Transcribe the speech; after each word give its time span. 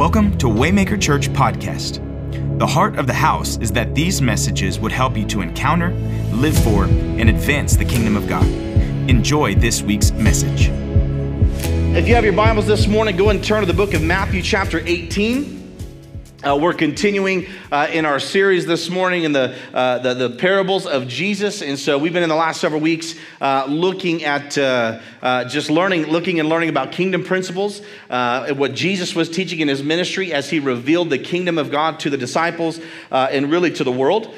Welcome 0.00 0.38
to 0.38 0.46
Waymaker 0.46 0.98
Church 0.98 1.28
Podcast. 1.28 1.98
The 2.58 2.66
heart 2.66 2.98
of 2.98 3.06
the 3.06 3.12
house 3.12 3.58
is 3.58 3.70
that 3.72 3.94
these 3.94 4.22
messages 4.22 4.80
would 4.80 4.92
help 4.92 5.14
you 5.14 5.26
to 5.26 5.42
encounter, 5.42 5.90
live 6.32 6.56
for, 6.64 6.84
and 6.84 7.28
advance 7.28 7.76
the 7.76 7.84
kingdom 7.84 8.16
of 8.16 8.26
God. 8.26 8.46
Enjoy 9.10 9.54
this 9.54 9.82
week's 9.82 10.10
message. 10.12 10.70
If 11.94 12.08
you 12.08 12.14
have 12.14 12.24
your 12.24 12.32
Bibles 12.32 12.66
this 12.66 12.86
morning, 12.86 13.14
go 13.14 13.28
and 13.28 13.44
turn 13.44 13.60
to 13.60 13.66
the 13.66 13.74
book 13.74 13.92
of 13.92 14.00
Matthew, 14.00 14.40
chapter 14.40 14.80
18. 14.86 15.59
Uh, 16.42 16.56
we're 16.56 16.72
continuing 16.72 17.46
uh, 17.70 17.86
in 17.92 18.06
our 18.06 18.18
series 18.18 18.64
this 18.64 18.88
morning 18.88 19.24
in 19.24 19.32
the, 19.32 19.54
uh, 19.74 19.98
the, 19.98 20.14
the 20.14 20.30
parables 20.30 20.86
of 20.86 21.06
Jesus, 21.06 21.60
and 21.60 21.78
so 21.78 21.98
we've 21.98 22.14
been 22.14 22.22
in 22.22 22.30
the 22.30 22.34
last 22.34 22.62
several 22.62 22.80
weeks 22.80 23.14
uh, 23.42 23.66
looking 23.68 24.24
at 24.24 24.56
uh, 24.56 25.00
uh, 25.20 25.44
just 25.44 25.68
learning, 25.68 26.06
looking 26.06 26.40
and 26.40 26.48
learning 26.48 26.70
about 26.70 26.92
kingdom 26.92 27.22
principles, 27.22 27.82
what 28.08 28.72
Jesus 28.72 29.14
was 29.14 29.28
teaching 29.28 29.60
in 29.60 29.68
his 29.68 29.82
ministry 29.82 30.32
as 30.32 30.48
he 30.48 30.60
revealed 30.60 31.10
the 31.10 31.18
kingdom 31.18 31.58
of 31.58 31.70
God 31.70 32.00
to 32.00 32.08
the 32.08 32.16
disciples 32.16 32.80
and 33.10 33.50
really 33.50 33.70
to 33.72 33.84
the 33.84 33.92
world. 33.92 34.34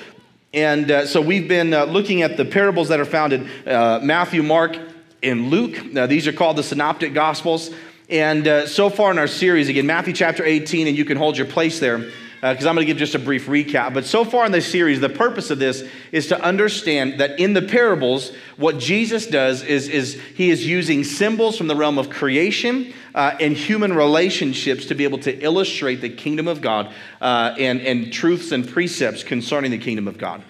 And 0.53 1.09
so 1.09 1.21
we've 1.21 1.47
been 1.47 1.71
looking 1.71 2.23
at 2.23 2.37
the 2.37 2.45
parables 2.45 2.89
that 2.89 2.99
are 2.99 3.05
found 3.05 3.33
in 3.33 3.45
Matthew, 3.65 4.43
Mark, 4.43 4.77
and 5.23 5.51
Luke. 5.51 5.85
Now, 5.85 6.07
these 6.07 6.27
are 6.27 6.33
called 6.33 6.57
the 6.57 6.65
Synoptic 6.65 7.15
Gospels. 7.15 7.71
And 8.13 8.47
uh, 8.47 8.67
so 8.67 8.91
far 8.91 9.11
in 9.11 9.19
our 9.19 9.27
series, 9.27 9.71
again, 9.71 9.87
Matthew 9.87 10.13
chapter 10.13 10.45
18, 10.45 10.87
and 10.87 10.99
you 10.99 11.07
can 11.07 11.17
hold 11.17 11.39
your 11.39 11.47
place 11.47 11.81
there 11.81 11.97
because 12.43 12.67
uh, 12.67 12.69
I'm 12.69 12.75
going 12.75 12.87
to 12.87 12.93
give 12.93 12.99
just 12.99 13.15
a 13.15 13.19
brief 13.19 13.47
recap. 13.47 13.95
But 13.95 14.05
so 14.05 14.23
far 14.23 14.45
in 14.45 14.53
this 14.53 14.71
series, 14.71 15.01
the 15.01 15.09
purpose 15.09 15.51
of 15.51 15.59
this 15.59 15.89
is 16.11 16.27
to 16.27 16.39
understand 16.39 17.21
that 17.21 17.41
in 17.41 17.55
the 17.55 17.63
parables, 17.63 18.31
what 18.59 18.77
Jesus 18.77 19.27
does 19.27 19.63
is, 19.63 19.89
is 19.89 20.21
he 20.35 20.51
is 20.51 20.67
using 20.67 21.05
symbols 21.05 21.57
from 21.57 21.69
the 21.69 21.75
realm 21.75 21.97
of 21.97 22.11
creation 22.11 22.93
uh, 23.15 23.35
and 23.41 23.57
human 23.57 23.95
relationships 23.95 24.85
to 24.87 24.95
be 24.95 25.05
able 25.05 25.21
to 25.21 25.35
illustrate 25.43 26.03
the 26.03 26.11
kingdom 26.11 26.49
of 26.49 26.61
God 26.61 26.93
uh, 27.23 27.55
and, 27.59 27.81
and 27.81 28.13
truths 28.13 28.53
and 28.53 28.69
precepts 28.69 29.23
concerning 29.23 29.71
the 29.71 29.79
kingdom 29.79 30.07
of 30.07 30.19
God. 30.19 30.45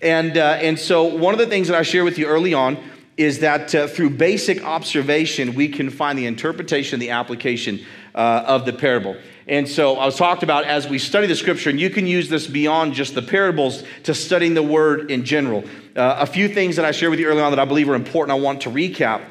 And, 0.00 0.38
uh, 0.38 0.58
and 0.60 0.78
so, 0.78 1.02
one 1.02 1.34
of 1.34 1.40
the 1.40 1.48
things 1.48 1.66
that 1.66 1.76
I 1.76 1.82
share 1.82 2.04
with 2.04 2.18
you 2.18 2.26
early 2.26 2.54
on 2.54 2.78
is 3.20 3.40
that 3.40 3.74
uh, 3.74 3.86
through 3.86 4.08
basic 4.08 4.64
observation, 4.64 5.54
we 5.54 5.68
can 5.68 5.90
find 5.90 6.18
the 6.18 6.24
interpretation, 6.24 6.98
the 6.98 7.10
application 7.10 7.84
uh, 8.14 8.44
of 8.46 8.64
the 8.64 8.72
parable. 8.72 9.14
And 9.46 9.68
so 9.68 9.96
I 9.96 10.06
was 10.06 10.16
talked 10.16 10.42
about 10.42 10.64
as 10.64 10.88
we 10.88 10.98
study 10.98 11.26
the 11.26 11.36
scripture, 11.36 11.68
and 11.68 11.78
you 11.78 11.90
can 11.90 12.06
use 12.06 12.30
this 12.30 12.46
beyond 12.46 12.94
just 12.94 13.14
the 13.14 13.20
parables 13.20 13.84
to 14.04 14.14
studying 14.14 14.54
the 14.54 14.62
word 14.62 15.10
in 15.10 15.24
general. 15.24 15.64
Uh, 15.94 16.16
a 16.20 16.26
few 16.26 16.48
things 16.48 16.76
that 16.76 16.86
I 16.86 16.92
shared 16.92 17.10
with 17.10 17.20
you 17.20 17.26
early 17.26 17.42
on 17.42 17.52
that 17.52 17.58
I 17.58 17.66
believe 17.66 17.90
are 17.90 17.94
important, 17.94 18.38
I 18.38 18.40
want 18.40 18.62
to 18.62 18.70
recap, 18.70 19.22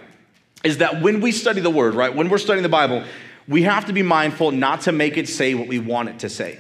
is 0.64 0.78
that 0.78 1.02
when 1.02 1.20
we 1.20 1.32
study 1.32 1.62
the 1.62 1.70
word, 1.72 1.96
right, 1.96 2.14
when 2.14 2.30
we're 2.30 2.38
studying 2.38 2.64
the 2.64 2.70
Bible, 2.70 3.04
we 3.48 3.64
have 3.64 3.86
to 3.86 3.94
be 3.94 4.04
mindful 4.04 4.52
not 4.52 4.82
to 4.82 4.92
make 4.92 5.18
it 5.18 5.28
say 5.28 5.56
what 5.56 5.68
we 5.68 5.80
want 5.80 6.10
it 6.10 6.20
to 6.20 6.30
say. 6.30 6.60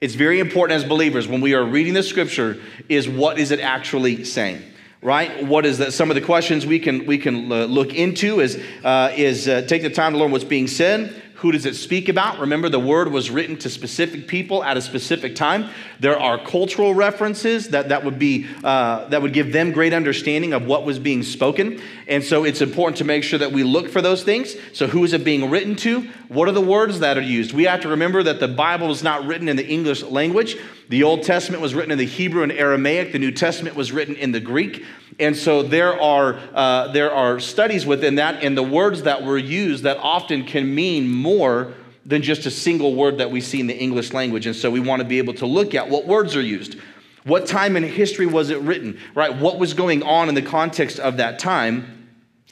It's 0.00 0.14
very 0.14 0.38
important 0.38 0.80
as 0.80 0.88
believers 0.88 1.26
when 1.26 1.40
we 1.40 1.54
are 1.54 1.64
reading 1.64 1.94
the 1.94 2.04
scripture, 2.04 2.58
is 2.88 3.08
what 3.08 3.38
is 3.38 3.50
it 3.50 3.58
actually 3.58 4.22
saying? 4.24 4.62
Right? 5.02 5.44
What 5.46 5.66
is 5.66 5.78
that? 5.78 5.92
Some 5.92 6.10
of 6.10 6.14
the 6.14 6.20
questions 6.20 6.66
we 6.66 6.78
can 6.78 7.06
we 7.06 7.18
can 7.18 7.50
uh, 7.50 7.64
look 7.64 7.94
into 7.94 8.40
is 8.40 8.60
uh, 8.84 9.12
is 9.16 9.48
uh, 9.48 9.62
take 9.62 9.82
the 9.82 9.90
time 9.90 10.12
to 10.12 10.18
learn 10.18 10.30
what's 10.32 10.44
being 10.44 10.66
said. 10.66 11.22
Who 11.40 11.52
does 11.52 11.66
it 11.66 11.76
speak 11.76 12.08
about? 12.08 12.38
Remember, 12.38 12.70
the 12.70 12.80
word 12.80 13.12
was 13.12 13.30
written 13.30 13.58
to 13.58 13.68
specific 13.68 14.26
people 14.26 14.64
at 14.64 14.78
a 14.78 14.80
specific 14.80 15.36
time. 15.36 15.68
There 16.00 16.18
are 16.18 16.42
cultural 16.42 16.94
references 16.94 17.68
that, 17.68 17.90
that, 17.90 18.04
would, 18.06 18.18
be, 18.18 18.46
uh, 18.64 19.06
that 19.08 19.20
would 19.20 19.34
give 19.34 19.52
them 19.52 19.72
great 19.72 19.92
understanding 19.92 20.54
of 20.54 20.64
what 20.64 20.86
was 20.86 20.98
being 20.98 21.22
spoken. 21.22 21.82
And 22.08 22.24
so 22.24 22.44
it's 22.44 22.62
important 22.62 22.96
to 22.98 23.04
make 23.04 23.22
sure 23.22 23.38
that 23.38 23.52
we 23.52 23.64
look 23.64 23.90
for 23.90 24.00
those 24.00 24.22
things. 24.22 24.56
So, 24.72 24.86
who 24.86 25.04
is 25.04 25.12
it 25.12 25.24
being 25.24 25.50
written 25.50 25.76
to? 25.76 26.08
What 26.28 26.48
are 26.48 26.52
the 26.52 26.62
words 26.62 27.00
that 27.00 27.18
are 27.18 27.22
used? 27.22 27.52
We 27.52 27.64
have 27.64 27.82
to 27.82 27.88
remember 27.88 28.22
that 28.22 28.40
the 28.40 28.48
Bible 28.48 28.90
is 28.90 29.02
not 29.02 29.26
written 29.26 29.48
in 29.50 29.56
the 29.56 29.66
English 29.66 30.02
language. 30.04 30.56
The 30.88 31.02
Old 31.02 31.24
Testament 31.24 31.60
was 31.60 31.74
written 31.74 31.90
in 31.90 31.98
the 31.98 32.06
Hebrew 32.06 32.42
and 32.42 32.52
Aramaic, 32.52 33.12
the 33.12 33.18
New 33.18 33.32
Testament 33.32 33.74
was 33.74 33.90
written 33.90 34.14
in 34.14 34.30
the 34.30 34.40
Greek. 34.40 34.84
And 35.18 35.36
so 35.36 35.62
there 35.62 36.00
are, 36.00 36.38
uh, 36.54 36.92
there 36.92 37.12
are 37.12 37.40
studies 37.40 37.84
within 37.84 38.16
that, 38.16 38.42
and 38.44 38.56
the 38.56 38.62
words 38.62 39.02
that 39.02 39.24
were 39.24 39.38
used 39.38 39.84
that 39.84 39.96
often 39.96 40.44
can 40.44 40.72
mean 40.74 41.08
more 41.08 41.74
than 42.04 42.22
just 42.22 42.46
a 42.46 42.50
single 42.50 42.94
word 42.94 43.18
that 43.18 43.30
we 43.30 43.40
see 43.40 43.58
in 43.58 43.66
the 43.66 43.76
English 43.76 44.12
language. 44.12 44.46
And 44.46 44.54
so 44.54 44.70
we 44.70 44.78
want 44.78 45.00
to 45.00 45.08
be 45.08 45.18
able 45.18 45.34
to 45.34 45.46
look 45.46 45.74
at 45.74 45.88
what 45.88 46.06
words 46.06 46.36
are 46.36 46.42
used. 46.42 46.76
What 47.24 47.46
time 47.46 47.76
in 47.76 47.82
history 47.82 48.26
was 48.26 48.50
it 48.50 48.60
written, 48.60 49.00
right? 49.14 49.34
What 49.34 49.58
was 49.58 49.74
going 49.74 50.04
on 50.04 50.28
in 50.28 50.36
the 50.36 50.42
context 50.42 51.00
of 51.00 51.16
that 51.16 51.40
time? 51.40 52.08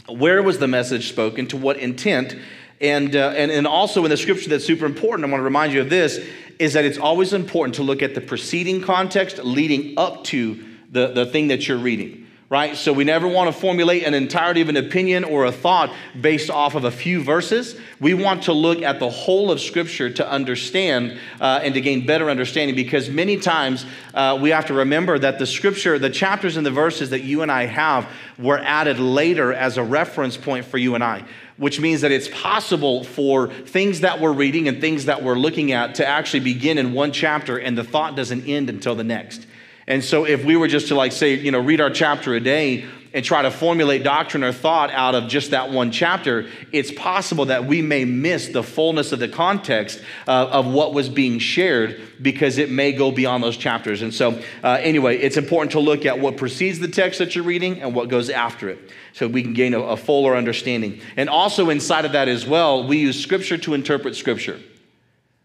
Where 0.08 0.42
was 0.42 0.58
the 0.58 0.66
message 0.66 1.08
spoken? 1.08 1.46
To 1.48 1.56
what 1.56 1.76
intent? 1.76 2.36
And, 2.80 3.14
uh, 3.14 3.32
and, 3.36 3.50
and 3.50 3.66
also 3.66 4.04
in 4.04 4.10
the 4.10 4.16
scripture 4.16 4.50
that's 4.50 4.64
super 4.64 4.86
important, 4.86 5.28
I 5.28 5.30
want 5.30 5.40
to 5.40 5.44
remind 5.44 5.72
you 5.72 5.80
of 5.80 5.90
this, 5.90 6.24
is 6.58 6.74
that 6.74 6.84
it's 6.84 6.98
always 6.98 7.32
important 7.32 7.76
to 7.76 7.82
look 7.82 8.02
at 8.02 8.14
the 8.14 8.20
preceding 8.20 8.82
context 8.82 9.38
leading 9.38 9.98
up 9.98 10.24
to 10.24 10.64
the, 10.90 11.08
the 11.08 11.26
thing 11.26 11.48
that 11.48 11.66
you're 11.66 11.78
reading 11.78 12.24
right? 12.54 12.76
So 12.76 12.92
we 12.92 13.02
never 13.02 13.26
want 13.26 13.52
to 13.52 13.60
formulate 13.60 14.04
an 14.04 14.14
entirety 14.14 14.60
of 14.60 14.68
an 14.68 14.76
opinion 14.76 15.24
or 15.24 15.44
a 15.46 15.50
thought 15.50 15.92
based 16.20 16.50
off 16.50 16.76
of 16.76 16.84
a 16.84 16.90
few 16.92 17.20
verses. 17.20 17.74
We 18.00 18.14
want 18.14 18.44
to 18.44 18.52
look 18.52 18.82
at 18.82 19.00
the 19.00 19.08
whole 19.10 19.50
of 19.50 19.60
Scripture 19.60 20.10
to 20.10 20.30
understand 20.30 21.18
uh, 21.40 21.60
and 21.62 21.74
to 21.74 21.80
gain 21.80 22.06
better 22.06 22.30
understanding 22.30 22.76
because 22.76 23.08
many 23.08 23.38
times 23.38 23.84
uh, 24.12 24.38
we 24.40 24.50
have 24.50 24.66
to 24.66 24.74
remember 24.74 25.18
that 25.18 25.40
the 25.40 25.46
Scripture, 25.46 25.98
the 25.98 26.10
chapters 26.10 26.56
and 26.56 26.64
the 26.64 26.70
verses 26.70 27.10
that 27.10 27.22
you 27.22 27.42
and 27.42 27.50
I 27.50 27.66
have, 27.66 28.08
were 28.38 28.58
added 28.58 29.00
later 29.00 29.52
as 29.52 29.76
a 29.76 29.82
reference 29.82 30.36
point 30.36 30.66
for 30.66 30.78
you 30.78 30.94
and 30.94 31.02
I 31.02 31.24
which 31.56 31.80
means 31.80 32.00
that 32.00 32.10
it's 32.10 32.28
possible 32.28 33.04
for 33.04 33.48
things 33.48 34.00
that 34.00 34.20
we're 34.20 34.32
reading 34.32 34.68
and 34.68 34.80
things 34.80 35.04
that 35.04 35.22
we're 35.22 35.36
looking 35.36 35.72
at 35.72 35.96
to 35.96 36.06
actually 36.06 36.40
begin 36.40 36.78
in 36.78 36.92
one 36.92 37.12
chapter 37.12 37.56
and 37.56 37.78
the 37.78 37.84
thought 37.84 38.16
doesn't 38.16 38.46
end 38.48 38.68
until 38.68 38.94
the 38.94 39.04
next. 39.04 39.46
And 39.86 40.02
so 40.02 40.24
if 40.24 40.44
we 40.44 40.56
were 40.56 40.68
just 40.68 40.88
to 40.88 40.94
like 40.94 41.12
say, 41.12 41.34
you 41.34 41.50
know, 41.50 41.60
read 41.60 41.80
our 41.80 41.90
chapter 41.90 42.34
a 42.34 42.40
day 42.40 42.86
and 43.14 43.24
try 43.24 43.42
to 43.42 43.50
formulate 43.50 44.02
doctrine 44.02 44.42
or 44.42 44.52
thought 44.52 44.90
out 44.90 45.14
of 45.14 45.28
just 45.28 45.52
that 45.52 45.70
one 45.70 45.92
chapter, 45.92 46.48
it's 46.72 46.90
possible 46.90 47.46
that 47.46 47.64
we 47.64 47.80
may 47.80 48.04
miss 48.04 48.48
the 48.48 48.62
fullness 48.62 49.12
of 49.12 49.20
the 49.20 49.28
context 49.28 50.02
uh, 50.26 50.48
of 50.50 50.66
what 50.66 50.92
was 50.92 51.08
being 51.08 51.38
shared 51.38 52.00
because 52.20 52.58
it 52.58 52.70
may 52.70 52.90
go 52.92 53.12
beyond 53.12 53.42
those 53.42 53.56
chapters. 53.56 54.02
And 54.02 54.12
so, 54.12 54.42
uh, 54.64 54.78
anyway, 54.80 55.16
it's 55.18 55.36
important 55.36 55.70
to 55.72 55.80
look 55.80 56.04
at 56.04 56.18
what 56.18 56.36
precedes 56.36 56.80
the 56.80 56.88
text 56.88 57.20
that 57.20 57.36
you're 57.36 57.44
reading 57.44 57.80
and 57.80 57.94
what 57.94 58.08
goes 58.08 58.28
after 58.30 58.68
it 58.68 58.90
so 59.12 59.28
we 59.28 59.42
can 59.42 59.54
gain 59.54 59.74
a, 59.74 59.80
a 59.80 59.96
fuller 59.96 60.34
understanding. 60.34 61.00
And 61.16 61.30
also, 61.30 61.70
inside 61.70 62.04
of 62.04 62.12
that 62.12 62.26
as 62.26 62.44
well, 62.44 62.86
we 62.86 62.98
use 62.98 63.22
Scripture 63.22 63.56
to 63.58 63.74
interpret 63.74 64.16
Scripture. 64.16 64.58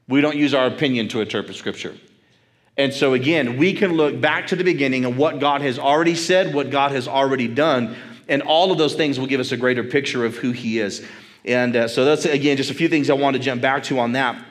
We 0.08 0.22
don't 0.22 0.38
use 0.38 0.56
our 0.56 0.66
opinion 0.66 1.08
to 1.10 1.22
interpret 1.22 1.56
Scripture. 1.56 1.96
And 2.80 2.94
so, 2.94 3.14
again, 3.14 3.58
we 3.58 3.74
can 3.74 3.96
look 3.96 4.22
back 4.22 4.48
to 4.48 4.56
the 4.56 4.64
beginning 4.64 5.04
of 5.04 5.18
what 5.18 5.40
God 5.40 5.60
has 5.60 5.78
already 5.78 6.16
said, 6.16 6.54
what 6.54 6.70
God 6.70 6.94
has 6.94 7.10
already 7.10 7.50
done, 7.50 7.98
and 8.30 8.42
all 8.42 8.72
of 8.72 8.78
those 8.78 8.96
things 8.96 9.20
will 9.20 9.28
give 9.28 9.42
us 9.42 9.52
a 9.52 9.58
greater 9.58 9.84
picture 9.84 10.24
of 10.24 10.38
who 10.38 10.54
He 10.54 10.80
is. 10.80 11.06
And 11.44 11.76
uh, 11.76 11.88
so, 11.90 12.06
that's 12.06 12.24
again 12.24 12.56
just 12.56 12.72
a 12.72 12.74
few 12.74 12.88
things 12.88 13.10
I 13.10 13.16
want 13.16 13.36
to 13.36 13.42
jump 13.42 13.62
back 13.62 13.84
to 13.84 14.00
on 14.00 14.14
that. 14.14 14.42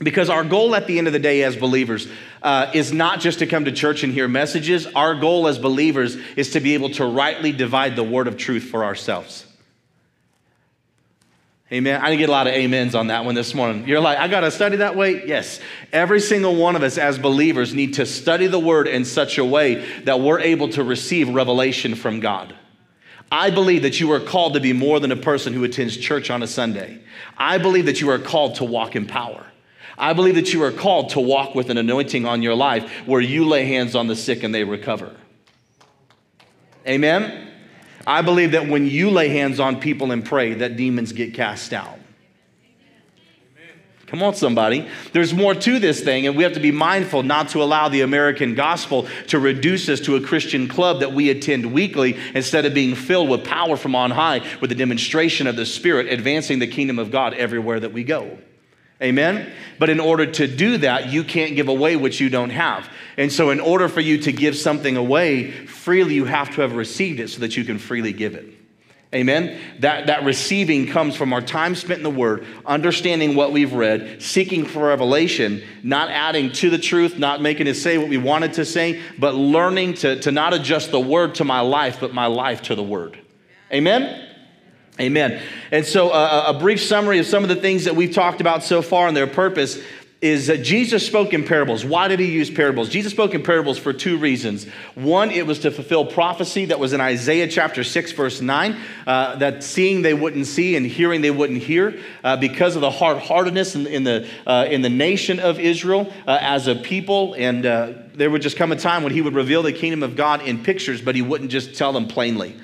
Because 0.00 0.28
our 0.28 0.42
goal 0.42 0.74
at 0.74 0.88
the 0.88 0.98
end 0.98 1.06
of 1.06 1.12
the 1.12 1.20
day 1.20 1.44
as 1.44 1.54
believers 1.54 2.08
uh, 2.42 2.72
is 2.74 2.92
not 2.92 3.20
just 3.20 3.38
to 3.38 3.46
come 3.46 3.66
to 3.66 3.72
church 3.72 4.02
and 4.02 4.12
hear 4.12 4.26
messages. 4.26 4.86
Our 4.88 5.14
goal 5.14 5.46
as 5.46 5.56
believers 5.56 6.16
is 6.36 6.50
to 6.54 6.60
be 6.60 6.74
able 6.74 6.90
to 6.94 7.04
rightly 7.04 7.52
divide 7.52 7.94
the 7.94 8.02
word 8.02 8.26
of 8.26 8.36
truth 8.36 8.64
for 8.64 8.84
ourselves. 8.84 9.46
Amen. 11.72 12.00
I 12.00 12.06
didn't 12.10 12.18
get 12.18 12.28
a 12.28 12.32
lot 12.32 12.48
of 12.48 12.54
amens 12.54 12.96
on 12.96 13.06
that 13.08 13.24
one 13.24 13.36
this 13.36 13.54
morning. 13.54 13.86
You're 13.86 14.00
like, 14.00 14.18
I 14.18 14.26
got 14.26 14.40
to 14.40 14.50
study 14.50 14.78
that 14.78 14.96
way? 14.96 15.24
Yes. 15.24 15.60
Every 15.92 16.18
single 16.18 16.56
one 16.56 16.74
of 16.74 16.82
us 16.82 16.98
as 16.98 17.16
believers 17.16 17.72
need 17.74 17.94
to 17.94 18.06
study 18.06 18.48
the 18.48 18.58
word 18.58 18.88
in 18.88 19.04
such 19.04 19.38
a 19.38 19.44
way 19.44 19.76
that 20.02 20.18
we're 20.18 20.40
able 20.40 20.68
to 20.70 20.82
receive 20.82 21.28
revelation 21.28 21.94
from 21.94 22.18
God. 22.18 22.56
I 23.30 23.50
believe 23.50 23.82
that 23.82 24.00
you 24.00 24.10
are 24.10 24.18
called 24.18 24.54
to 24.54 24.60
be 24.60 24.72
more 24.72 24.98
than 24.98 25.12
a 25.12 25.16
person 25.16 25.52
who 25.52 25.62
attends 25.62 25.96
church 25.96 26.28
on 26.28 26.42
a 26.42 26.48
Sunday. 26.48 27.00
I 27.38 27.58
believe 27.58 27.86
that 27.86 28.00
you 28.00 28.10
are 28.10 28.18
called 28.18 28.56
to 28.56 28.64
walk 28.64 28.96
in 28.96 29.06
power. 29.06 29.46
I 29.96 30.12
believe 30.12 30.34
that 30.34 30.52
you 30.52 30.64
are 30.64 30.72
called 30.72 31.10
to 31.10 31.20
walk 31.20 31.54
with 31.54 31.70
an 31.70 31.78
anointing 31.78 32.26
on 32.26 32.42
your 32.42 32.56
life 32.56 32.90
where 33.06 33.20
you 33.20 33.44
lay 33.44 33.66
hands 33.66 33.94
on 33.94 34.08
the 34.08 34.16
sick 34.16 34.42
and 34.42 34.52
they 34.52 34.64
recover. 34.64 35.14
Amen. 36.84 37.49
I 38.10 38.22
believe 38.22 38.52
that 38.52 38.66
when 38.66 38.88
you 38.88 39.08
lay 39.08 39.28
hands 39.28 39.60
on 39.60 39.78
people 39.78 40.10
and 40.10 40.24
pray, 40.24 40.54
that 40.54 40.76
demons 40.76 41.12
get 41.12 41.32
cast 41.32 41.72
out. 41.72 41.96
Come 44.08 44.20
on, 44.24 44.34
somebody. 44.34 44.88
There's 45.12 45.32
more 45.32 45.54
to 45.54 45.78
this 45.78 46.00
thing, 46.00 46.26
and 46.26 46.36
we 46.36 46.42
have 46.42 46.54
to 46.54 46.60
be 46.60 46.72
mindful 46.72 47.22
not 47.22 47.50
to 47.50 47.62
allow 47.62 47.88
the 47.88 48.00
American 48.00 48.56
gospel 48.56 49.06
to 49.28 49.38
reduce 49.38 49.88
us 49.88 50.00
to 50.00 50.16
a 50.16 50.20
Christian 50.20 50.66
club 50.66 50.98
that 50.98 51.12
we 51.12 51.30
attend 51.30 51.72
weekly 51.72 52.18
instead 52.34 52.66
of 52.66 52.74
being 52.74 52.96
filled 52.96 53.28
with 53.28 53.44
power 53.44 53.76
from 53.76 53.94
on 53.94 54.10
high 54.10 54.44
with 54.60 54.70
the 54.70 54.76
demonstration 54.76 55.46
of 55.46 55.54
the 55.54 55.64
Spirit, 55.64 56.08
advancing 56.12 56.58
the 56.58 56.66
kingdom 56.66 56.98
of 56.98 57.12
God 57.12 57.34
everywhere 57.34 57.78
that 57.78 57.92
we 57.92 58.02
go. 58.02 58.38
Amen? 59.02 59.50
But 59.78 59.88
in 59.88 59.98
order 59.98 60.26
to 60.26 60.46
do 60.46 60.76
that, 60.78 61.10
you 61.10 61.24
can't 61.24 61.56
give 61.56 61.68
away 61.68 61.96
what 61.96 62.20
you 62.20 62.28
don't 62.28 62.50
have. 62.50 62.88
And 63.16 63.32
so, 63.32 63.50
in 63.50 63.58
order 63.58 63.88
for 63.88 64.00
you 64.00 64.18
to 64.18 64.32
give 64.32 64.56
something 64.56 64.96
away 64.96 65.50
freely, 65.50 66.14
you 66.14 66.26
have 66.26 66.54
to 66.54 66.60
have 66.60 66.74
received 66.74 67.18
it 67.18 67.28
so 67.28 67.40
that 67.40 67.56
you 67.56 67.64
can 67.64 67.78
freely 67.78 68.12
give 68.12 68.34
it. 68.34 68.60
Amen. 69.12 69.58
That, 69.80 70.06
that 70.06 70.24
receiving 70.24 70.86
comes 70.86 71.16
from 71.16 71.32
our 71.32 71.40
time 71.40 71.74
spent 71.74 71.98
in 71.98 72.04
the 72.04 72.10
Word, 72.10 72.46
understanding 72.64 73.34
what 73.34 73.50
we've 73.50 73.72
read, 73.72 74.22
seeking 74.22 74.64
for 74.64 74.86
revelation, 74.86 75.64
not 75.82 76.10
adding 76.10 76.52
to 76.52 76.70
the 76.70 76.78
truth, 76.78 77.18
not 77.18 77.42
making 77.42 77.66
it 77.66 77.74
say 77.74 77.98
what 77.98 78.08
we 78.08 78.18
wanted 78.18 78.52
to 78.54 78.64
say, 78.64 79.00
but 79.18 79.34
learning 79.34 79.94
to, 79.94 80.20
to 80.20 80.30
not 80.30 80.54
adjust 80.54 80.92
the 80.92 81.00
Word 81.00 81.36
to 81.36 81.44
my 81.44 81.60
life, 81.60 81.98
but 81.98 82.14
my 82.14 82.26
life 82.26 82.62
to 82.62 82.76
the 82.76 82.84
Word. 82.84 83.18
Amen. 83.72 84.29
Amen. 85.00 85.40
And 85.70 85.86
so, 85.86 86.10
uh, 86.10 86.52
a 86.54 86.58
brief 86.58 86.82
summary 86.82 87.18
of 87.18 87.26
some 87.26 87.42
of 87.42 87.48
the 87.48 87.56
things 87.56 87.84
that 87.84 87.96
we've 87.96 88.14
talked 88.14 88.42
about 88.42 88.62
so 88.62 88.82
far 88.82 89.08
and 89.08 89.16
their 89.16 89.26
purpose 89.26 89.82
is 90.20 90.48
that 90.48 90.58
Jesus 90.58 91.06
spoke 91.06 91.32
in 91.32 91.44
parables. 91.44 91.82
Why 91.82 92.08
did 92.08 92.20
he 92.20 92.26
use 92.26 92.50
parables? 92.50 92.90
Jesus 92.90 93.10
spoke 93.10 93.32
in 93.32 93.42
parables 93.42 93.78
for 93.78 93.94
two 93.94 94.18
reasons. 94.18 94.66
One, 94.94 95.30
it 95.30 95.46
was 95.46 95.60
to 95.60 95.70
fulfill 95.70 96.04
prophecy 96.04 96.66
that 96.66 96.78
was 96.78 96.92
in 96.92 97.00
Isaiah 97.00 97.48
chapter 97.48 97.82
6, 97.82 98.12
verse 98.12 98.42
9, 98.42 98.76
uh, 99.06 99.36
that 99.36 99.64
seeing 99.64 100.02
they 100.02 100.12
wouldn't 100.12 100.46
see 100.46 100.76
and 100.76 100.84
hearing 100.84 101.22
they 101.22 101.30
wouldn't 101.30 101.62
hear 101.62 101.98
uh, 102.22 102.36
because 102.36 102.76
of 102.76 102.82
the 102.82 102.90
hard 102.90 103.16
heartedness 103.16 103.74
in, 103.74 103.86
in, 103.86 104.04
the, 104.04 104.28
uh, 104.46 104.66
in 104.68 104.82
the 104.82 104.90
nation 104.90 105.40
of 105.40 105.58
Israel 105.58 106.12
uh, 106.26 106.36
as 106.38 106.66
a 106.66 106.74
people. 106.74 107.34
And 107.38 107.64
uh, 107.64 107.92
there 108.12 108.30
would 108.30 108.42
just 108.42 108.58
come 108.58 108.72
a 108.72 108.76
time 108.76 109.02
when 109.02 109.14
he 109.14 109.22
would 109.22 109.34
reveal 109.34 109.62
the 109.62 109.72
kingdom 109.72 110.02
of 110.02 110.16
God 110.16 110.42
in 110.42 110.62
pictures, 110.62 111.00
but 111.00 111.14
he 111.14 111.22
wouldn't 111.22 111.50
just 111.50 111.76
tell 111.76 111.94
them 111.94 112.08
plainly. 112.08 112.60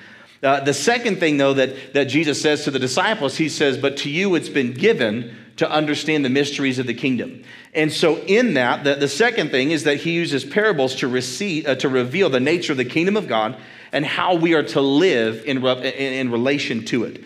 Uh, 0.47 0.61
the 0.61 0.73
second 0.73 1.19
thing, 1.19 1.39
though, 1.39 1.55
that, 1.55 1.93
that 1.95 2.05
Jesus 2.05 2.41
says 2.41 2.63
to 2.65 2.71
the 2.71 2.79
disciples, 2.79 3.37
he 3.37 3.49
says, 3.49 3.77
But 3.77 3.97
to 3.99 4.11
you 4.11 4.37
it's 4.37 4.49
been 4.49 4.73
given 4.73 5.35
to 5.57 5.69
understand 5.69 6.25
the 6.25 6.31
mysteries 6.31 6.79
of 6.79 6.87
the 6.87 6.95
kingdom. 6.95 7.43
And 7.75 7.93
so, 7.93 8.19
in 8.19 8.55
that, 8.55 8.85
the, 8.85 8.95
the 8.95 9.09
second 9.09 9.51
thing 9.51 9.73
is 9.73 9.85
that 9.85 9.97
he 9.97 10.13
uses 10.13 10.45
parables 10.45 10.95
to, 10.97 11.09
receive, 11.09 11.67
uh, 11.67 11.75
to 11.77 11.89
reveal 11.89 12.31
the 12.31 12.39
nature 12.39 12.73
of 12.73 12.79
the 12.79 12.85
kingdom 12.85 13.17
of 13.17 13.27
God 13.27 13.59
and 13.91 14.07
how 14.07 14.37
we 14.37 14.55
are 14.55 14.63
to 14.63 14.81
live 14.81 15.43
in, 15.47 15.65
in, 15.65 16.13
in 16.13 16.31
relation 16.31 16.85
to 16.87 17.05
it. 17.05 17.25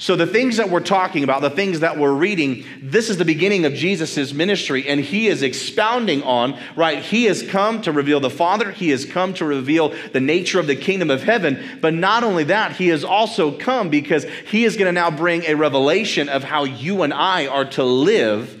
So, 0.00 0.16
the 0.16 0.26
things 0.26 0.56
that 0.56 0.70
we're 0.70 0.80
talking 0.80 1.24
about, 1.24 1.42
the 1.42 1.50
things 1.50 1.80
that 1.80 1.98
we're 1.98 2.14
reading, 2.14 2.64
this 2.80 3.10
is 3.10 3.18
the 3.18 3.24
beginning 3.26 3.66
of 3.66 3.74
Jesus' 3.74 4.32
ministry, 4.32 4.88
and 4.88 4.98
he 4.98 5.28
is 5.28 5.42
expounding 5.42 6.22
on, 6.22 6.58
right? 6.74 7.00
He 7.00 7.24
has 7.24 7.42
come 7.42 7.82
to 7.82 7.92
reveal 7.92 8.18
the 8.18 8.30
Father, 8.30 8.70
he 8.70 8.88
has 8.88 9.04
come 9.04 9.34
to 9.34 9.44
reveal 9.44 9.94
the 10.14 10.20
nature 10.20 10.58
of 10.58 10.66
the 10.66 10.74
kingdom 10.74 11.10
of 11.10 11.22
heaven. 11.22 11.62
But 11.82 11.92
not 11.92 12.24
only 12.24 12.44
that, 12.44 12.76
he 12.76 12.88
has 12.88 13.04
also 13.04 13.52
come 13.52 13.90
because 13.90 14.24
he 14.46 14.64
is 14.64 14.78
going 14.78 14.86
to 14.86 14.92
now 14.98 15.10
bring 15.10 15.42
a 15.42 15.52
revelation 15.52 16.30
of 16.30 16.44
how 16.44 16.64
you 16.64 17.02
and 17.02 17.12
I 17.12 17.48
are 17.48 17.66
to 17.72 17.84
live 17.84 18.58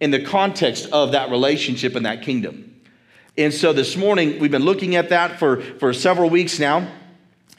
in 0.00 0.12
the 0.12 0.24
context 0.24 0.88
of 0.92 1.12
that 1.12 1.28
relationship 1.28 1.94
and 1.94 2.06
that 2.06 2.22
kingdom. 2.22 2.80
And 3.36 3.52
so 3.52 3.74
this 3.74 3.98
morning, 3.98 4.40
we've 4.40 4.50
been 4.50 4.64
looking 4.64 4.96
at 4.96 5.10
that 5.10 5.38
for, 5.38 5.60
for 5.60 5.92
several 5.92 6.30
weeks 6.30 6.58
now. 6.58 6.90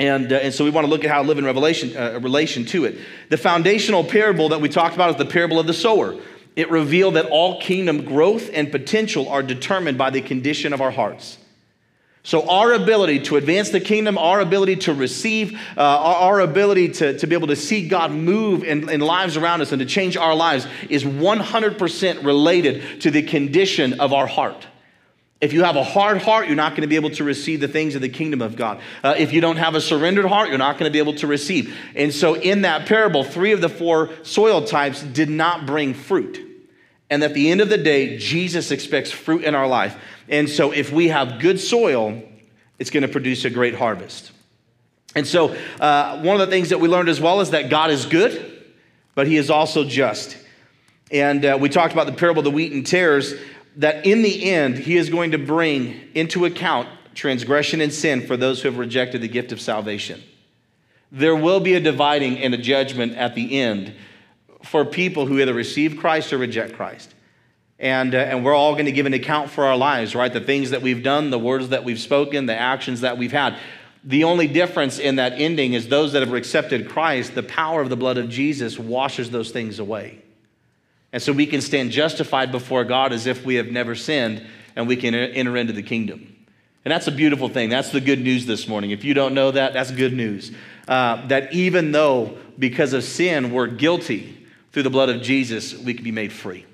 And, 0.01 0.33
uh, 0.33 0.37
and 0.37 0.51
so 0.51 0.63
we 0.63 0.71
want 0.71 0.85
to 0.85 0.89
look 0.89 1.03
at 1.03 1.11
how 1.11 1.21
to 1.21 1.27
live 1.27 1.37
in 1.37 1.45
revelation, 1.45 1.95
uh, 1.95 2.19
relation 2.19 2.65
to 2.65 2.85
it. 2.85 2.97
The 3.29 3.37
foundational 3.37 4.03
parable 4.03 4.49
that 4.49 4.59
we 4.59 4.67
talked 4.67 4.95
about 4.95 5.11
is 5.11 5.15
the 5.17 5.27
parable 5.27 5.59
of 5.59 5.67
the 5.67 5.75
sower. 5.75 6.19
It 6.55 6.71
revealed 6.71 7.17
that 7.17 7.27
all 7.27 7.61
kingdom 7.61 8.03
growth 8.03 8.49
and 8.51 8.71
potential 8.71 9.29
are 9.29 9.43
determined 9.43 9.99
by 9.99 10.09
the 10.09 10.21
condition 10.21 10.73
of 10.73 10.81
our 10.81 10.89
hearts. 10.89 11.37
So, 12.23 12.49
our 12.49 12.73
ability 12.73 13.19
to 13.25 13.35
advance 13.35 13.69
the 13.69 13.79
kingdom, 13.79 14.17
our 14.17 14.39
ability 14.39 14.77
to 14.77 14.93
receive, 14.95 15.53
uh, 15.77 15.81
our, 15.81 16.15
our, 16.15 16.39
ability 16.39 16.89
to, 16.93 17.19
to 17.19 17.27
be 17.27 17.35
able 17.35 17.49
to 17.49 17.55
see 17.55 17.87
God 17.87 18.11
move 18.11 18.63
in, 18.63 18.89
in 18.89 19.01
lives 19.01 19.37
around 19.37 19.61
us 19.61 19.71
and 19.71 19.79
to 19.81 19.85
change 19.85 20.17
our 20.17 20.33
lives 20.33 20.65
is 20.89 21.03
100% 21.03 22.25
related 22.25 23.01
to 23.01 23.11
the 23.11 23.21
condition 23.21 23.99
of 23.99 24.13
our 24.13 24.27
heart. 24.27 24.65
If 25.41 25.53
you 25.53 25.63
have 25.63 25.75
a 25.75 25.83
hard 25.83 26.21
heart, 26.21 26.45
you're 26.45 26.55
not 26.55 26.73
going 26.73 26.83
to 26.83 26.87
be 26.87 26.95
able 26.95 27.09
to 27.11 27.23
receive 27.23 27.61
the 27.61 27.67
things 27.67 27.95
of 27.95 28.01
the 28.01 28.09
kingdom 28.09 28.43
of 28.43 28.55
God. 28.55 28.79
Uh, 29.03 29.15
if 29.17 29.33
you 29.33 29.41
don't 29.41 29.57
have 29.57 29.73
a 29.73 29.81
surrendered 29.81 30.25
heart, 30.25 30.49
you're 30.49 30.59
not 30.59 30.77
going 30.77 30.87
to 30.87 30.93
be 30.93 30.99
able 30.99 31.15
to 31.15 31.25
receive. 31.25 31.75
And 31.95 32.13
so, 32.13 32.35
in 32.35 32.61
that 32.61 32.85
parable, 32.85 33.23
three 33.23 33.51
of 33.51 33.59
the 33.59 33.69
four 33.69 34.11
soil 34.21 34.63
types 34.63 35.01
did 35.01 35.29
not 35.29 35.65
bring 35.65 35.95
fruit. 35.95 36.39
And 37.09 37.23
at 37.23 37.33
the 37.33 37.49
end 37.49 37.59
of 37.59 37.69
the 37.69 37.77
day, 37.79 38.17
Jesus 38.19 38.69
expects 38.69 39.11
fruit 39.11 39.43
in 39.43 39.55
our 39.55 39.67
life. 39.67 39.97
And 40.29 40.47
so, 40.47 40.71
if 40.71 40.91
we 40.91 41.07
have 41.07 41.39
good 41.39 41.59
soil, 41.59 42.21
it's 42.77 42.91
going 42.91 43.03
to 43.03 43.09
produce 43.09 43.43
a 43.43 43.49
great 43.49 43.73
harvest. 43.73 44.31
And 45.15 45.25
so, 45.25 45.55
uh, 45.79 46.21
one 46.21 46.39
of 46.39 46.47
the 46.47 46.53
things 46.53 46.69
that 46.69 46.79
we 46.79 46.87
learned 46.87 47.09
as 47.09 47.19
well 47.19 47.41
is 47.41 47.49
that 47.49 47.71
God 47.71 47.89
is 47.89 48.05
good, 48.05 48.63
but 49.15 49.25
He 49.25 49.37
is 49.37 49.49
also 49.49 49.85
just. 49.85 50.37
And 51.11 51.43
uh, 51.43 51.57
we 51.59 51.67
talked 51.67 51.93
about 51.93 52.05
the 52.05 52.13
parable 52.13 52.41
of 52.41 52.45
the 52.45 52.51
wheat 52.51 52.71
and 52.73 52.85
tares 52.85 53.33
that 53.77 54.05
in 54.05 54.21
the 54.21 54.51
end, 54.51 54.77
he 54.77 54.97
is 54.97 55.09
going 55.09 55.31
to 55.31 55.37
bring 55.37 56.09
into 56.13 56.45
account 56.45 56.89
transgression 57.13 57.81
and 57.81 57.93
sin 57.93 58.25
for 58.25 58.37
those 58.37 58.61
who 58.61 58.69
have 58.69 58.77
rejected 58.77 59.21
the 59.21 59.27
gift 59.27 59.51
of 59.51 59.61
salvation. 59.61 60.21
There 61.11 61.35
will 61.35 61.59
be 61.59 61.73
a 61.73 61.79
dividing 61.79 62.37
and 62.39 62.53
a 62.53 62.57
judgment 62.57 63.17
at 63.17 63.35
the 63.35 63.59
end 63.59 63.93
for 64.63 64.85
people 64.85 65.25
who 65.25 65.39
either 65.39 65.53
receive 65.53 65.97
Christ 65.97 66.31
or 66.31 66.37
reject 66.37 66.73
Christ. 66.73 67.13
And, 67.79 68.13
uh, 68.13 68.19
and 68.19 68.45
we're 68.45 68.53
all 68.53 68.73
going 68.73 68.85
to 68.85 68.91
give 68.91 69.07
an 69.07 69.13
account 69.13 69.49
for 69.49 69.65
our 69.65 69.75
lives, 69.75 70.13
right? 70.13 70.31
The 70.31 70.39
things 70.39 70.69
that 70.69 70.81
we've 70.81 71.03
done, 71.03 71.31
the 71.31 71.39
words 71.39 71.69
that 71.69 71.83
we've 71.83 71.99
spoken, 71.99 72.45
the 72.45 72.55
actions 72.55 73.01
that 73.01 73.17
we've 73.17 73.31
had. 73.31 73.57
The 74.03 74.23
only 74.23 74.47
difference 74.47 74.99
in 74.99 75.17
that 75.17 75.33
ending 75.33 75.73
is 75.73 75.87
those 75.87 76.13
that 76.13 76.21
have 76.21 76.33
accepted 76.33 76.87
Christ, 76.87 77.35
the 77.35 77.43
power 77.43 77.81
of 77.81 77.89
the 77.89 77.97
blood 77.97 78.17
of 78.17 78.29
Jesus 78.29 78.79
washes 78.79 79.31
those 79.31 79.51
things 79.51 79.79
away. 79.79 80.21
And 81.13 81.21
so 81.21 81.33
we 81.33 81.45
can 81.45 81.61
stand 81.61 81.91
justified 81.91 82.51
before 82.51 82.83
God 82.83 83.11
as 83.13 83.27
if 83.27 83.45
we 83.45 83.55
have 83.55 83.67
never 83.67 83.95
sinned 83.95 84.45
and 84.75 84.87
we 84.87 84.95
can 84.95 85.13
enter 85.13 85.57
into 85.57 85.73
the 85.73 85.83
kingdom. 85.83 86.35
And 86.83 86.91
that's 86.91 87.07
a 87.07 87.11
beautiful 87.11 87.49
thing. 87.49 87.69
That's 87.69 87.91
the 87.91 88.01
good 88.01 88.21
news 88.21 88.45
this 88.45 88.67
morning. 88.67 88.91
If 88.91 89.03
you 89.03 89.13
don't 89.13 89.33
know 89.33 89.51
that, 89.51 89.73
that's 89.73 89.91
good 89.91 90.13
news. 90.13 90.51
Uh, 90.87 91.27
that 91.27 91.53
even 91.53 91.91
though 91.91 92.37
because 92.57 92.93
of 92.93 93.03
sin 93.03 93.51
we're 93.51 93.67
guilty, 93.67 94.41
through 94.71 94.83
the 94.83 94.89
blood 94.89 95.09
of 95.09 95.21
Jesus, 95.21 95.77
we 95.77 95.93
can 95.93 96.03
be 96.03 96.11
made 96.11 96.31
free. 96.31 96.65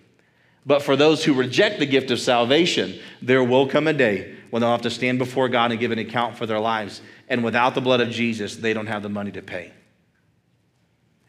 But 0.66 0.84
for 0.84 0.96
those 0.96 1.24
who 1.24 1.34
reject 1.34 1.80
the 1.80 1.86
gift 1.86 2.12
of 2.12 2.20
salvation, 2.20 3.00
there 3.22 3.44
will 3.44 3.68
come 3.68 3.88
a 3.88 3.94
day 3.94 4.36
when 4.50 4.62
they'll 4.62 4.72
have 4.72 4.82
to 4.84 4.90
stand 4.90 5.18
before 5.18 5.50
God 5.50 5.72
and 5.72 5.80
give 5.80 5.92
an 5.92 6.00
account 6.00 6.38
for 6.38 6.46
their 6.46 6.60
lives. 6.60 7.02
And 7.30 7.44
without 7.44 7.74
the 7.74 7.82
blood 7.82 8.02
of 8.02 8.10
Jesus, 8.10 8.56
they 8.56 8.74
don't 8.74 8.88
have 8.88 9.04
the 9.04 9.10
money 9.10 9.32
to 9.32 9.42
pay. 9.42 9.72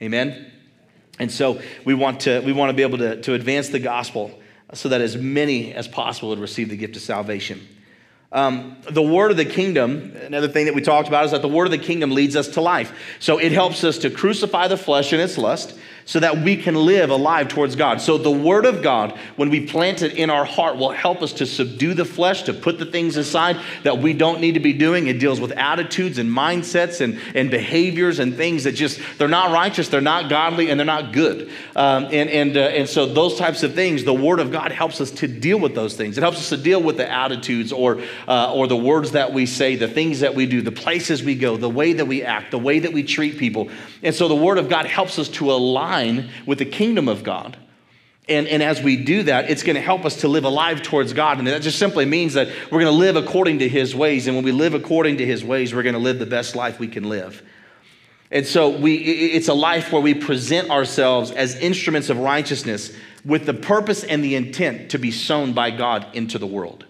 Amen? 0.02 0.52
And 1.18 1.30
so 1.30 1.60
we 1.84 1.94
want 1.94 2.20
to, 2.20 2.40
we 2.40 2.52
want 2.52 2.70
to 2.70 2.74
be 2.74 2.82
able 2.82 2.98
to, 2.98 3.20
to 3.22 3.34
advance 3.34 3.68
the 3.68 3.78
gospel 3.78 4.38
so 4.74 4.90
that 4.90 5.00
as 5.00 5.16
many 5.16 5.72
as 5.72 5.88
possible 5.88 6.28
would 6.30 6.38
receive 6.38 6.68
the 6.68 6.76
gift 6.76 6.96
of 6.96 7.02
salvation. 7.02 7.66
Um, 8.30 8.76
the 8.90 9.02
word 9.02 9.30
of 9.30 9.38
the 9.38 9.46
kingdom, 9.46 10.14
another 10.16 10.48
thing 10.48 10.66
that 10.66 10.74
we 10.74 10.82
talked 10.82 11.08
about 11.08 11.24
is 11.24 11.30
that 11.30 11.40
the 11.40 11.48
word 11.48 11.64
of 11.64 11.70
the 11.70 11.78
kingdom 11.78 12.10
leads 12.10 12.36
us 12.36 12.48
to 12.48 12.60
life. 12.60 12.92
So 13.20 13.38
it 13.38 13.52
helps 13.52 13.84
us 13.84 13.96
to 13.98 14.10
crucify 14.10 14.68
the 14.68 14.76
flesh 14.76 15.12
and 15.12 15.22
its 15.22 15.38
lust 15.38 15.78
so 16.08 16.20
that 16.20 16.38
we 16.38 16.56
can 16.56 16.74
live 16.74 17.10
alive 17.10 17.48
towards 17.48 17.76
God. 17.76 18.00
So 18.00 18.16
the 18.16 18.30
Word 18.30 18.64
of 18.64 18.82
God, 18.82 19.12
when 19.36 19.50
we 19.50 19.66
plant 19.66 20.00
it 20.00 20.14
in 20.14 20.30
our 20.30 20.46
heart, 20.46 20.78
will 20.78 20.88
help 20.88 21.20
us 21.20 21.34
to 21.34 21.44
subdue 21.44 21.92
the 21.92 22.06
flesh, 22.06 22.44
to 22.44 22.54
put 22.54 22.78
the 22.78 22.86
things 22.86 23.18
aside 23.18 23.58
that 23.82 23.98
we 23.98 24.14
don't 24.14 24.40
need 24.40 24.54
to 24.54 24.60
be 24.60 24.72
doing. 24.72 25.06
It 25.06 25.20
deals 25.20 25.38
with 25.38 25.52
attitudes 25.52 26.16
and 26.16 26.30
mindsets 26.30 27.02
and, 27.02 27.20
and 27.34 27.50
behaviors 27.50 28.20
and 28.20 28.34
things 28.34 28.64
that 28.64 28.72
just, 28.72 28.98
they're 29.18 29.28
not 29.28 29.52
righteous, 29.52 29.90
they're 29.90 30.00
not 30.00 30.30
godly, 30.30 30.70
and 30.70 30.80
they're 30.80 30.86
not 30.86 31.12
good. 31.12 31.50
Um, 31.76 32.04
and, 32.06 32.30
and, 32.30 32.56
uh, 32.56 32.60
and 32.60 32.88
so 32.88 33.04
those 33.04 33.36
types 33.36 33.62
of 33.62 33.74
things, 33.74 34.04
the 34.04 34.14
Word 34.14 34.40
of 34.40 34.50
God 34.50 34.72
helps 34.72 35.02
us 35.02 35.10
to 35.10 35.28
deal 35.28 35.60
with 35.60 35.74
those 35.74 35.94
things. 35.94 36.16
It 36.16 36.22
helps 36.22 36.38
us 36.38 36.48
to 36.48 36.56
deal 36.56 36.82
with 36.82 36.96
the 36.96 37.12
attitudes 37.12 37.70
or, 37.70 38.00
uh, 38.26 38.54
or 38.54 38.66
the 38.66 38.78
words 38.78 39.10
that 39.10 39.34
we 39.34 39.44
say, 39.44 39.76
the 39.76 39.88
things 39.88 40.20
that 40.20 40.34
we 40.34 40.46
do, 40.46 40.62
the 40.62 40.72
places 40.72 41.22
we 41.22 41.34
go, 41.34 41.58
the 41.58 41.68
way 41.68 41.92
that 41.92 42.06
we 42.06 42.22
act, 42.22 42.50
the 42.50 42.58
way 42.58 42.78
that 42.78 42.94
we 42.94 43.02
treat 43.02 43.36
people. 43.36 43.68
And 44.02 44.14
so 44.14 44.26
the 44.26 44.34
Word 44.34 44.56
of 44.56 44.70
God 44.70 44.86
helps 44.86 45.18
us 45.18 45.28
to 45.28 45.52
align 45.52 45.97
with 46.46 46.58
the 46.58 46.64
kingdom 46.64 47.08
of 47.08 47.22
God. 47.22 47.56
And, 48.28 48.46
and 48.46 48.62
as 48.62 48.82
we 48.82 48.96
do 48.96 49.22
that, 49.22 49.50
it's 49.50 49.62
going 49.62 49.76
to 49.76 49.80
help 49.80 50.04
us 50.04 50.16
to 50.16 50.28
live 50.28 50.44
alive 50.44 50.82
towards 50.82 51.14
God. 51.14 51.38
And 51.38 51.46
that 51.46 51.62
just 51.62 51.78
simply 51.78 52.04
means 52.04 52.34
that 52.34 52.48
we're 52.70 52.80
going 52.80 52.92
to 52.92 52.98
live 52.98 53.16
according 53.16 53.60
to 53.60 53.68
His 53.68 53.94
ways. 53.94 54.26
And 54.26 54.36
when 54.36 54.44
we 54.44 54.52
live 54.52 54.74
according 54.74 55.16
to 55.18 55.26
His 55.26 55.42
ways, 55.42 55.74
we're 55.74 55.82
going 55.82 55.94
to 55.94 56.00
live 56.00 56.18
the 56.18 56.26
best 56.26 56.54
life 56.54 56.78
we 56.78 56.88
can 56.88 57.04
live. 57.08 57.42
And 58.30 58.46
so 58.46 58.68
we, 58.68 58.96
it's 58.96 59.48
a 59.48 59.54
life 59.54 59.90
where 59.90 60.02
we 60.02 60.12
present 60.12 60.68
ourselves 60.70 61.30
as 61.30 61.56
instruments 61.56 62.10
of 62.10 62.18
righteousness 62.18 62.94
with 63.24 63.46
the 63.46 63.54
purpose 63.54 64.04
and 64.04 64.22
the 64.22 64.34
intent 64.34 64.90
to 64.90 64.98
be 64.98 65.10
sown 65.10 65.54
by 65.54 65.70
God 65.70 66.06
into 66.12 66.38
the 66.38 66.46
world. 66.46 66.84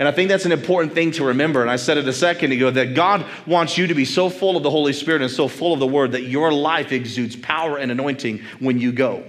And 0.00 0.08
I 0.08 0.12
think 0.12 0.30
that's 0.30 0.46
an 0.46 0.52
important 0.52 0.94
thing 0.94 1.12
to 1.12 1.26
remember. 1.26 1.60
And 1.60 1.70
I 1.70 1.76
said 1.76 1.98
it 1.98 2.08
a 2.08 2.12
second 2.14 2.52
ago 2.52 2.70
that 2.70 2.94
God 2.94 3.26
wants 3.46 3.76
you 3.76 3.86
to 3.86 3.94
be 3.94 4.06
so 4.06 4.30
full 4.30 4.56
of 4.56 4.62
the 4.62 4.70
Holy 4.70 4.94
Spirit 4.94 5.20
and 5.20 5.30
so 5.30 5.46
full 5.46 5.74
of 5.74 5.78
the 5.78 5.86
Word 5.86 6.12
that 6.12 6.22
your 6.22 6.50
life 6.50 6.90
exudes 6.90 7.36
power 7.36 7.76
and 7.76 7.92
anointing 7.92 8.40
when 8.60 8.78
you 8.78 8.92
go. 8.92 9.22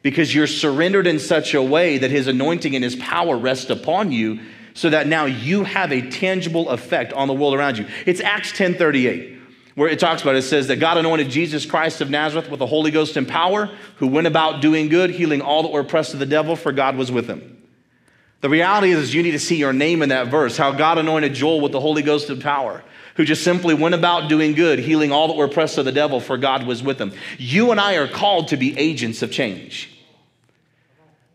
Because 0.00 0.34
you're 0.34 0.46
surrendered 0.46 1.06
in 1.06 1.18
such 1.18 1.52
a 1.52 1.62
way 1.62 1.98
that 1.98 2.10
His 2.10 2.28
anointing 2.28 2.74
and 2.74 2.82
His 2.82 2.96
power 2.96 3.36
rest 3.36 3.68
upon 3.68 4.10
you 4.10 4.40
so 4.72 4.88
that 4.88 5.06
now 5.06 5.26
you 5.26 5.64
have 5.64 5.92
a 5.92 6.00
tangible 6.08 6.70
effect 6.70 7.12
on 7.12 7.28
the 7.28 7.34
world 7.34 7.54
around 7.54 7.76
you. 7.76 7.86
It's 8.06 8.22
Acts 8.22 8.52
10 8.52 8.76
38 8.76 9.32
where 9.74 9.88
it 9.88 9.98
talks 9.98 10.22
about 10.22 10.36
it, 10.36 10.38
it 10.38 10.42
says 10.42 10.68
that 10.68 10.76
God 10.76 10.98
anointed 10.98 11.28
Jesus 11.28 11.66
Christ 11.66 12.00
of 12.00 12.08
Nazareth 12.08 12.48
with 12.48 12.60
the 12.60 12.66
Holy 12.66 12.92
Ghost 12.92 13.16
and 13.16 13.26
power, 13.26 13.68
who 13.96 14.06
went 14.06 14.28
about 14.28 14.62
doing 14.62 14.88
good, 14.88 15.10
healing 15.10 15.40
all 15.40 15.64
that 15.64 15.72
were 15.72 15.80
oppressed 15.80 16.14
of 16.14 16.20
the 16.20 16.26
devil, 16.26 16.54
for 16.54 16.70
God 16.70 16.96
was 16.96 17.10
with 17.10 17.26
him. 17.26 17.53
The 18.44 18.50
reality 18.50 18.90
is, 18.90 19.14
you 19.14 19.22
need 19.22 19.30
to 19.30 19.38
see 19.38 19.56
your 19.56 19.72
name 19.72 20.02
in 20.02 20.10
that 20.10 20.28
verse, 20.28 20.58
how 20.58 20.70
God 20.70 20.98
anointed 20.98 21.32
Joel 21.32 21.62
with 21.62 21.72
the 21.72 21.80
Holy 21.80 22.02
Ghost 22.02 22.28
and 22.28 22.42
power. 22.42 22.84
who 23.16 23.24
just 23.24 23.44
simply 23.44 23.74
went 23.74 23.94
about 23.94 24.28
doing 24.28 24.54
good, 24.54 24.78
healing 24.78 25.12
all 25.12 25.28
that 25.28 25.36
were 25.36 25.44
oppressed 25.44 25.78
of 25.78 25.84
the 25.84 25.92
devil, 25.92 26.20
for 26.20 26.36
God 26.36 26.66
was 26.66 26.82
with 26.82 27.00
him. 27.00 27.12
You 27.38 27.70
and 27.70 27.80
I 27.80 27.96
are 27.96 28.08
called 28.08 28.48
to 28.48 28.56
be 28.56 28.76
agents 28.76 29.22
of 29.22 29.30
change. 29.30 29.90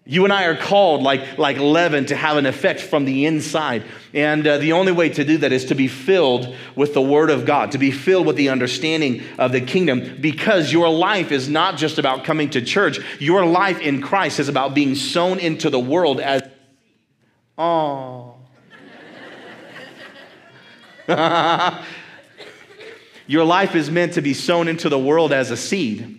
You 0.06 0.24
and 0.24 0.34
I 0.34 0.46
are 0.46 0.58
called, 0.58 1.04
like, 1.04 1.38
like 1.38 1.58
leaven, 1.58 2.08
to 2.08 2.16
have 2.16 2.38
an 2.38 2.48
effect 2.48 2.80
from 2.80 3.06
the 3.06 3.28
inside. 3.28 3.84
And 4.12 4.46
uh, 4.46 4.58
the 4.58 4.74
only 4.74 4.92
way 4.92 5.10
to 5.10 5.24
do 5.24 5.38
that 5.38 5.52
is 5.52 5.66
to 5.66 5.76
be 5.76 5.88
filled 5.88 6.56
with 6.76 6.96
the 6.96 7.02
Word 7.02 7.30
of 7.30 7.46
God, 7.46 7.74
to 7.74 7.78
be 7.78 7.92
filled 7.92 8.26
with 8.26 8.36
the 8.36 8.50
understanding 8.50 9.22
of 9.38 9.52
the 9.52 9.62
kingdom, 9.62 10.18
because 10.20 10.74
your 10.74 10.90
life 10.90 11.32
is 11.32 11.48
not 11.48 11.78
just 11.78 12.00
about 12.00 12.24
coming 12.24 12.50
to 12.50 12.62
church. 12.62 13.00
Your 13.20 13.46
life 13.46 13.80
in 13.80 14.02
Christ 14.02 14.40
is 14.40 14.50
about 14.50 14.74
being 14.74 14.96
sown 14.96 15.40
into 15.40 15.70
the 15.70 15.80
world 15.80 16.20
as. 16.20 16.42
Oh. 17.60 18.36
your 23.28 23.44
life 23.44 23.76
is 23.76 23.92
meant 23.92 24.14
to 24.14 24.22
be 24.22 24.34
sown 24.34 24.70
into 24.70 24.88
the 24.88 24.98
world 24.98 25.34
as 25.34 25.52
a 25.52 25.58
seed 25.58 26.16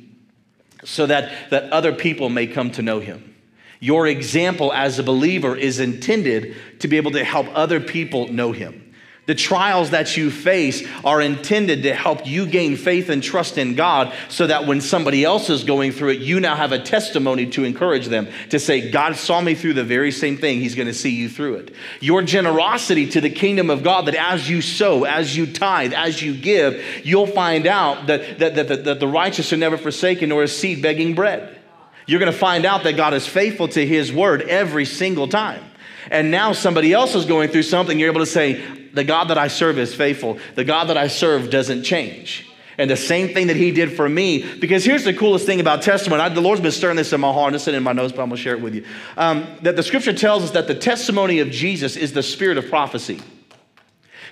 so 0.84 1.06
that, 1.06 1.50
that 1.50 1.72
other 1.72 1.94
people 1.94 2.28
may 2.28 2.46
come 2.46 2.70
to 2.72 2.82
know 2.82 3.00
Him. 3.00 3.34
Your 3.80 4.06
example 4.06 4.70
as 4.74 4.98
a 4.98 5.02
believer 5.02 5.56
is 5.56 5.80
intended 5.80 6.56
to 6.80 6.88
be 6.88 6.98
able 6.98 7.12
to 7.12 7.24
help 7.24 7.46
other 7.54 7.80
people 7.80 8.28
know 8.28 8.52
Him. 8.52 8.89
The 9.30 9.36
trials 9.36 9.90
that 9.90 10.16
you 10.16 10.28
face 10.28 10.84
are 11.04 11.20
intended 11.20 11.84
to 11.84 11.94
help 11.94 12.26
you 12.26 12.46
gain 12.46 12.76
faith 12.76 13.08
and 13.10 13.22
trust 13.22 13.58
in 13.58 13.76
God 13.76 14.12
so 14.28 14.48
that 14.48 14.66
when 14.66 14.80
somebody 14.80 15.24
else 15.24 15.48
is 15.50 15.62
going 15.62 15.92
through 15.92 16.08
it, 16.08 16.18
you 16.18 16.40
now 16.40 16.56
have 16.56 16.72
a 16.72 16.80
testimony 16.80 17.46
to 17.50 17.62
encourage 17.62 18.06
them 18.06 18.26
to 18.48 18.58
say, 18.58 18.90
God 18.90 19.14
saw 19.14 19.40
me 19.40 19.54
through 19.54 19.74
the 19.74 19.84
very 19.84 20.10
same 20.10 20.36
thing. 20.36 20.58
He's 20.58 20.74
going 20.74 20.88
to 20.88 20.92
see 20.92 21.10
you 21.10 21.28
through 21.28 21.58
it. 21.58 21.74
Your 22.00 22.22
generosity 22.22 23.08
to 23.10 23.20
the 23.20 23.30
kingdom 23.30 23.70
of 23.70 23.84
God, 23.84 24.06
that 24.06 24.16
as 24.16 24.50
you 24.50 24.60
sow, 24.60 25.04
as 25.04 25.36
you 25.36 25.46
tithe, 25.46 25.92
as 25.94 26.20
you 26.20 26.36
give, 26.36 26.82
you'll 27.04 27.28
find 27.28 27.68
out 27.68 28.08
that, 28.08 28.40
that, 28.40 28.56
that, 28.56 28.84
that, 28.84 28.98
the 28.98 29.06
righteous 29.06 29.52
are 29.52 29.56
never 29.56 29.78
forsaken 29.78 30.30
nor 30.30 30.42
a 30.42 30.48
seed 30.48 30.82
begging 30.82 31.14
bread. 31.14 31.56
You're 32.04 32.18
going 32.18 32.32
to 32.32 32.36
find 32.36 32.66
out 32.66 32.82
that 32.82 32.96
God 32.96 33.14
is 33.14 33.28
faithful 33.28 33.68
to 33.68 33.86
his 33.86 34.12
word 34.12 34.42
every 34.42 34.86
single 34.86 35.28
time. 35.28 35.69
And 36.10 36.30
now 36.30 36.52
somebody 36.52 36.92
else 36.92 37.14
is 37.14 37.24
going 37.24 37.50
through 37.50 37.64
something, 37.64 37.98
you're 37.98 38.10
able 38.10 38.20
to 38.20 38.26
say, 38.26 38.62
The 38.92 39.04
God 39.04 39.24
that 39.28 39.38
I 39.38 39.48
serve 39.48 39.78
is 39.78 39.94
faithful. 39.94 40.38
The 40.54 40.64
God 40.64 40.84
that 40.88 40.96
I 40.96 41.08
serve 41.08 41.50
doesn't 41.50 41.82
change. 41.82 42.46
And 42.78 42.90
the 42.90 42.96
same 42.96 43.34
thing 43.34 43.48
that 43.48 43.56
he 43.56 43.72
did 43.72 43.92
for 43.92 44.08
me, 44.08 44.54
because 44.58 44.84
here's 44.84 45.04
the 45.04 45.12
coolest 45.12 45.44
thing 45.44 45.60
about 45.60 45.82
testimony. 45.82 46.22
I, 46.22 46.30
the 46.30 46.40
Lord's 46.40 46.62
been 46.62 46.72
stirring 46.72 46.96
this 46.96 47.12
in 47.12 47.20
my 47.20 47.30
heart. 47.30 47.54
It's 47.54 47.68
in 47.68 47.82
my 47.82 47.92
notes, 47.92 48.12
but 48.12 48.22
I'm 48.22 48.30
going 48.30 48.38
to 48.38 48.42
share 48.42 48.54
it 48.54 48.62
with 48.62 48.74
you. 48.74 48.86
Um, 49.18 49.46
that 49.62 49.76
the 49.76 49.82
scripture 49.82 50.14
tells 50.14 50.44
us 50.44 50.52
that 50.52 50.66
the 50.66 50.74
testimony 50.74 51.40
of 51.40 51.50
Jesus 51.50 51.96
is 51.96 52.14
the 52.14 52.22
spirit 52.22 52.56
of 52.56 52.70
prophecy. 52.70 53.20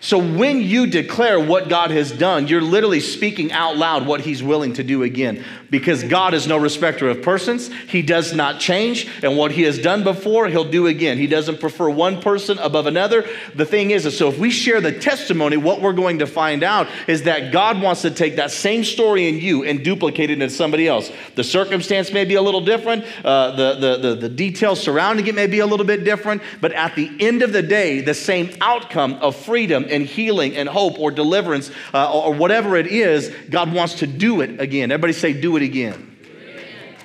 So 0.01 0.19
when 0.19 0.63
you 0.63 0.87
declare 0.87 1.41
what 1.41 1.69
God 1.69 1.91
has 1.91 2.13
done, 2.13 2.47
you're 2.47 2.61
literally 2.61 3.01
speaking 3.01 3.53
out 3.53 3.77
loud 3.77 4.07
what 4.07 4.21
He's 4.21 4.43
willing 4.43 4.75
to 4.75 4.85
do 4.85 5.03
again. 5.03 5.45
Because 5.71 6.03
God 6.03 6.33
is 6.33 6.47
no 6.47 6.57
respecter 6.57 7.09
of 7.11 7.21
persons. 7.21 7.69
He 7.89 8.01
does 8.01 8.33
not 8.33 8.61
change. 8.61 9.09
And 9.23 9.37
what 9.37 9.53
He 9.53 9.63
has 9.63 9.79
done 9.79 10.05
before, 10.05 10.49
He'll 10.49 10.71
do 10.71 10.87
again. 10.87 11.19
He 11.19 11.27
doesn't 11.27 11.61
prefer 11.61 11.91
one 11.91 12.21
person 12.21 12.59
above 12.59 12.87
another. 12.87 13.29
The 13.55 13.67
thing 13.67 13.91
is, 13.91 14.17
so 14.17 14.29
if 14.29 14.39
we 14.39 14.51
share 14.51 14.81
the 14.81 14.93
testimony, 14.93 15.57
what 15.57 15.83
we're 15.83 15.93
going 15.93 16.21
to 16.21 16.27
find 16.27 16.63
out 16.63 16.89
is 17.07 17.25
that 17.25 17.53
God 17.53 17.83
wants 17.83 18.03
to 18.03 18.11
take 18.11 18.37
that 18.37 18.51
same 18.51 18.85
story 18.85 19.29
in 19.29 19.39
you 19.39 19.65
and 19.65 19.85
duplicate 19.85 20.31
it 20.31 20.41
in 20.41 20.51
somebody 20.51 20.87
else. 20.87 21.11
The 21.35 21.45
circumstance 21.45 22.13
may 22.13 22.25
be 22.25 22.37
a 22.37 22.43
little 22.43 22.61
different, 22.61 23.05
uh, 23.25 23.51
the, 23.57 23.75
the, 23.75 23.97
the, 23.97 24.15
the 24.15 24.29
details 24.29 24.81
surrounding 24.81 25.27
it 25.27 25.35
may 25.35 25.47
be 25.47 25.59
a 25.59 25.67
little 25.67 25.87
bit 25.87 26.05
different, 26.05 26.43
but 26.61 26.73
at 26.73 26.95
the 26.95 27.11
end 27.21 27.43
of 27.43 27.53
the 27.53 27.63
day, 27.63 28.01
the 28.01 28.15
same 28.15 28.51
outcome 28.61 29.15
of 29.15 29.37
freedom 29.37 29.85
and 29.91 30.05
healing 30.05 30.57
and 30.57 30.69
hope 30.69 30.99
or 30.99 31.11
deliverance 31.11 31.71
uh, 31.93 32.13
or 32.13 32.33
whatever 32.33 32.77
it 32.77 32.87
is, 32.87 33.35
God 33.51 33.73
wants 33.73 33.95
to 33.95 34.07
do 34.07 34.41
it 34.41 34.61
again. 34.61 34.91
Everybody 34.91 35.13
say, 35.13 35.33
do 35.33 35.57
it 35.57 35.63
again. 35.63 36.17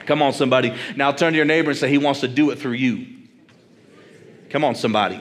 Come 0.05 0.21
on, 0.21 0.33
somebody. 0.33 0.75
Now 0.95 1.11
turn 1.11 1.33
to 1.33 1.37
your 1.37 1.45
neighbor 1.45 1.71
and 1.71 1.79
say, 1.79 1.89
He 1.89 1.97
wants 1.97 2.21
to 2.21 2.27
do 2.27 2.49
it 2.51 2.59
through 2.59 2.73
you. 2.73 3.07
Come 4.49 4.63
on, 4.63 4.75
somebody. 4.75 5.19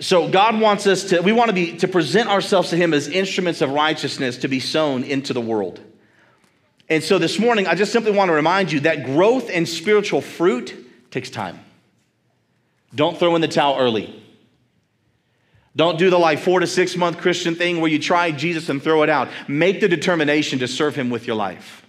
So 0.00 0.28
God 0.28 0.60
wants 0.60 0.86
us 0.86 1.04
to, 1.10 1.20
we 1.20 1.32
want 1.32 1.48
to 1.48 1.54
be 1.54 1.76
to 1.78 1.88
present 1.88 2.28
ourselves 2.28 2.70
to 2.70 2.76
Him 2.76 2.94
as 2.94 3.08
instruments 3.08 3.60
of 3.60 3.70
righteousness 3.70 4.38
to 4.38 4.48
be 4.48 4.60
sown 4.60 5.04
into 5.04 5.32
the 5.32 5.40
world. 5.40 5.80
And 6.88 7.02
so 7.02 7.18
this 7.18 7.38
morning, 7.38 7.66
I 7.66 7.74
just 7.74 7.92
simply 7.92 8.12
want 8.12 8.28
to 8.28 8.34
remind 8.34 8.72
you 8.72 8.80
that 8.80 9.04
growth 9.04 9.48
and 9.50 9.68
spiritual 9.68 10.20
fruit 10.20 10.74
takes 11.10 11.30
time. 11.30 11.60
Don't 12.94 13.16
throw 13.16 13.34
in 13.34 13.40
the 13.40 13.48
towel 13.48 13.78
early. 13.78 14.21
Don't 15.74 15.98
do 15.98 16.10
the 16.10 16.18
like 16.18 16.38
four 16.38 16.60
to 16.60 16.66
six 16.66 16.96
month 16.96 17.18
Christian 17.18 17.54
thing 17.54 17.80
where 17.80 17.90
you 17.90 17.98
try 17.98 18.30
Jesus 18.30 18.68
and 18.68 18.82
throw 18.82 19.02
it 19.02 19.08
out. 19.08 19.28
Make 19.48 19.80
the 19.80 19.88
determination 19.88 20.58
to 20.58 20.68
serve 20.68 20.94
Him 20.94 21.08
with 21.08 21.26
your 21.26 21.36
life. 21.36 21.82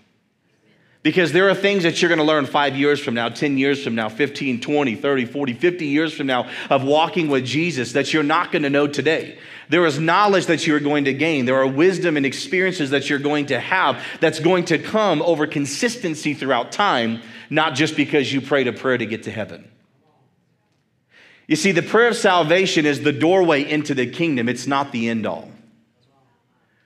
Because 1.04 1.34
there 1.34 1.50
are 1.50 1.56
things 1.56 1.84
that 1.84 2.02
you're 2.02 2.08
going 2.08 2.20
to 2.20 2.24
learn 2.24 2.46
five 2.46 2.78
years 2.78 2.98
from 2.98 3.14
now, 3.14 3.28
10 3.28 3.58
years 3.58 3.84
from 3.84 3.94
now, 3.94 4.08
15, 4.08 4.62
20, 4.62 4.96
30, 4.96 5.26
40, 5.26 5.54
50 5.54 5.86
years 5.86 6.14
from 6.14 6.28
now 6.28 6.50
of 6.70 6.86
walking 6.86 7.28
with 7.28 7.44
Jesus 7.44 7.92
that 7.92 8.14
you're 8.14 8.24
not 8.24 8.54
going 8.54 8.64
to 8.64 8.70
know 8.70 8.88
today. 8.88 9.38
There 9.68 9.86
is 9.86 10.00
knowledge 10.00 10.46
that 10.46 10.66
you're 10.66 10.80
going 10.80 11.04
to 11.06 11.14
gain. 11.14 11.44
There 11.44 11.58
are 11.58 11.68
wisdom 11.68 12.16
and 12.16 12.26
experiences 12.26 12.92
that 12.92 13.10
you're 13.10 13.20
going 13.20 13.48
to 13.48 13.60
have 13.60 14.02
that's 14.22 14.40
going 14.40 14.64
to 14.66 14.80
come 14.80 15.22
over 15.22 15.46
consistency 15.46 16.34
throughout 16.34 16.72
time, 16.72 17.22
not 17.50 17.76
just 17.76 17.98
because 17.98 18.32
you 18.32 18.40
prayed 18.40 18.70
a 18.70 18.74
prayer 18.74 18.98
to 18.98 19.06
get 19.06 19.24
to 19.24 19.32
heaven. 19.32 19.70
You 21.54 21.58
see, 21.58 21.72
the 21.72 21.84
prayer 21.84 22.08
of 22.08 22.16
salvation 22.16 22.88
is 22.88 23.04
the 23.04 23.12
doorway 23.12 23.64
into 23.64 23.94
the 23.94 24.08
kingdom, 24.08 24.50
it's 24.50 24.66
not 24.66 24.92
the 24.92 25.08
end 25.08 25.28
all. 25.28 25.52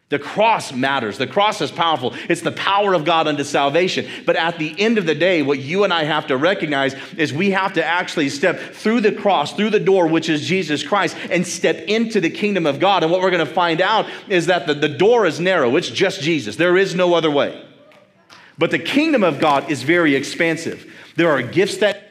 The 0.09 0.19
cross 0.19 0.73
matters. 0.73 1.17
The 1.17 1.25
cross 1.25 1.61
is 1.61 1.71
powerful. 1.71 2.13
It's 2.27 2.41
the 2.41 2.51
power 2.51 2.93
of 2.93 3.05
God 3.05 3.29
unto 3.29 3.45
salvation. 3.45 4.09
But 4.25 4.35
at 4.35 4.59
the 4.59 4.77
end 4.77 4.97
of 4.97 5.05
the 5.05 5.15
day, 5.15 5.41
what 5.41 5.59
you 5.59 5.85
and 5.85 5.93
I 5.93 6.03
have 6.03 6.27
to 6.27 6.35
recognize 6.35 6.95
is 7.15 7.31
we 7.31 7.51
have 7.51 7.71
to 7.75 7.85
actually 7.85 8.27
step 8.27 8.59
through 8.59 8.99
the 8.99 9.13
cross, 9.13 9.53
through 9.53 9.69
the 9.69 9.79
door, 9.79 10.05
which 10.05 10.27
is 10.27 10.45
Jesus 10.45 10.83
Christ, 10.83 11.15
and 11.31 11.47
step 11.47 11.77
into 11.87 12.19
the 12.19 12.29
kingdom 12.29 12.65
of 12.65 12.81
God. 12.81 13.03
And 13.03 13.11
what 13.11 13.21
we're 13.21 13.31
going 13.31 13.47
to 13.47 13.53
find 13.53 13.79
out 13.79 14.05
is 14.27 14.47
that 14.47 14.67
the, 14.67 14.73
the 14.73 14.89
door 14.89 15.25
is 15.25 15.39
narrow, 15.39 15.77
it's 15.77 15.89
just 15.89 16.19
Jesus. 16.19 16.57
There 16.57 16.75
is 16.75 16.93
no 16.93 17.13
other 17.13 17.31
way. 17.31 17.65
But 18.57 18.71
the 18.71 18.79
kingdom 18.79 19.23
of 19.23 19.39
God 19.39 19.71
is 19.71 19.83
very 19.83 20.13
expansive. 20.13 20.93
There 21.15 21.31
are 21.31 21.41
gifts 21.41 21.77
that 21.77 22.06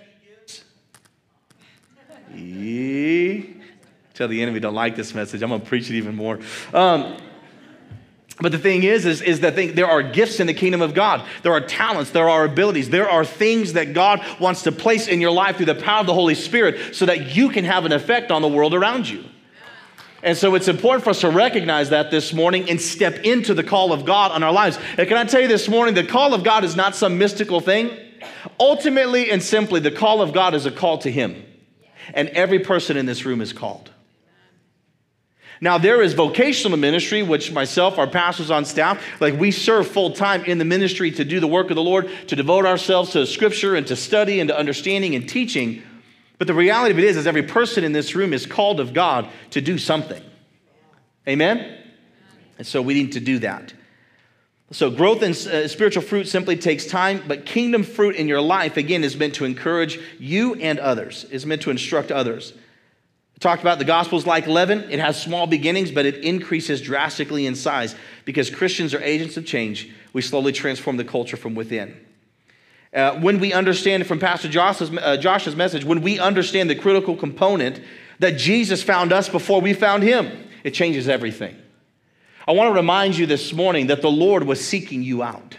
Tell 4.14 4.28
the 4.28 4.40
enemy 4.40 4.60
don't 4.60 4.74
like 4.74 4.96
this 4.96 5.14
message. 5.14 5.42
I'm 5.42 5.50
going 5.50 5.60
to 5.60 5.66
preach 5.66 5.90
it 5.90 5.96
even 5.96 6.16
more. 6.16 6.40
Um, 6.72 7.18
but 8.40 8.52
the 8.52 8.58
thing 8.58 8.82
is, 8.82 9.06
is, 9.06 9.22
is 9.22 9.40
that 9.40 9.56
there 9.56 9.86
are 9.86 10.02
gifts 10.02 10.40
in 10.40 10.46
the 10.46 10.54
kingdom 10.54 10.82
of 10.82 10.92
God. 10.92 11.26
There 11.42 11.52
are 11.52 11.60
talents, 11.60 12.10
there 12.10 12.28
are 12.28 12.44
abilities, 12.44 12.90
there 12.90 13.08
are 13.08 13.24
things 13.24 13.72
that 13.72 13.94
God 13.94 14.22
wants 14.38 14.62
to 14.64 14.72
place 14.72 15.08
in 15.08 15.22
your 15.22 15.30
life 15.30 15.56
through 15.56 15.66
the 15.66 15.74
power 15.74 16.00
of 16.00 16.06
the 16.06 16.14
Holy 16.14 16.34
Spirit 16.34 16.94
so 16.94 17.06
that 17.06 17.34
you 17.34 17.48
can 17.48 17.64
have 17.64 17.86
an 17.86 17.92
effect 17.92 18.30
on 18.30 18.42
the 18.42 18.48
world 18.48 18.74
around 18.74 19.08
you. 19.08 19.24
And 20.22 20.36
so 20.36 20.54
it's 20.54 20.68
important 20.68 21.04
for 21.04 21.10
us 21.10 21.20
to 21.20 21.30
recognize 21.30 21.90
that 21.90 22.10
this 22.10 22.32
morning 22.32 22.68
and 22.68 22.80
step 22.80 23.16
into 23.24 23.54
the 23.54 23.62
call 23.62 23.92
of 23.92 24.04
God 24.04 24.32
on 24.32 24.42
our 24.42 24.52
lives. 24.52 24.78
And 24.98 25.06
can 25.08 25.16
I 25.16 25.24
tell 25.24 25.40
you 25.40 25.48
this 25.48 25.68
morning, 25.68 25.94
the 25.94 26.04
call 26.04 26.34
of 26.34 26.42
God 26.42 26.64
is 26.64 26.74
not 26.74 26.94
some 26.94 27.16
mystical 27.16 27.60
thing. 27.60 27.90
Ultimately 28.58 29.30
and 29.30 29.42
simply, 29.42 29.80
the 29.80 29.90
call 29.90 30.20
of 30.20 30.32
God 30.32 30.54
is 30.54 30.66
a 30.66 30.70
call 30.70 30.98
to 30.98 31.10
Him. 31.10 31.42
And 32.14 32.28
every 32.30 32.58
person 32.58 32.96
in 32.96 33.06
this 33.06 33.24
room 33.24 33.40
is 33.40 33.52
called. 33.52 33.90
Now, 35.60 35.78
there 35.78 36.02
is 36.02 36.12
vocational 36.12 36.76
ministry, 36.76 37.22
which 37.22 37.50
myself, 37.50 37.98
our 37.98 38.06
pastors 38.06 38.50
on 38.50 38.64
staff, 38.64 39.02
like 39.20 39.38
we 39.38 39.50
serve 39.50 39.88
full 39.88 40.10
time 40.10 40.44
in 40.44 40.58
the 40.58 40.64
ministry 40.64 41.10
to 41.12 41.24
do 41.24 41.40
the 41.40 41.46
work 41.46 41.70
of 41.70 41.76
the 41.76 41.82
Lord, 41.82 42.10
to 42.26 42.36
devote 42.36 42.66
ourselves 42.66 43.12
to 43.12 43.26
scripture 43.26 43.74
and 43.74 43.86
to 43.86 43.96
study 43.96 44.40
and 44.40 44.48
to 44.48 44.58
understanding 44.58 45.14
and 45.14 45.26
teaching. 45.26 45.82
But 46.38 46.46
the 46.46 46.54
reality 46.54 46.92
of 46.92 46.98
it 46.98 47.04
is, 47.04 47.16
is 47.16 47.26
every 47.26 47.42
person 47.42 47.84
in 47.84 47.92
this 47.92 48.14
room 48.14 48.34
is 48.34 48.44
called 48.44 48.80
of 48.80 48.92
God 48.92 49.28
to 49.50 49.62
do 49.62 49.78
something. 49.78 50.22
Amen? 51.26 51.78
And 52.58 52.66
so 52.66 52.82
we 52.82 52.92
need 52.92 53.12
to 53.12 53.20
do 53.20 53.38
that. 53.38 53.72
So, 54.72 54.90
growth 54.90 55.22
in 55.22 55.30
uh, 55.30 55.68
spiritual 55.68 56.02
fruit 56.02 56.26
simply 56.26 56.56
takes 56.56 56.86
time, 56.86 57.22
but 57.28 57.46
kingdom 57.46 57.84
fruit 57.84 58.16
in 58.16 58.26
your 58.26 58.40
life, 58.40 58.76
again, 58.76 59.04
is 59.04 59.16
meant 59.16 59.34
to 59.36 59.44
encourage 59.44 60.00
you 60.18 60.54
and 60.56 60.80
others, 60.80 61.24
is 61.24 61.46
meant 61.46 61.62
to 61.62 61.70
instruct 61.70 62.10
others. 62.10 62.52
I 63.36 63.38
talked 63.38 63.62
about 63.62 63.78
the 63.78 63.84
gospel's 63.84 64.26
like 64.26 64.46
leaven. 64.46 64.90
It 64.90 64.98
has 64.98 65.20
small 65.20 65.46
beginnings, 65.46 65.92
but 65.92 66.04
it 66.04 66.16
increases 66.16 66.80
drastically 66.80 67.46
in 67.46 67.54
size 67.54 67.94
because 68.24 68.50
Christians 68.50 68.92
are 68.92 69.02
agents 69.02 69.36
of 69.36 69.46
change. 69.46 69.92
We 70.12 70.22
slowly 70.22 70.52
transform 70.52 70.96
the 70.96 71.04
culture 71.04 71.36
from 71.36 71.54
within. 71.54 71.94
Uh, 72.92 73.20
when 73.20 73.38
we 73.38 73.52
understand 73.52 74.06
from 74.06 74.18
Pastor 74.18 74.48
Josh's, 74.48 74.90
uh, 74.90 75.18
Josh's 75.18 75.54
message, 75.54 75.84
when 75.84 76.00
we 76.00 76.18
understand 76.18 76.70
the 76.70 76.74
critical 76.74 77.14
component 77.14 77.80
that 78.20 78.38
Jesus 78.38 78.82
found 78.82 79.12
us 79.12 79.28
before 79.28 79.60
we 79.60 79.74
found 79.74 80.02
him, 80.02 80.48
it 80.64 80.70
changes 80.70 81.06
everything. 81.06 81.56
I 82.48 82.52
want 82.52 82.68
to 82.68 82.74
remind 82.74 83.16
you 83.16 83.26
this 83.26 83.52
morning 83.52 83.88
that 83.88 84.02
the 84.02 84.10
Lord 84.10 84.44
was 84.44 84.64
seeking 84.64 85.02
you 85.02 85.22
out. 85.22 85.56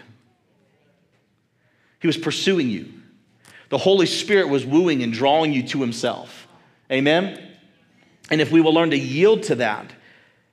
He 2.00 2.06
was 2.06 2.16
pursuing 2.16 2.70
you. 2.70 2.92
The 3.68 3.78
Holy 3.78 4.06
Spirit 4.06 4.48
was 4.48 4.64
wooing 4.64 5.02
and 5.02 5.12
drawing 5.12 5.52
you 5.52 5.62
to 5.68 5.80
Himself. 5.80 6.48
Amen? 6.90 7.38
And 8.30 8.40
if 8.40 8.50
we 8.50 8.60
will 8.62 8.72
learn 8.72 8.90
to 8.90 8.98
yield 8.98 9.42
to 9.44 9.56
that, 9.56 9.92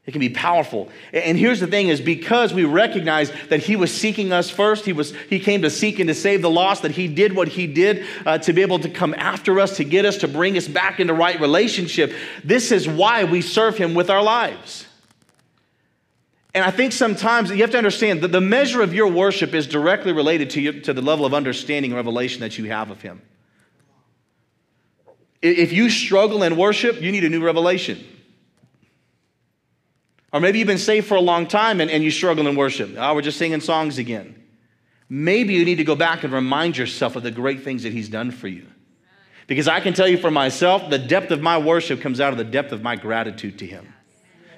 It 0.05 0.11
can 0.11 0.19
be 0.19 0.29
powerful. 0.29 0.89
And 1.11 1.35
here's 1.37 1.59
the 1.59 1.67
thing 1.67 1.87
is 1.87 1.99
because 1.99 2.53
we 2.53 2.63
recognize 2.63 3.31
that 3.49 3.61
he 3.61 3.75
was 3.75 3.91
seeking 3.91 4.31
us 4.31 4.51
first, 4.51 4.85
he, 4.85 4.93
was, 4.93 5.15
he 5.29 5.39
came 5.39 5.63
to 5.63 5.71
seek 5.71 5.97
and 5.97 6.07
to 6.07 6.13
save 6.13 6.43
the 6.43 6.49
lost, 6.49 6.83
that 6.83 6.91
he 6.91 7.07
did 7.07 7.35
what 7.35 7.47
he 7.47 7.65
did 7.65 8.05
uh, 8.23 8.37
to 8.39 8.53
be 8.53 8.61
able 8.61 8.77
to 8.79 8.89
come 8.89 9.15
after 9.17 9.59
us, 9.59 9.77
to 9.77 9.83
get 9.83 10.05
us, 10.05 10.17
to 10.17 10.27
bring 10.27 10.57
us 10.57 10.67
back 10.67 10.99
into 10.99 11.13
right 11.13 11.39
relationship. 11.39 12.13
This 12.43 12.71
is 12.71 12.87
why 12.87 13.23
we 13.23 13.41
serve 13.41 13.77
him 13.77 13.95
with 13.95 14.11
our 14.11 14.21
lives. 14.21 14.84
And 16.55 16.63
I 16.63 16.71
think 16.71 16.93
sometimes 16.93 17.51
you 17.51 17.57
have 17.57 17.71
to 17.71 17.77
understand 17.77 18.21
that 18.21 18.31
the 18.31 18.39
measure 18.39 18.81
of 18.81 18.93
your 18.93 19.09
worship 19.09 19.53
is 19.53 19.67
directly 19.67 20.13
related 20.13 20.49
to, 20.51 20.79
to 20.81 20.93
the 20.93 21.01
level 21.01 21.25
of 21.25 21.33
understanding 21.33 21.91
and 21.91 21.97
revelation 21.97 22.39
that 22.39 22.57
you 22.57 22.63
have 22.65 22.89
of 22.89 23.01
him. 23.01 23.21
If 25.41 25.73
you 25.73 25.89
struggle 25.89 26.43
in 26.43 26.55
worship, 26.55 27.01
you 27.01 27.11
need 27.11 27.25
a 27.25 27.29
new 27.29 27.43
revelation. 27.43 28.03
Or 30.31 30.39
maybe 30.39 30.59
you've 30.59 30.67
been 30.67 30.77
saved 30.77 31.07
for 31.07 31.15
a 31.15 31.21
long 31.21 31.45
time 31.45 31.81
and, 31.81 31.91
and 31.91 32.01
you 32.01 32.09
struggle 32.09 32.47
in 32.47 32.55
worship. 32.55 32.95
Oh, 32.97 33.13
we're 33.13 33.21
just 33.21 33.37
singing 33.37 33.59
songs 33.59 33.97
again. 33.97 34.41
Maybe 35.09 35.55
you 35.55 35.65
need 35.65 35.75
to 35.75 35.83
go 35.83 35.95
back 35.95 36.23
and 36.23 36.31
remind 36.31 36.77
yourself 36.77 37.17
of 37.17 37.23
the 37.23 37.31
great 37.31 37.63
things 37.63 37.83
that 37.83 37.91
He's 37.91 38.07
done 38.07 38.31
for 38.31 38.47
you. 38.47 38.65
Because 39.47 39.67
I 39.67 39.81
can 39.81 39.93
tell 39.93 40.07
you 40.07 40.17
for 40.17 40.31
myself, 40.31 40.89
the 40.89 40.99
depth 40.99 41.31
of 41.31 41.41
my 41.41 41.57
worship 41.57 41.99
comes 41.99 42.21
out 42.21 42.31
of 42.31 42.37
the 42.37 42.45
depth 42.45 42.71
of 42.71 42.81
my 42.81 42.95
gratitude 42.95 43.59
to 43.59 43.67
Him. 43.67 43.93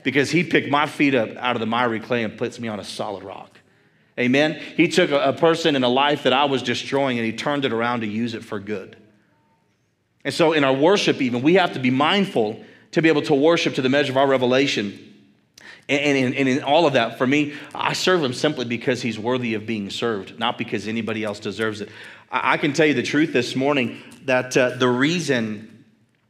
Because 0.08 0.32
He 0.32 0.46
picked 0.46 0.70
my 0.70 0.86
feet 0.86 1.16
up 1.16 1.36
out 1.36 1.58
of 1.58 1.60
the 1.60 1.66
miry 1.66 2.00
clay 2.00 2.24
and 2.24 2.38
puts 2.38 2.62
me 2.62 2.70
on 2.70 2.80
a 2.80 2.84
solid 2.86 3.26
rock. 3.26 3.60
Amen. 4.18 4.54
He 4.78 4.88
took 4.88 5.12
a, 5.12 5.34
person 5.34 5.76
in 5.76 5.84
a 5.84 5.90
life 5.90 6.24
that 6.24 6.32
I 6.32 6.46
was 6.46 6.64
destroying 6.64 7.18
and 7.18 7.26
He 7.26 7.34
turned 7.34 7.66
it 7.66 7.74
around 7.74 8.00
to 8.00 8.08
use 8.08 8.34
it 8.34 8.42
for 8.42 8.58
good. 8.58 8.96
And 10.24 10.34
so, 10.34 10.54
in 10.54 10.64
our 10.64 10.72
worship, 10.72 11.22
even, 11.22 11.42
we 11.42 11.56
have 11.56 11.74
to 11.74 11.80
be 11.80 11.92
mindful 11.92 12.64
to 12.92 13.02
be 13.02 13.10
able 13.10 13.24
to 13.24 13.36
worship 13.36 13.76
to 13.76 13.82
the 13.82 13.90
measure 13.90 14.14
of 14.14 14.18
our 14.18 14.28
revelation 14.28 14.98
and, 15.90 16.18
and, 16.18 16.36
and, 16.36 16.50
in 16.50 16.64
all 16.64 16.86
of 16.86 16.94
that, 16.94 17.18
for 17.18 17.28
me, 17.28 17.54
I 17.74 17.94
serve 17.94 18.24
him 18.24 18.34
simply 18.34 18.66
because 18.66 19.02
he's 19.02 19.18
worthy 19.18 19.54
of 19.54 19.66
being 19.66 19.90
served, 19.90 20.38
not 20.38 20.58
because 20.58 20.88
anybody 20.88 21.24
else 21.24 21.40
deserves 21.40 21.82
it. 21.82 21.90
I, 22.32 22.54
I 22.54 22.58
can 22.58 22.74
tell 22.74 22.86
you 22.86 22.94
the 22.94 23.04
truth 23.04 23.32
this 23.32 23.56
morning 23.56 24.02
that 24.26 24.56
uh, 24.56 24.70
the 24.72 24.90
reason 24.90 25.86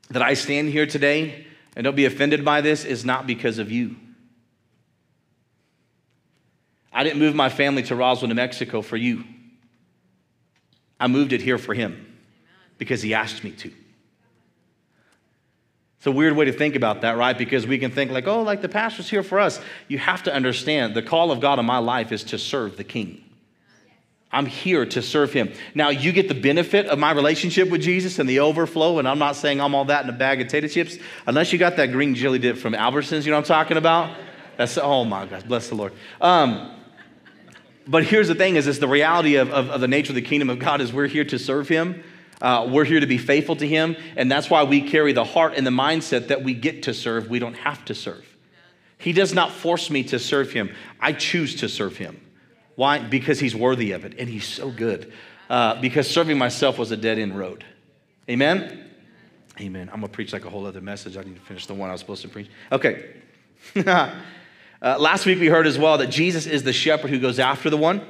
that 0.10 0.22
I 0.22 0.36
stand 0.36 0.70
here 0.70 0.86
today, 0.86 1.47
and 1.78 1.84
don't 1.84 1.96
be 1.96 2.06
offended 2.06 2.44
by 2.44 2.60
this, 2.60 2.86
is 2.86 3.06
not 3.06 3.28
because 3.28 3.60
of 3.60 3.72
you. 3.72 3.96
I 6.92 7.04
didn't 7.04 7.20
move 7.20 7.36
my 7.36 7.50
family 7.50 7.84
to 7.84 7.96
Roswell, 7.96 8.30
New 8.30 8.34
Mexico 8.34 8.82
for 8.82 8.98
you. 8.98 9.24
I 11.00 11.06
moved 11.06 11.34
it 11.34 11.42
here 11.44 11.60
for 11.60 11.76
him 11.76 12.18
because 12.80 13.04
he 13.04 13.14
asked 13.14 13.44
me 13.44 13.52
to. 13.52 13.72
It's 15.98 16.08
a 16.08 16.12
weird 16.12 16.36
way 16.36 16.46
to 16.46 16.52
think 16.52 16.76
about 16.76 17.02
that, 17.02 17.16
right? 17.16 17.38
Because 17.38 17.68
we 17.68 17.78
can 17.78 17.92
think 17.92 18.10
like, 18.10 18.26
oh, 18.26 18.42
like 18.42 18.64
the 18.64 18.70
pastor's 18.70 19.12
here 19.12 19.22
for 19.22 19.40
us. 19.40 19.62
You 19.88 20.00
have 20.00 20.24
to 20.24 20.34
understand 20.34 20.96
the 20.96 21.04
call 21.04 21.32
of 21.32 21.42
God 21.42 21.60
in 21.60 21.66
my 21.68 21.78
life 21.78 22.12
is 22.12 22.24
to 22.24 22.40
serve 22.40 22.76
the 22.76 22.84
king. 22.84 23.24
I'm 24.32 24.46
here 24.46 24.86
to 24.86 25.02
serve 25.02 25.32
him. 25.32 25.54
Now, 25.74 25.90
you 25.90 26.12
get 26.12 26.28
the 26.28 26.36
benefit 26.36 26.88
of 26.88 27.00
my 27.00 27.12
relationship 27.12 27.70
with 27.70 27.82
Jesus 27.82 28.20
and 28.20 28.28
the 28.28 28.40
overflow, 28.40 29.00
and 29.00 29.08
I'm 29.08 29.20
not 29.20 29.38
saying 29.38 29.62
I'm 29.62 29.74
all 29.74 29.86
that 29.86 30.04
in 30.04 30.10
a 30.10 30.14
bag 30.14 30.42
of 30.42 30.48
potato 30.48 30.68
chips, 30.68 30.98
unless 31.26 31.54
you 31.54 31.60
got 31.60 31.78
that 31.78 31.92
green 31.92 32.14
chili 32.14 32.38
dip 32.38 32.58
from 32.58 32.74
Albertsons, 32.74 33.24
you 33.24 33.32
know 33.32 33.38
what 33.38 33.50
I'm 33.50 33.66
talking 33.66 33.78
about? 33.78 34.18
That's, 34.58 34.78
oh 34.78 35.06
my 35.06 35.26
gosh, 35.26 35.44
bless 35.44 35.70
the 35.70 35.76
Lord. 35.76 35.94
Um, 36.20 36.74
but 37.88 38.04
here's 38.04 38.28
the 38.28 38.36
thing 38.36 38.58
is, 38.58 38.68
it's 38.68 38.80
the 38.80 38.88
reality 38.88 39.36
of, 39.36 39.50
of, 39.50 39.70
of 39.70 39.80
the 39.80 39.88
nature 39.88 40.12
of 40.12 40.16
the 40.16 40.22
kingdom 40.22 40.50
of 40.50 40.60
God 40.60 40.82
is 40.82 40.92
we're 40.92 41.08
here 41.08 41.24
to 41.26 41.40
serve 41.40 41.70
him. 41.70 42.04
Uh, 42.42 42.68
we're 42.70 42.86
here 42.86 43.00
to 43.00 43.08
be 43.08 43.18
faithful 43.18 43.56
to 43.56 43.68
Him, 43.68 43.96
and 44.16 44.32
that's 44.32 44.50
why 44.50 44.64
we 44.64 44.82
carry 44.82 45.12
the 45.12 45.24
heart 45.24 45.54
and 45.56 45.66
the 45.66 45.72
mindset 45.72 46.28
that 46.28 46.44
we 46.44 46.54
get 46.54 46.84
to 46.84 46.94
serve, 46.94 47.30
we 47.30 47.40
don't 47.40 47.56
have 47.56 47.84
to 47.86 47.96
serve. 47.96 48.24
He 49.00 49.12
does 49.12 49.34
not 49.34 49.52
force 49.52 49.90
me 49.90 50.04
to 50.04 50.20
serve 50.20 50.52
Him, 50.52 50.70
I 51.00 51.14
choose 51.14 51.56
to 51.58 51.70
serve 51.70 51.98
Him. 51.98 52.22
Why? 52.78 53.00
Because 53.00 53.40
He's 53.40 53.56
worthy 53.56 53.92
of 53.92 54.06
it, 54.06 54.14
and 54.20 54.30
He's 54.30 54.46
so 54.46 54.70
good. 54.70 55.12
Uh, 55.50 55.82
because 55.82 56.08
serving 56.08 56.38
myself 56.38 56.78
was 56.78 56.92
a 56.92 56.98
dead 56.98 57.18
end 57.18 57.38
road. 57.38 57.66
Amen? 58.30 58.86
Amen. 59.60 59.90
I'm 59.92 60.00
going 60.00 60.12
to 60.12 60.16
preach 60.16 60.32
like 60.32 60.46
a 60.46 60.50
whole 60.50 60.66
other 60.68 60.82
message. 60.82 61.18
I 61.18 61.24
need 61.24 61.36
to 61.36 61.42
finish 61.42 61.66
the 61.66 61.74
one 61.74 61.90
I 61.90 61.94
was 61.94 62.02
supposed 62.02 62.22
to 62.22 62.30
preach. 62.30 62.50
Okay. 62.72 63.16
uh, 63.76 64.14
last 64.82 65.26
week 65.26 65.40
we 65.40 65.48
heard 65.48 65.66
as 65.66 65.80
well 65.80 65.98
that 65.98 66.08
Jesus 66.08 66.46
is 66.46 66.64
the 66.64 66.74
shepherd 66.74 67.10
who 67.10 67.20
goes 67.20 67.40
after 67.40 67.70
the 67.70 67.78
one. 67.78 68.02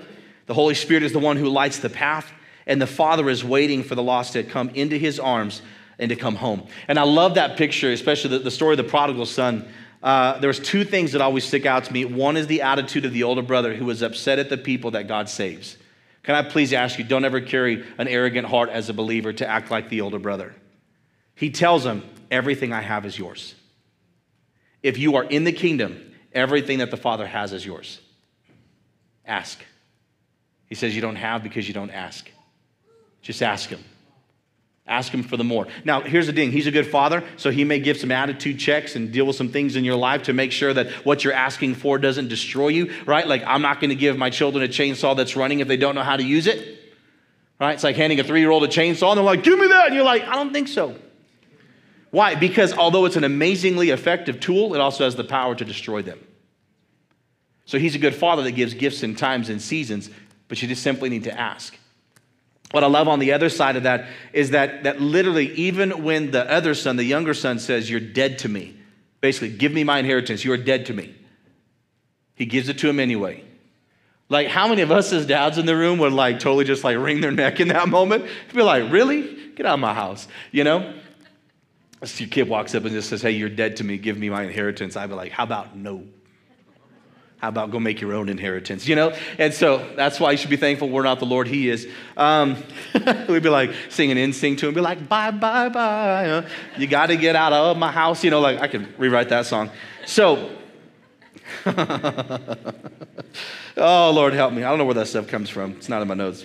The 0.48 0.54
Holy 0.54 0.76
Spirit 0.76 1.04
is 1.04 1.14
the 1.14 1.20
one 1.20 1.38
who 1.38 1.48
lights 1.48 1.80
the 1.80 1.90
path 1.90 2.30
and 2.66 2.82
the 2.82 2.88
father 2.88 3.30
is 3.30 3.44
waiting 3.46 3.82
for 3.84 3.96
the 3.96 4.04
lost 4.04 4.34
to 4.34 4.44
come 4.44 4.70
into 4.70 4.98
his 4.98 5.20
arms 5.20 5.62
and 6.00 6.10
to 6.10 6.16
come 6.16 6.36
home. 6.36 6.68
And 6.88 7.00
I 7.00 7.04
love 7.04 7.36
that 7.36 7.58
picture, 7.58 7.92
especially 7.92 8.32
the, 8.32 8.40
the 8.40 8.52
story 8.52 8.74
of 8.74 8.78
the 8.78 8.84
prodigal 8.84 9.26
son. 9.26 9.66
Uh, 10.02 10.40
there 10.40 10.48
was 10.48 10.60
two 10.60 10.84
things 10.84 11.12
that 11.14 11.22
always 11.22 11.44
stick 11.44 11.66
out 11.66 11.86
to 11.86 11.94
me. 11.94 12.06
One 12.06 12.38
is 12.38 12.48
the 12.48 12.62
attitude 12.62 13.06
of 13.06 13.14
the 13.14 13.24
older 13.24 13.42
brother 13.42 13.74
who 13.74 13.86
was 13.86 14.02
upset 14.02 14.40
at 14.40 14.50
the 14.50 14.58
people 14.58 14.92
that 14.92 15.08
God 15.08 15.28
saves. 15.30 15.78
Can 16.24 16.36
I 16.36 16.44
please 16.44 16.74
ask 16.74 17.00
you, 17.00 17.06
don't 17.06 17.26
ever 17.26 17.42
carry 17.42 17.86
an 17.98 18.08
arrogant 18.08 18.48
heart 18.48 18.70
as 18.70 18.90
a 18.90 18.94
believer 18.94 19.34
to 19.34 19.48
act 19.48 19.72
like 19.72 19.90
the 19.90 20.02
older 20.02 20.20
brother. 20.20 20.54
He 21.36 21.50
tells 21.50 21.86
him, 21.86 22.04
Everything 22.30 22.74
I 22.74 22.82
have 22.82 23.06
is 23.06 23.18
yours. 23.18 23.56
If 24.84 24.98
you 24.98 25.16
are 25.16 25.24
in 25.24 25.46
the 25.46 25.54
kingdom, 25.54 26.14
everything 26.34 26.80
that 26.80 26.92
the 26.92 26.98
Father 26.98 27.26
has 27.26 27.54
is 27.54 27.66
yours. 27.66 28.02
Ask. 29.26 29.64
He 30.66 30.76
says, 30.76 30.94
You 30.94 31.02
don't 31.02 31.16
have 31.16 31.44
because 31.44 31.68
you 31.68 31.74
don't 31.74 31.92
ask. 31.92 32.30
Just 33.22 33.42
ask 33.42 33.70
him. 33.70 33.84
Ask 34.88 35.14
him 35.14 35.22
for 35.22 35.36
the 35.36 35.44
more. 35.44 35.68
Now, 35.84 36.02
here's 36.02 36.28
the 36.28 36.34
thing 36.34 36.52
He's 36.52 36.68
a 36.68 36.72
good 36.72 36.88
father, 36.88 37.24
so 37.36 37.52
he 37.52 37.66
may 37.66 37.80
give 37.80 37.98
some 37.98 38.12
attitude 38.12 38.58
checks 38.58 38.96
and 38.96 39.12
deal 39.12 39.26
with 39.26 39.36
some 39.36 39.50
things 39.50 39.76
in 39.76 39.84
your 39.84 39.98
life 39.98 40.24
to 40.24 40.34
make 40.34 40.54
sure 40.54 40.74
that 40.74 40.92
what 41.06 41.24
you're 41.24 41.34
asking 41.34 41.76
for 41.76 41.98
doesn't 41.98 42.30
destroy 42.30 42.70
you, 42.70 42.94
right? 43.06 43.28
Like, 43.28 43.44
I'm 43.46 43.62
not 43.62 43.82
going 43.82 43.90
to 43.90 43.96
give 43.96 44.18
my 44.18 44.30
children 44.30 44.64
a 44.64 44.68
chainsaw 44.68 45.16
that's 45.16 45.36
running 45.36 45.60
if 45.60 45.68
they 45.68 45.78
don't 45.78 45.96
know 45.96 46.04
how 46.04 46.16
to 46.16 46.24
use 46.24 46.48
it, 46.48 46.80
right? 47.60 47.74
It's 47.74 47.84
like 47.84 47.98
handing 47.98 48.20
a 48.20 48.24
three 48.24 48.40
year 48.40 48.52
old 48.52 48.64
a 48.64 48.68
chainsaw 48.68 49.10
and 49.10 49.18
they're 49.18 49.26
like, 49.26 49.44
give 49.44 49.60
me 49.60 49.68
that. 49.68 49.88
And 49.88 49.96
you're 49.96 50.06
like, 50.06 50.24
I 50.24 50.36
don't 50.36 50.54
think 50.54 50.70
so. 50.70 50.96
Why? 52.12 52.36
Because 52.36 52.72
although 52.74 53.06
it's 53.06 53.18
an 53.18 53.26
amazingly 53.26 53.90
effective 53.90 54.40
tool, 54.40 54.74
it 54.74 54.80
also 54.80 55.04
has 55.04 55.16
the 55.16 55.26
power 55.26 55.54
to 55.56 55.66
destroy 55.66 56.02
them. 56.02 56.26
So 57.66 57.78
he's 57.78 57.96
a 57.96 58.00
good 58.00 58.16
father 58.16 58.44
that 58.44 58.52
gives 58.54 58.74
gifts 58.74 59.04
in 59.04 59.16
times 59.16 59.50
and 59.50 59.62
seasons, 59.62 60.10
but 60.48 60.62
you 60.62 60.70
just 60.70 60.82
simply 60.82 61.10
need 61.10 61.26
to 61.26 61.38
ask. 61.38 61.78
What 62.72 62.84
I 62.84 62.88
love 62.88 63.08
on 63.08 63.20
the 63.20 63.32
other 63.32 63.50
side 63.50 63.78
of 63.78 63.84
that 63.84 64.08
is 64.34 64.50
that, 64.52 64.84
that 64.84 65.00
literally, 65.00 65.54
even 65.54 66.04
when 66.04 66.32
the 66.32 66.50
other 66.52 66.74
son, 66.74 66.98
the 66.98 67.04
younger 67.04 67.34
son, 67.34 67.60
says, 67.60 67.90
You're 67.90 68.00
dead 68.00 68.40
to 68.40 68.50
me, 68.50 68.78
basically, 69.22 69.50
give 69.50 69.72
me 69.72 69.84
my 69.84 70.00
inheritance, 70.00 70.44
you 70.44 70.52
are 70.52 70.58
dead 70.58 70.86
to 70.88 70.94
me, 70.94 71.16
he 72.36 72.46
gives 72.46 72.68
it 72.68 72.78
to 72.80 72.90
him 72.90 73.00
anyway. 73.00 73.44
Like, 74.30 74.48
how 74.48 74.68
many 74.68 74.82
of 74.82 74.92
us 74.92 75.14
as 75.14 75.26
dads 75.26 75.58
in 75.58 75.66
the 75.66 75.76
room 75.76 76.00
would 76.00 76.12
like 76.12 76.40
totally 76.40 76.66
just 76.66 76.84
like 76.84 76.98
wring 76.98 77.22
their 77.22 77.32
neck 77.32 77.62
in 77.62 77.70
that 77.70 77.88
moment? 77.88 78.26
Be 78.54 78.62
like, 78.62 78.92
Really? 78.92 79.36
Get 79.56 79.66
out 79.66 79.76
of 79.76 79.80
my 79.80 79.94
house, 79.94 80.28
you 80.52 80.64
know? 80.64 80.94
So 82.04 82.24
Your 82.24 82.30
kid 82.30 82.50
walks 82.50 82.76
up 82.76 82.84
and 82.84 82.92
just 82.92 83.10
says, 83.10 83.22
Hey, 83.22 83.32
you're 83.32 83.48
dead 83.48 83.78
to 83.78 83.86
me, 83.86 83.98
give 83.98 84.18
me 84.18 84.30
my 84.30 84.44
inheritance. 84.44 84.98
I'd 84.98 85.08
be 85.08 85.16
like, 85.16 85.32
How 85.32 85.44
about 85.44 85.78
no? 85.78 86.04
How 87.38 87.50
about 87.50 87.70
go 87.70 87.80
make 87.80 88.02
your 88.02 88.14
own 88.14 88.30
inheritance? 88.30 88.88
You 88.88 88.96
know? 88.96 89.16
And 89.38 89.54
so 89.54 89.88
that's 89.96 90.20
why 90.20 90.32
you 90.32 90.38
should 90.38 90.50
be 90.50 90.58
thankful 90.58 90.90
we're 90.90 91.04
not 91.04 91.20
the 91.20 91.26
Lord, 91.26 91.48
He 91.48 91.70
is. 91.70 91.88
Um, 92.16 92.64
we'd 93.30 93.44
be 93.44 93.50
like 93.50 93.72
singing 93.90 94.18
NSYNC 94.18 94.58
to 94.60 94.68
Him, 94.68 94.74
be 94.74 94.82
like, 94.82 95.08
bye, 95.08 95.30
bye, 95.30 95.70
bye. 95.70 96.26
You, 96.26 96.44
you 96.82 96.88
got 96.88 97.08
to 97.08 97.16
get 97.16 97.36
out 97.36 97.54
of 97.54 97.78
my 97.78 97.92
house. 97.92 98.24
You 98.24 98.32
know, 98.32 98.40
like 98.40 98.60
I 98.60 98.68
could 98.68 99.00
rewrite 99.00 99.30
that 99.30 99.46
song. 99.46 99.70
So, 100.08 100.52
oh, 103.78 104.12
Lord, 104.12 104.34
help 104.34 104.54
me. 104.54 104.64
I 104.64 104.70
don't 104.70 104.80
know 104.80 104.86
where 104.86 104.96
that 104.96 105.08
stuff 105.08 105.28
comes 105.28 105.50
from. 105.50 105.74
It's 105.74 105.90
not 105.90 106.02
in 106.02 106.08
my 106.08 106.16
notes. 106.16 106.44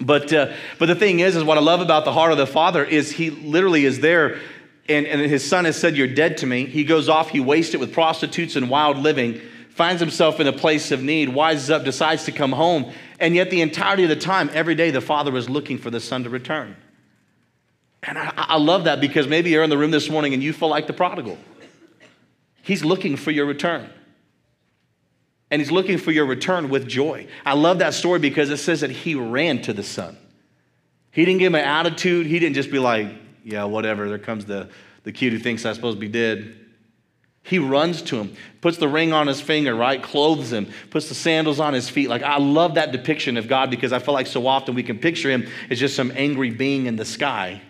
But, 0.00 0.32
uh, 0.32 0.52
but 0.78 0.86
the 0.86 0.94
thing 0.94 1.18
is, 1.18 1.34
is 1.34 1.42
what 1.42 1.58
I 1.58 1.60
love 1.60 1.80
about 1.80 2.04
the 2.04 2.12
heart 2.12 2.30
of 2.30 2.38
the 2.38 2.46
Father 2.46 2.84
is 2.84 3.10
He 3.10 3.30
literally 3.30 3.84
is 3.84 3.98
there 3.98 4.38
and, 4.88 5.06
and 5.06 5.20
his 5.20 5.46
son 5.46 5.66
has 5.66 5.78
said, 5.78 5.96
You're 5.96 6.06
dead 6.06 6.38
to 6.38 6.46
me. 6.46 6.64
He 6.64 6.84
goes 6.84 7.08
off, 7.08 7.28
he 7.28 7.40
wastes 7.40 7.74
it 7.74 7.80
with 7.80 7.92
prostitutes 7.92 8.56
and 8.56 8.70
wild 8.70 8.96
living 8.96 9.40
finds 9.78 10.00
himself 10.00 10.40
in 10.40 10.48
a 10.48 10.52
place 10.52 10.90
of 10.90 11.04
need, 11.04 11.28
wises 11.28 11.70
up, 11.70 11.84
decides 11.84 12.24
to 12.24 12.32
come 12.32 12.50
home. 12.50 12.92
And 13.20 13.36
yet, 13.36 13.48
the 13.48 13.62
entirety 13.62 14.02
of 14.02 14.08
the 14.08 14.16
time, 14.16 14.50
every 14.52 14.74
day, 14.74 14.90
the 14.90 15.00
father 15.00 15.30
was 15.30 15.48
looking 15.48 15.78
for 15.78 15.88
the 15.88 16.00
son 16.00 16.24
to 16.24 16.30
return. 16.30 16.76
And 18.02 18.18
I, 18.18 18.32
I, 18.36 18.58
love 18.58 18.84
that 18.84 19.00
because 19.00 19.28
maybe 19.28 19.50
you're 19.50 19.62
in 19.62 19.70
the 19.70 19.78
room 19.78 19.92
this 19.92 20.10
morning 20.10 20.34
and 20.34 20.42
you 20.42 20.52
feel 20.52 20.68
like 20.68 20.88
the 20.88 20.92
prodigal. 20.92 21.38
He's 22.62 22.84
looking 22.84 23.16
for 23.16 23.30
your 23.30 23.46
return. 23.46 23.88
And 25.50 25.62
he's 25.62 25.70
looking 25.70 25.96
for 25.96 26.10
your 26.10 26.26
return 26.26 26.68
with 26.70 26.88
joy. 26.88 27.28
I 27.46 27.54
love 27.54 27.78
that 27.78 27.94
story 27.94 28.18
because 28.18 28.50
it 28.50 28.58
says 28.58 28.80
that 28.80 28.90
he 28.90 29.14
ran 29.14 29.62
to 29.62 29.72
the 29.72 29.84
son. 29.84 30.18
He 31.12 31.24
didn't 31.24 31.38
give 31.38 31.46
him 31.46 31.54
an 31.54 31.64
attitude. 31.64 32.26
He 32.26 32.38
didn't 32.40 32.56
just 32.56 32.70
be 32.70 32.80
like, 32.80 33.08
yeah, 33.44 33.64
whatever, 33.64 34.08
there 34.08 34.18
comes 34.18 34.44
the, 34.44 34.68
the 35.04 35.12
kid 35.12 35.32
who 35.32 35.38
thinks 35.38 35.64
I'm 35.64 35.74
supposed 35.74 35.96
to 35.96 36.00
be 36.00 36.08
dead. 36.08 36.67
He 37.48 37.58
runs 37.58 38.02
to 38.02 38.16
him, 38.16 38.36
puts 38.60 38.76
the 38.76 38.88
ring 38.88 39.14
on 39.14 39.26
his 39.26 39.40
finger, 39.40 39.74
right? 39.74 40.02
Clothes 40.02 40.52
him, 40.52 40.70
puts 40.90 41.08
the 41.08 41.14
sandals 41.14 41.60
on 41.60 41.72
his 41.72 41.88
feet. 41.88 42.10
Like, 42.10 42.22
I 42.22 42.36
love 42.36 42.74
that 42.74 42.92
depiction 42.92 43.38
of 43.38 43.48
God 43.48 43.70
because 43.70 43.90
I 43.90 44.00
feel 44.00 44.12
like 44.12 44.26
so 44.26 44.46
often 44.46 44.74
we 44.74 44.82
can 44.82 44.98
picture 44.98 45.30
him 45.30 45.48
as 45.70 45.78
just 45.78 45.96
some 45.96 46.12
angry 46.14 46.50
being 46.50 46.84
in 46.84 46.96
the 46.96 47.06
sky 47.06 47.62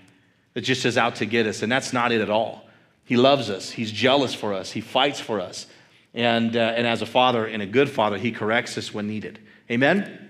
that 0.55 0.63
just 0.63 0.85
is 0.85 0.99
out 0.99 1.17
to 1.17 1.27
get 1.27 1.47
us. 1.47 1.63
And 1.63 1.71
that's 1.71 1.93
not 1.93 2.11
it 2.11 2.21
at 2.21 2.29
all. 2.29 2.65
He 3.05 3.17
loves 3.17 3.51
us, 3.51 3.71
he's 3.71 3.93
jealous 3.93 4.35
for 4.35 4.53
us, 4.53 4.73
he 4.73 4.81
fights 4.81 5.21
for 5.21 5.41
us. 5.41 5.67
And, 6.13 6.57
uh, 6.57 6.75
and 6.77 6.87
as 6.87 7.01
a 7.01 7.07
father 7.07 7.47
and 7.47 7.63
a 7.63 7.67
good 7.67 7.89
father, 7.89 8.19
he 8.19 8.33
corrects 8.33 8.77
us 8.77 8.93
when 8.93 9.07
needed. 9.07 9.39
Amen? 9.71 10.29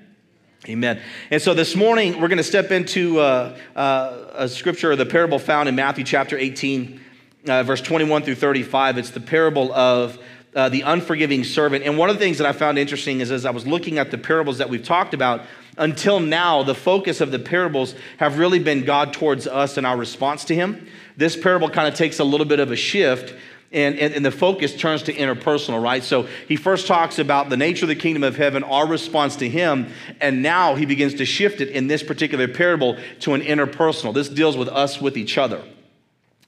Amen. 0.69 1.01
And 1.31 1.41
so 1.41 1.55
this 1.55 1.75
morning, 1.75 2.21
we're 2.21 2.29
going 2.29 2.37
to 2.37 2.45
step 2.45 2.71
into 2.71 3.21
uh, 3.21 3.57
uh, 3.75 4.27
a 4.35 4.49
scripture, 4.49 4.91
or 4.93 4.97
the 4.97 5.07
parable 5.07 5.39
found 5.39 5.69
in 5.69 5.75
Matthew 5.75 6.05
chapter 6.05 6.37
18, 6.37 7.01
uh, 7.47 7.63
verse 7.63 7.81
21 7.81 8.23
through 8.23 8.35
35. 8.37 8.99
It's 8.99 9.11
the 9.11 9.21
parable 9.21 9.73
of 9.73 10.19
uh, 10.55 10.69
the 10.69 10.83
unforgiving 10.83 11.45
servant. 11.45 11.85
And 11.85 11.99
one 11.99 12.11
of 12.11 12.17
the 12.17 12.21
things 12.21 12.39
that 12.39 12.47
I 12.47 12.53
found 12.53 12.79
interesting 12.79 13.21
is 13.21 13.31
as 13.31 13.45
I 13.45 13.51
was 13.51 13.67
looking 13.67 13.99
at 13.99 14.11
the 14.11 14.19
parables 14.19 14.59
that 14.59 14.69
we've 14.69 14.83
talked 14.83 15.15
about, 15.15 15.43
until 15.77 16.19
now, 16.19 16.63
the 16.63 16.75
focus 16.75 17.21
of 17.21 17.31
the 17.31 17.39
parables 17.39 17.95
have 18.19 18.39
really 18.39 18.59
been 18.59 18.85
God 18.85 19.13
towards 19.13 19.47
us 19.47 19.77
and 19.77 19.87
our 19.87 19.97
response 19.97 20.45
to 20.47 20.55
Him. 20.55 20.89
This 21.17 21.37
parable 21.37 21.71
kind 21.71 21.87
of 21.87 21.95
takes 21.95 22.19
a 22.19 22.25
little 22.25 22.47
bit 22.47 22.61
of 22.61 22.73
a 22.73 22.77
shift 22.77 23.35
and, 23.71 23.99
and, 23.99 24.15
and, 24.15 24.25
the 24.25 24.31
focus 24.31 24.75
turns 24.75 25.03
to 25.03 25.13
interpersonal, 25.13 25.83
right? 25.83 26.03
So 26.03 26.27
he 26.49 26.57
first 26.57 26.87
talks 26.87 27.19
about 27.19 27.51
the 27.51 27.57
nature 27.59 27.85
of 27.85 27.91
the 27.91 27.97
kingdom 27.97 28.23
of 28.23 28.35
heaven, 28.35 28.65
our 28.65 28.87
response 28.87 29.37
to 29.37 29.49
him, 29.49 29.93
and 30.23 30.43
now 30.43 30.75
he 30.75 30.87
begins 30.87 31.13
to 31.17 31.27
shift 31.27 31.61
it 31.61 31.69
in 31.69 31.87
this 31.87 32.03
particular 32.03 32.49
parable 32.49 32.97
to 33.21 33.35
an 33.35 33.43
interpersonal. 33.43 34.15
This 34.15 34.31
deals 34.31 34.57
with 34.57 34.69
us 34.69 35.03
with 35.03 35.19
each 35.19 35.37
other. 35.37 35.63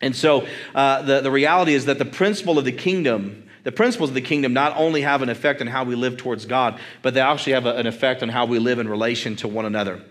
And 0.01 0.17
so 0.17 0.47
uh, 0.75 1.03
the, 1.03 1.21
the 1.21 1.31
reality 1.31 1.75
is 1.75 1.87
that 1.87 1.99
the 1.99 2.05
principle 2.05 2.59
of 2.59 2.65
the 2.65 2.73
kingdom, 2.73 3.49
the 3.65 3.73
principles 3.73 4.11
of 4.11 4.15
the 4.15 4.21
kingdom 4.21 4.53
not 4.53 4.77
only 4.77 5.03
have 5.03 5.23
an 5.23 5.29
effect 5.29 5.61
on 5.61 5.67
how 5.67 5.85
we 5.85 5.95
live 5.95 6.17
towards 6.17 6.47
God, 6.47 6.81
but 7.03 7.15
they 7.15 7.21
actually 7.21 7.53
have 7.53 7.67
a, 7.67 7.77
an 7.77 7.87
effect 7.87 8.23
on 8.23 8.29
how 8.29 8.47
we 8.47 8.59
live 8.59 8.79
in 8.79 8.89
relation 8.89 9.37
to 9.37 9.49
one 9.49 9.67
another. 9.67 10.03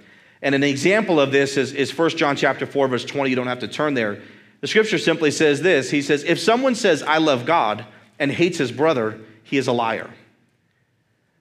And 0.41 0.55
an 0.55 0.63
example 0.63 1.19
of 1.19 1.31
this 1.31 1.57
is, 1.57 1.73
is 1.73 1.95
1 1.97 2.11
John 2.11 2.35
chapter 2.35 2.65
4, 2.65 2.87
verse 2.87 3.05
20. 3.05 3.29
You 3.29 3.35
don't 3.35 3.47
have 3.47 3.59
to 3.59 3.67
turn 3.67 3.93
there. 3.93 4.21
The 4.61 4.67
scripture 4.67 4.97
simply 4.97 5.31
says 5.31 5.61
this 5.61 5.89
He 5.89 6.01
says, 6.01 6.23
If 6.23 6.39
someone 6.39 6.75
says, 6.75 7.03
I 7.03 7.17
love 7.17 7.45
God, 7.45 7.85
and 8.19 8.31
hates 8.31 8.57
his 8.57 8.71
brother, 8.71 9.19
he 9.43 9.57
is 9.57 9.67
a 9.67 9.71
liar. 9.71 10.09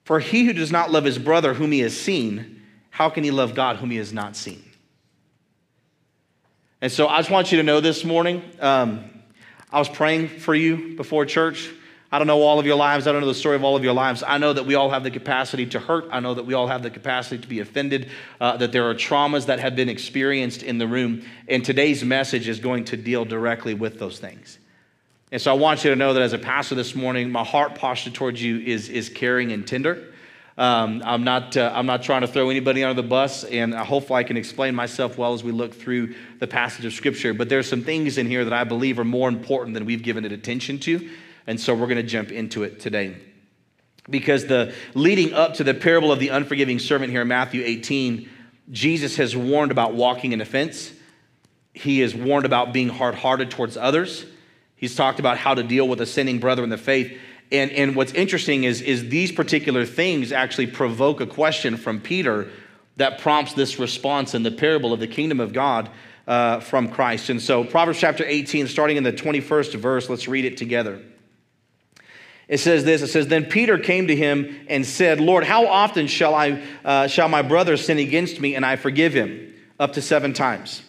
For 0.05 0.19
he 0.19 0.45
who 0.45 0.53
does 0.53 0.71
not 0.71 0.91
love 0.91 1.03
his 1.03 1.19
brother 1.19 1.53
whom 1.53 1.71
he 1.71 1.81
has 1.81 1.95
seen, 1.95 2.63
how 2.89 3.09
can 3.09 3.23
he 3.23 3.31
love 3.31 3.53
God 3.53 3.75
whom 3.75 3.91
he 3.91 3.97
has 3.97 4.11
not 4.11 4.35
seen? 4.35 4.63
And 6.81 6.89
so 6.89 7.07
I 7.09 7.17
just 7.17 7.29
want 7.29 7.51
you 7.51 7.57
to 7.57 7.63
know 7.63 7.81
this 7.81 8.05
morning, 8.05 8.41
um, 8.61 9.03
I 9.69 9.79
was 9.79 9.89
praying 9.89 10.29
for 10.29 10.55
you 10.55 10.95
before 10.95 11.25
church. 11.25 11.69
I 12.09 12.17
don't 12.17 12.27
know 12.27 12.41
all 12.41 12.57
of 12.57 12.65
your 12.65 12.77
lives. 12.77 13.05
I 13.05 13.11
don't 13.11 13.19
know 13.19 13.27
the 13.27 13.33
story 13.35 13.57
of 13.57 13.65
all 13.65 13.75
of 13.75 13.83
your 13.83 13.93
lives. 13.93 14.23
I 14.25 14.37
know 14.37 14.53
that 14.53 14.65
we 14.65 14.75
all 14.75 14.89
have 14.89 15.03
the 15.03 15.11
capacity 15.11 15.65
to 15.67 15.79
hurt. 15.79 16.05
I 16.09 16.21
know 16.21 16.33
that 16.33 16.45
we 16.45 16.53
all 16.53 16.67
have 16.67 16.81
the 16.81 16.89
capacity 16.89 17.41
to 17.41 17.47
be 17.47 17.59
offended, 17.59 18.09
uh, 18.39 18.55
that 18.57 18.71
there 18.71 18.89
are 18.89 18.95
traumas 18.95 19.47
that 19.47 19.59
have 19.59 19.75
been 19.75 19.89
experienced 19.89 20.63
in 20.63 20.77
the 20.77 20.87
room. 20.87 21.23
And 21.49 21.65
today's 21.65 22.03
message 22.03 22.47
is 22.47 22.61
going 22.61 22.85
to 22.85 22.97
deal 22.97 23.25
directly 23.25 23.73
with 23.73 23.99
those 23.99 24.17
things. 24.17 24.57
And 25.33 25.41
so 25.41 25.51
I 25.51 25.55
want 25.55 25.83
you 25.83 25.89
to 25.89 25.97
know 25.97 26.13
that 26.13 26.23
as 26.23 26.31
a 26.31 26.39
pastor 26.39 26.75
this 26.75 26.95
morning, 26.95 27.29
my 27.29 27.43
heart 27.43 27.75
posture 27.75 28.09
towards 28.09 28.41
you 28.41 28.57
is, 28.59 28.87
is 28.87 29.09
caring 29.09 29.51
and 29.51 29.67
tender. 29.67 30.08
Um, 30.59 31.01
I'm, 31.05 31.23
not, 31.23 31.55
uh, 31.55 31.71
I'm 31.73 31.85
not 31.85 32.03
trying 32.03 32.19
to 32.19 32.27
throw 32.27 32.49
anybody 32.49 32.83
under 32.83 33.01
the 33.01 33.07
bus, 33.07 33.45
and 33.45 33.73
hopefully 33.73 34.19
I 34.19 34.23
can 34.23 34.35
explain 34.35 34.75
myself 34.75 35.17
well 35.17 35.33
as 35.33 35.41
we 35.41 35.53
look 35.53 35.73
through 35.73 36.15
the 36.39 36.47
passage 36.47 36.83
of 36.83 36.91
Scripture. 36.91 37.33
But 37.33 37.47
there's 37.47 37.69
some 37.69 37.81
things 37.81 38.17
in 38.17 38.27
here 38.27 38.43
that 38.43 38.51
I 38.51 38.65
believe 38.65 38.99
are 38.99 39.05
more 39.05 39.29
important 39.29 39.73
than 39.73 39.85
we've 39.85 40.03
given 40.03 40.25
it 40.25 40.33
attention 40.33 40.77
to. 40.79 41.09
And 41.47 41.61
so 41.61 41.73
we're 41.73 41.87
going 41.87 41.95
to 41.95 42.03
jump 42.03 42.29
into 42.33 42.63
it 42.63 42.81
today. 42.81 43.15
Because 44.09 44.47
the 44.47 44.73
leading 44.95 45.33
up 45.33 45.53
to 45.55 45.63
the 45.63 45.73
parable 45.73 46.11
of 46.11 46.19
the 46.19 46.27
unforgiving 46.27 46.79
servant 46.79 47.11
here 47.11 47.21
in 47.21 47.29
Matthew 47.29 47.63
18, 47.63 48.29
Jesus 48.69 49.15
has 49.15 49.37
warned 49.37 49.71
about 49.71 49.93
walking 49.93 50.33
in 50.33 50.41
offense. 50.41 50.91
He 51.73 52.01
has 52.01 52.13
warned 52.13 52.45
about 52.45 52.73
being 52.73 52.89
hard 52.89 53.15
hearted 53.15 53.49
towards 53.49 53.77
others. 53.77 54.25
He's 54.75 54.93
talked 54.93 55.19
about 55.19 55.37
how 55.37 55.53
to 55.53 55.63
deal 55.63 55.87
with 55.87 56.01
a 56.01 56.05
sinning 56.05 56.39
brother 56.39 56.65
in 56.65 56.69
the 56.69 56.77
faith. 56.77 57.17
And, 57.51 57.71
and 57.71 57.95
what's 57.95 58.13
interesting 58.13 58.63
is, 58.63 58.81
is 58.81 59.09
these 59.09 59.31
particular 59.31 59.85
things 59.85 60.31
actually 60.31 60.67
provoke 60.67 61.19
a 61.19 61.25
question 61.25 61.77
from 61.77 61.99
Peter 61.99 62.49
that 62.97 63.19
prompts 63.19 63.53
this 63.53 63.79
response 63.79 64.35
in 64.35 64.43
the 64.43 64.51
parable 64.51 64.93
of 64.93 64.99
the 64.99 65.07
kingdom 65.07 65.39
of 65.39 65.53
God 65.53 65.89
uh, 66.27 66.59
from 66.59 66.89
Christ. 66.89 67.29
And 67.29 67.41
so, 67.41 67.63
Proverbs 67.63 67.99
chapter 67.99 68.23
18, 68.25 68.67
starting 68.67 68.97
in 68.97 69.03
the 69.03 69.13
21st 69.13 69.75
verse, 69.75 70.09
let's 70.09 70.27
read 70.27 70.45
it 70.45 70.57
together. 70.57 71.01
It 72.47 72.59
says 72.59 72.83
this. 72.83 73.01
It 73.01 73.07
says, 73.07 73.27
Then 73.27 73.45
Peter 73.45 73.77
came 73.77 74.07
to 74.07 74.15
him 74.15 74.65
and 74.67 74.85
said, 74.85 75.19
Lord, 75.19 75.43
how 75.43 75.67
often 75.67 76.07
shall 76.07 76.35
I 76.35 76.63
uh, 76.83 77.07
shall 77.07 77.29
my 77.29 77.41
brother 77.43 77.77
sin 77.77 77.99
against 77.99 78.41
me 78.41 78.55
and 78.55 78.65
I 78.65 78.75
forgive 78.75 79.13
him? 79.13 79.53
Up 79.79 79.93
to 79.93 80.01
seven 80.01 80.33
times. 80.33 80.81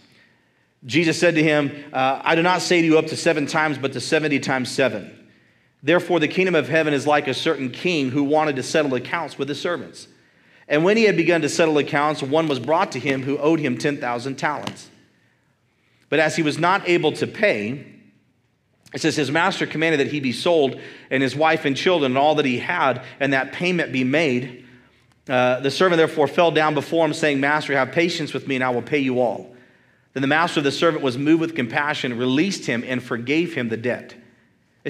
Jesus 0.84 1.20
said 1.20 1.36
to 1.36 1.42
him, 1.42 1.70
uh, 1.92 2.22
I 2.24 2.34
do 2.34 2.42
not 2.42 2.62
say 2.62 2.80
to 2.80 2.86
you 2.86 2.98
up 2.98 3.06
to 3.08 3.16
seven 3.16 3.46
times, 3.46 3.78
but 3.78 3.92
to 3.92 4.00
seventy 4.00 4.40
times 4.40 4.70
seven. 4.70 5.19
Therefore, 5.82 6.20
the 6.20 6.28
kingdom 6.28 6.54
of 6.54 6.68
heaven 6.68 6.92
is 6.92 7.06
like 7.06 7.26
a 7.26 7.34
certain 7.34 7.70
king 7.70 8.10
who 8.10 8.22
wanted 8.22 8.56
to 8.56 8.62
settle 8.62 8.94
accounts 8.94 9.38
with 9.38 9.48
his 9.48 9.60
servants. 9.60 10.08
And 10.68 10.84
when 10.84 10.96
he 10.96 11.04
had 11.04 11.16
begun 11.16 11.40
to 11.42 11.48
settle 11.48 11.78
accounts, 11.78 12.22
one 12.22 12.46
was 12.46 12.60
brought 12.60 12.92
to 12.92 13.00
him 13.00 13.22
who 13.22 13.38
owed 13.38 13.60
him 13.60 13.78
10,000 13.78 14.36
talents. 14.36 14.88
But 16.08 16.18
as 16.18 16.36
he 16.36 16.42
was 16.42 16.58
not 16.58 16.88
able 16.88 17.12
to 17.12 17.26
pay, 17.26 17.86
it 18.92 19.00
says, 19.00 19.16
His 19.16 19.30
master 19.30 19.66
commanded 19.66 20.00
that 20.00 20.12
he 20.12 20.20
be 20.20 20.32
sold, 20.32 20.78
and 21.10 21.22
his 21.22 21.34
wife 21.34 21.64
and 21.64 21.76
children, 21.76 22.12
and 22.12 22.18
all 22.18 22.34
that 22.36 22.44
he 22.44 22.58
had, 22.58 23.02
and 23.18 23.32
that 23.32 23.52
payment 23.52 23.92
be 23.92 24.04
made. 24.04 24.66
Uh, 25.28 25.60
the 25.60 25.70
servant 25.70 25.96
therefore 25.96 26.26
fell 26.26 26.50
down 26.50 26.74
before 26.74 27.04
him, 27.06 27.14
saying, 27.14 27.40
Master, 27.40 27.72
have 27.74 27.92
patience 27.92 28.34
with 28.34 28.46
me, 28.46 28.56
and 28.56 28.64
I 28.64 28.70
will 28.70 28.82
pay 28.82 28.98
you 28.98 29.20
all. 29.20 29.54
Then 30.12 30.22
the 30.22 30.26
master 30.26 30.60
of 30.60 30.64
the 30.64 30.72
servant 30.72 31.04
was 31.04 31.16
moved 31.16 31.40
with 31.40 31.54
compassion, 31.54 32.18
released 32.18 32.66
him, 32.66 32.84
and 32.86 33.02
forgave 33.02 33.54
him 33.54 33.68
the 33.68 33.76
debt. 33.76 34.14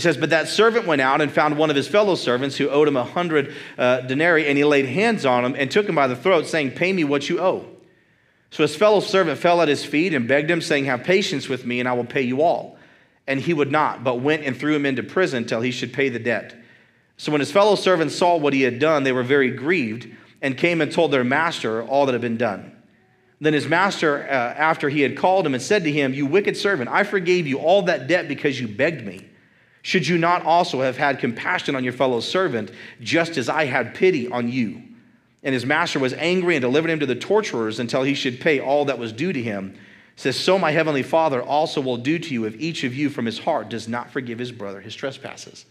It 0.00 0.02
says, 0.02 0.16
But 0.16 0.30
that 0.30 0.48
servant 0.48 0.86
went 0.86 1.02
out 1.02 1.20
and 1.20 1.30
found 1.30 1.58
one 1.58 1.68
of 1.68 1.76
his 1.76 1.86
fellow 1.86 2.14
servants 2.14 2.56
who 2.56 2.70
owed 2.70 2.88
him 2.88 2.96
a 2.96 3.04
hundred 3.04 3.54
uh, 3.76 4.00
denarii, 4.00 4.46
and 4.46 4.56
he 4.56 4.64
laid 4.64 4.86
hands 4.86 5.26
on 5.26 5.44
him 5.44 5.54
and 5.54 5.70
took 5.70 5.86
him 5.86 5.94
by 5.94 6.06
the 6.06 6.16
throat, 6.16 6.46
saying, 6.46 6.70
Pay 6.70 6.94
me 6.94 7.04
what 7.04 7.28
you 7.28 7.38
owe. 7.38 7.66
So 8.50 8.62
his 8.62 8.74
fellow 8.74 9.00
servant 9.00 9.38
fell 9.38 9.60
at 9.60 9.68
his 9.68 9.84
feet 9.84 10.14
and 10.14 10.26
begged 10.26 10.50
him, 10.50 10.62
saying, 10.62 10.86
Have 10.86 11.04
patience 11.04 11.50
with 11.50 11.66
me, 11.66 11.80
and 11.80 11.88
I 11.88 11.92
will 11.92 12.06
pay 12.06 12.22
you 12.22 12.40
all. 12.40 12.78
And 13.26 13.40
he 13.40 13.52
would 13.52 13.70
not, 13.70 14.02
but 14.02 14.22
went 14.22 14.42
and 14.42 14.56
threw 14.56 14.74
him 14.74 14.86
into 14.86 15.02
prison 15.02 15.44
till 15.44 15.60
he 15.60 15.70
should 15.70 15.92
pay 15.92 16.08
the 16.08 16.18
debt. 16.18 16.56
So 17.18 17.30
when 17.30 17.40
his 17.40 17.52
fellow 17.52 17.74
servants 17.74 18.16
saw 18.16 18.38
what 18.38 18.54
he 18.54 18.62
had 18.62 18.78
done, 18.78 19.02
they 19.02 19.12
were 19.12 19.22
very 19.22 19.50
grieved 19.50 20.08
and 20.40 20.56
came 20.56 20.80
and 20.80 20.90
told 20.90 21.10
their 21.10 21.24
master 21.24 21.82
all 21.82 22.06
that 22.06 22.12
had 22.12 22.22
been 22.22 22.38
done. 22.38 22.74
Then 23.38 23.52
his 23.52 23.68
master, 23.68 24.22
uh, 24.22 24.32
after 24.32 24.88
he 24.88 25.02
had 25.02 25.18
called 25.18 25.44
him 25.44 25.52
and 25.52 25.62
said 25.62 25.84
to 25.84 25.92
him, 25.92 26.14
You 26.14 26.24
wicked 26.24 26.56
servant, 26.56 26.88
I 26.88 27.04
forgave 27.04 27.46
you 27.46 27.58
all 27.58 27.82
that 27.82 28.06
debt 28.06 28.28
because 28.28 28.58
you 28.58 28.66
begged 28.66 29.04
me. 29.04 29.26
Should 29.82 30.06
you 30.06 30.18
not 30.18 30.44
also 30.44 30.80
have 30.82 30.96
had 30.96 31.18
compassion 31.18 31.74
on 31.74 31.84
your 31.84 31.92
fellow 31.92 32.20
servant, 32.20 32.70
just 33.00 33.36
as 33.36 33.48
I 33.48 33.64
had 33.64 33.94
pity 33.94 34.28
on 34.28 34.50
you? 34.50 34.82
And 35.42 35.54
his 35.54 35.64
master 35.64 35.98
was 35.98 36.12
angry 36.14 36.56
and 36.56 36.62
delivered 36.62 36.90
him 36.90 37.00
to 37.00 37.06
the 37.06 37.14
torturers 37.14 37.80
until 37.80 38.02
he 38.02 38.14
should 38.14 38.40
pay 38.40 38.60
all 38.60 38.84
that 38.86 38.98
was 38.98 39.12
due 39.12 39.32
to 39.32 39.42
him 39.42 39.78
says, 40.20 40.36
So 40.36 40.58
my 40.58 40.70
heavenly 40.70 41.02
Father 41.02 41.42
also 41.42 41.80
will 41.80 41.96
do 41.96 42.18
to 42.18 42.34
you 42.34 42.44
if 42.44 42.60
each 42.60 42.84
of 42.84 42.94
you 42.94 43.08
from 43.08 43.26
his 43.26 43.38
heart 43.38 43.68
does 43.68 43.88
not 43.88 44.10
forgive 44.10 44.38
his 44.38 44.52
brother 44.52 44.80
his 44.80 44.94
trespasses. 44.94 45.64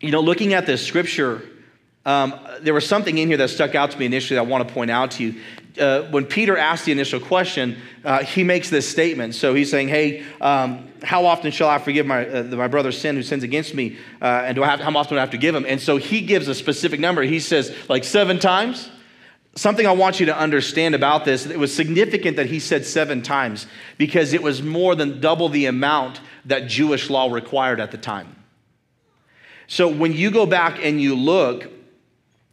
You 0.00 0.10
know, 0.10 0.20
looking 0.20 0.54
at 0.54 0.66
this 0.66 0.84
scripture, 0.84 1.42
um, 2.06 2.34
there 2.60 2.74
was 2.74 2.86
something 2.86 3.18
in 3.18 3.28
here 3.28 3.36
that 3.36 3.50
stuck 3.50 3.74
out 3.74 3.90
to 3.92 3.98
me 3.98 4.06
initially 4.06 4.36
that 4.36 4.46
I 4.46 4.46
want 4.46 4.66
to 4.66 4.74
point 4.74 4.90
out 4.90 5.12
to 5.12 5.24
you. 5.24 5.40
Uh, 5.80 6.02
when 6.10 6.26
Peter 6.26 6.56
asked 6.56 6.84
the 6.84 6.92
initial 6.92 7.20
question, 7.20 7.76
uh, 8.04 8.22
he 8.22 8.44
makes 8.44 8.70
this 8.70 8.88
statement. 8.88 9.34
So 9.34 9.54
he's 9.54 9.70
saying, 9.70 9.88
Hey, 9.88 10.24
um, 10.40 10.88
how 11.02 11.26
often 11.26 11.50
shall 11.50 11.68
I 11.68 11.78
forgive 11.78 12.06
my, 12.06 12.28
uh, 12.28 12.42
my 12.44 12.68
brother's 12.68 12.98
sin 12.98 13.16
who 13.16 13.22
sins 13.22 13.42
against 13.42 13.74
me? 13.74 13.96
Uh, 14.20 14.42
and 14.44 14.54
do 14.54 14.62
I 14.62 14.66
have, 14.66 14.80
how 14.80 14.94
often 14.96 15.14
do 15.14 15.18
I 15.18 15.20
have 15.20 15.30
to 15.30 15.38
give 15.38 15.54
him? 15.54 15.64
And 15.66 15.80
so 15.80 15.96
he 15.96 16.20
gives 16.20 16.48
a 16.48 16.54
specific 16.54 17.00
number. 17.00 17.22
He 17.22 17.40
says, 17.40 17.74
like 17.88 18.04
seven 18.04 18.38
times 18.38 18.90
something 19.56 19.86
I 19.86 19.92
want 19.92 20.20
you 20.20 20.26
to 20.26 20.36
understand 20.36 20.94
about 20.94 21.24
this, 21.24 21.46
it 21.46 21.58
was 21.58 21.74
significant 21.74 22.36
that 22.36 22.46
he 22.46 22.60
said 22.60 22.86
seven 22.86 23.22
times 23.22 23.66
because 23.98 24.32
it 24.32 24.42
was 24.42 24.62
more 24.62 24.94
than 24.94 25.20
double 25.20 25.48
the 25.48 25.66
amount 25.66 26.20
that 26.44 26.68
Jewish 26.68 27.10
law 27.10 27.30
required 27.30 27.80
at 27.80 27.90
the 27.90 27.98
time. 27.98 28.36
So 29.66 29.88
when 29.88 30.12
you 30.12 30.30
go 30.30 30.46
back 30.46 30.84
and 30.84 31.00
you 31.00 31.14
look, 31.14 31.70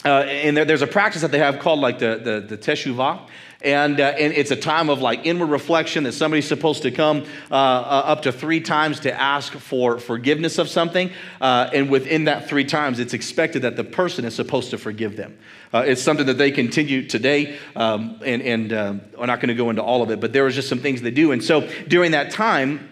uh, 0.05 0.23
and 0.23 0.55
there, 0.55 0.65
there's 0.65 0.81
a 0.81 0.87
practice 0.87 1.21
that 1.21 1.31
they 1.31 1.39
have 1.39 1.59
called 1.59 1.79
like 1.79 1.99
the, 1.99 2.21
the, 2.23 2.55
the 2.55 2.57
teshuvah, 2.57 3.27
and, 3.61 3.99
uh, 3.99 4.03
and 4.03 4.33
it's 4.33 4.51
a 4.51 4.55
time 4.55 4.89
of 4.89 5.01
like 5.01 5.25
inward 5.25 5.47
reflection 5.47 6.03
that 6.03 6.11
somebody's 6.11 6.47
supposed 6.47 6.83
to 6.83 6.91
come 6.91 7.25
uh, 7.49 7.55
uh, 7.55 8.03
up 8.05 8.21
to 8.21 8.31
three 8.31 8.61
times 8.61 8.99
to 9.01 9.11
ask 9.11 9.53
for 9.53 9.97
forgiveness 9.97 10.59
of 10.59 10.69
something. 10.69 11.11
Uh, 11.41 11.69
and 11.73 11.89
within 11.89 12.25
that 12.25 12.47
three 12.47 12.65
times, 12.65 12.99
it's 12.99 13.15
expected 13.15 13.63
that 13.63 13.75
the 13.75 13.83
person 13.83 14.25
is 14.25 14.35
supposed 14.35 14.69
to 14.69 14.77
forgive 14.77 15.17
them. 15.17 15.37
Uh, 15.73 15.83
it's 15.87 16.01
something 16.01 16.27
that 16.27 16.37
they 16.37 16.51
continue 16.51 17.07
today, 17.07 17.57
um, 17.75 18.19
and, 18.23 18.41
and 18.43 18.73
um, 18.73 19.01
I'm 19.19 19.27
not 19.27 19.39
going 19.39 19.49
to 19.49 19.55
go 19.55 19.71
into 19.71 19.81
all 19.81 20.03
of 20.03 20.11
it, 20.11 20.19
but 20.19 20.31
there 20.31 20.43
was 20.43 20.53
just 20.53 20.69
some 20.69 20.79
things 20.79 21.01
they 21.01 21.11
do. 21.11 21.31
And 21.31 21.43
so 21.43 21.67
during 21.87 22.11
that 22.11 22.29
time, 22.29 22.91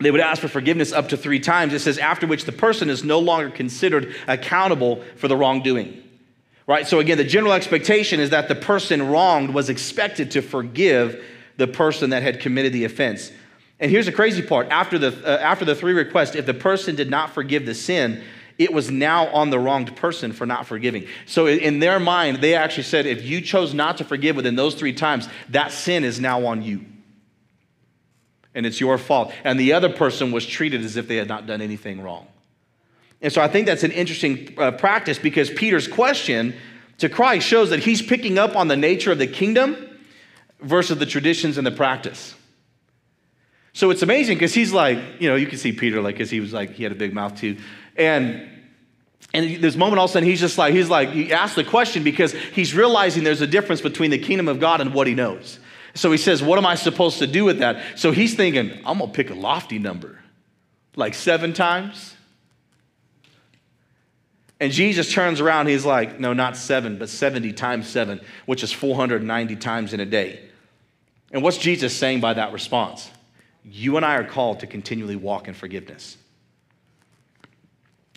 they 0.00 0.10
would 0.10 0.20
ask 0.20 0.40
for 0.40 0.48
forgiveness 0.48 0.92
up 0.92 1.10
to 1.10 1.16
three 1.16 1.38
times. 1.38 1.74
It 1.74 1.80
says, 1.80 1.98
after 1.98 2.26
which 2.26 2.46
the 2.46 2.52
person 2.52 2.88
is 2.88 3.04
no 3.04 3.20
longer 3.20 3.50
considered 3.50 4.14
accountable 4.26 5.04
for 5.16 5.28
the 5.28 5.36
wrongdoing. 5.36 6.02
Right? 6.66 6.86
So, 6.86 7.00
again, 7.00 7.18
the 7.18 7.24
general 7.24 7.52
expectation 7.52 8.20
is 8.20 8.30
that 8.30 8.48
the 8.48 8.54
person 8.54 9.08
wronged 9.08 9.52
was 9.52 9.68
expected 9.68 10.30
to 10.32 10.42
forgive 10.42 11.22
the 11.56 11.66
person 11.66 12.10
that 12.10 12.22
had 12.22 12.40
committed 12.40 12.72
the 12.72 12.84
offense. 12.84 13.32
And 13.80 13.90
here's 13.90 14.06
the 14.06 14.12
crazy 14.12 14.42
part 14.42 14.68
after 14.68 14.96
the, 14.96 15.08
uh, 15.24 15.38
after 15.38 15.64
the 15.64 15.74
three 15.74 15.92
requests, 15.92 16.36
if 16.36 16.46
the 16.46 16.54
person 16.54 16.94
did 16.94 17.10
not 17.10 17.30
forgive 17.30 17.66
the 17.66 17.74
sin, 17.74 18.22
it 18.58 18.72
was 18.72 18.90
now 18.90 19.26
on 19.28 19.50
the 19.50 19.58
wronged 19.58 19.96
person 19.96 20.32
for 20.32 20.46
not 20.46 20.66
forgiving. 20.66 21.06
So 21.26 21.48
in 21.48 21.80
their 21.80 21.98
mind, 21.98 22.38
they 22.38 22.54
actually 22.54 22.84
said, 22.84 23.06
if 23.06 23.24
you 23.24 23.40
chose 23.40 23.74
not 23.74 23.98
to 23.98 24.04
forgive 24.04 24.36
within 24.36 24.54
those 24.54 24.74
three 24.74 24.92
times, 24.92 25.28
that 25.48 25.72
sin 25.72 26.04
is 26.04 26.20
now 26.20 26.46
on 26.46 26.62
you. 26.62 26.84
And 28.54 28.66
it's 28.66 28.78
your 28.80 28.98
fault. 28.98 29.32
And 29.42 29.58
the 29.58 29.72
other 29.72 29.88
person 29.88 30.30
was 30.30 30.46
treated 30.46 30.84
as 30.84 30.96
if 30.96 31.08
they 31.08 31.16
had 31.16 31.26
not 31.26 31.46
done 31.46 31.60
anything 31.60 32.02
wrong. 32.02 32.28
And 33.22 33.32
so 33.32 33.40
I 33.40 33.48
think 33.48 33.66
that's 33.66 33.84
an 33.84 33.92
interesting 33.92 34.54
uh, 34.58 34.72
practice 34.72 35.18
because 35.18 35.48
Peter's 35.48 35.86
question 35.88 36.54
to 36.98 37.08
Christ 37.08 37.46
shows 37.46 37.70
that 37.70 37.78
he's 37.78 38.02
picking 38.02 38.36
up 38.36 38.56
on 38.56 38.68
the 38.68 38.76
nature 38.76 39.12
of 39.12 39.18
the 39.18 39.26
kingdom 39.26 39.76
versus 40.60 40.98
the 40.98 41.06
traditions 41.06 41.56
and 41.56 41.66
the 41.66 41.70
practice. 41.70 42.34
So 43.72 43.90
it's 43.90 44.02
amazing 44.02 44.36
because 44.36 44.52
he's 44.52 44.72
like, 44.72 44.98
you 45.18 45.28
know, 45.28 45.36
you 45.36 45.46
can 45.46 45.58
see 45.58 45.72
Peter 45.72 46.02
like, 46.02 46.16
because 46.16 46.30
he 46.30 46.40
was 46.40 46.52
like, 46.52 46.72
he 46.72 46.82
had 46.82 46.92
a 46.92 46.96
big 46.96 47.14
mouth 47.14 47.38
too. 47.38 47.56
And 47.96 48.48
and 49.34 49.62
this 49.62 49.76
moment 49.76 49.98
all 49.98 50.04
of 50.04 50.10
a 50.10 50.12
sudden 50.12 50.28
he's 50.28 50.40
just 50.40 50.58
like, 50.58 50.74
he's 50.74 50.90
like, 50.90 51.10
he 51.10 51.32
asked 51.32 51.56
the 51.56 51.64
question 51.64 52.02
because 52.02 52.32
he's 52.32 52.74
realizing 52.74 53.24
there's 53.24 53.40
a 53.40 53.46
difference 53.46 53.80
between 53.80 54.10
the 54.10 54.18
kingdom 54.18 54.46
of 54.46 54.60
God 54.60 54.82
and 54.82 54.92
what 54.92 55.06
he 55.06 55.14
knows. 55.14 55.58
So 55.94 56.10
he 56.10 56.18
says, 56.18 56.42
What 56.42 56.58
am 56.58 56.66
I 56.66 56.74
supposed 56.74 57.18
to 57.20 57.26
do 57.26 57.44
with 57.44 57.58
that? 57.58 57.98
So 57.98 58.12
he's 58.12 58.34
thinking, 58.34 58.72
I'm 58.84 58.98
gonna 58.98 59.12
pick 59.12 59.30
a 59.30 59.34
lofty 59.34 59.78
number, 59.78 60.18
like 60.96 61.14
seven 61.14 61.52
times. 61.52 62.14
And 64.62 64.70
Jesus 64.70 65.12
turns 65.12 65.40
around, 65.40 65.66
he's 65.66 65.84
like, 65.84 66.20
No, 66.20 66.34
not 66.34 66.56
seven, 66.56 66.96
but 66.96 67.08
70 67.08 67.52
times 67.52 67.88
seven, 67.88 68.20
which 68.46 68.62
is 68.62 68.70
490 68.70 69.56
times 69.56 69.92
in 69.92 69.98
a 69.98 70.06
day. 70.06 70.38
And 71.32 71.42
what's 71.42 71.58
Jesus 71.58 71.96
saying 71.96 72.20
by 72.20 72.34
that 72.34 72.52
response? 72.52 73.10
You 73.64 73.96
and 73.96 74.06
I 74.06 74.14
are 74.14 74.24
called 74.24 74.60
to 74.60 74.68
continually 74.68 75.16
walk 75.16 75.48
in 75.48 75.54
forgiveness. 75.54 76.16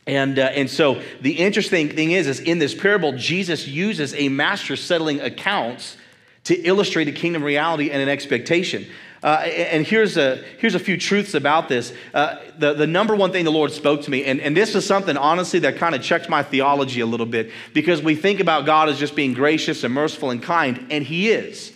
And, 0.06 0.38
uh, 0.38 0.44
and 0.44 0.70
so 0.70 1.02
the 1.20 1.32
interesting 1.32 1.90
thing 1.90 2.12
is, 2.12 2.28
is 2.28 2.40
in 2.40 2.60
this 2.60 2.76
parable, 2.76 3.14
Jesus 3.14 3.68
uses 3.68 4.14
a 4.14 4.30
master 4.30 4.76
settling 4.76 5.22
accounts 5.22 5.98
to 6.44 6.56
illustrate 6.62 7.08
a 7.08 7.12
kingdom 7.12 7.44
reality 7.44 7.90
and 7.90 8.04
an 8.04 8.10
expectation. 8.10 8.86
Uh, 9.24 9.38
and 9.46 9.88
here's 9.88 10.18
a, 10.18 10.44
here's 10.60 10.76
a 10.76 10.80
few 10.80 10.98
truths 10.98 11.34
about 11.34 11.68
this. 11.68 11.94
Uh, 12.14 12.38
the, 12.60 12.74
the 12.74 12.86
number 12.86 13.16
one 13.16 13.32
thing 13.32 13.44
the 13.44 13.52
Lord 13.52 13.72
spoke 13.72 14.04
to 14.04 14.12
me, 14.12 14.24
and, 14.26 14.40
and 14.40 14.56
this 14.56 14.76
is 14.76 14.86
something, 14.86 15.18
honestly, 15.18 15.60
that 15.60 15.78
kind 15.78 15.96
of 15.96 16.04
checked 16.04 16.30
my 16.30 16.44
theology 16.44 17.00
a 17.00 17.06
little 17.06 17.26
bit, 17.26 17.52
because 17.74 18.02
we 18.02 18.16
think 18.16 18.40
about 18.40 18.66
God 18.66 18.88
as 18.90 19.00
just 19.00 19.16
being 19.16 19.34
gracious 19.34 19.84
and 19.84 19.94
merciful 19.94 20.30
and 20.30 20.44
kind, 20.44 20.88
and 20.92 21.04
He 21.04 21.30
is. 21.30 21.72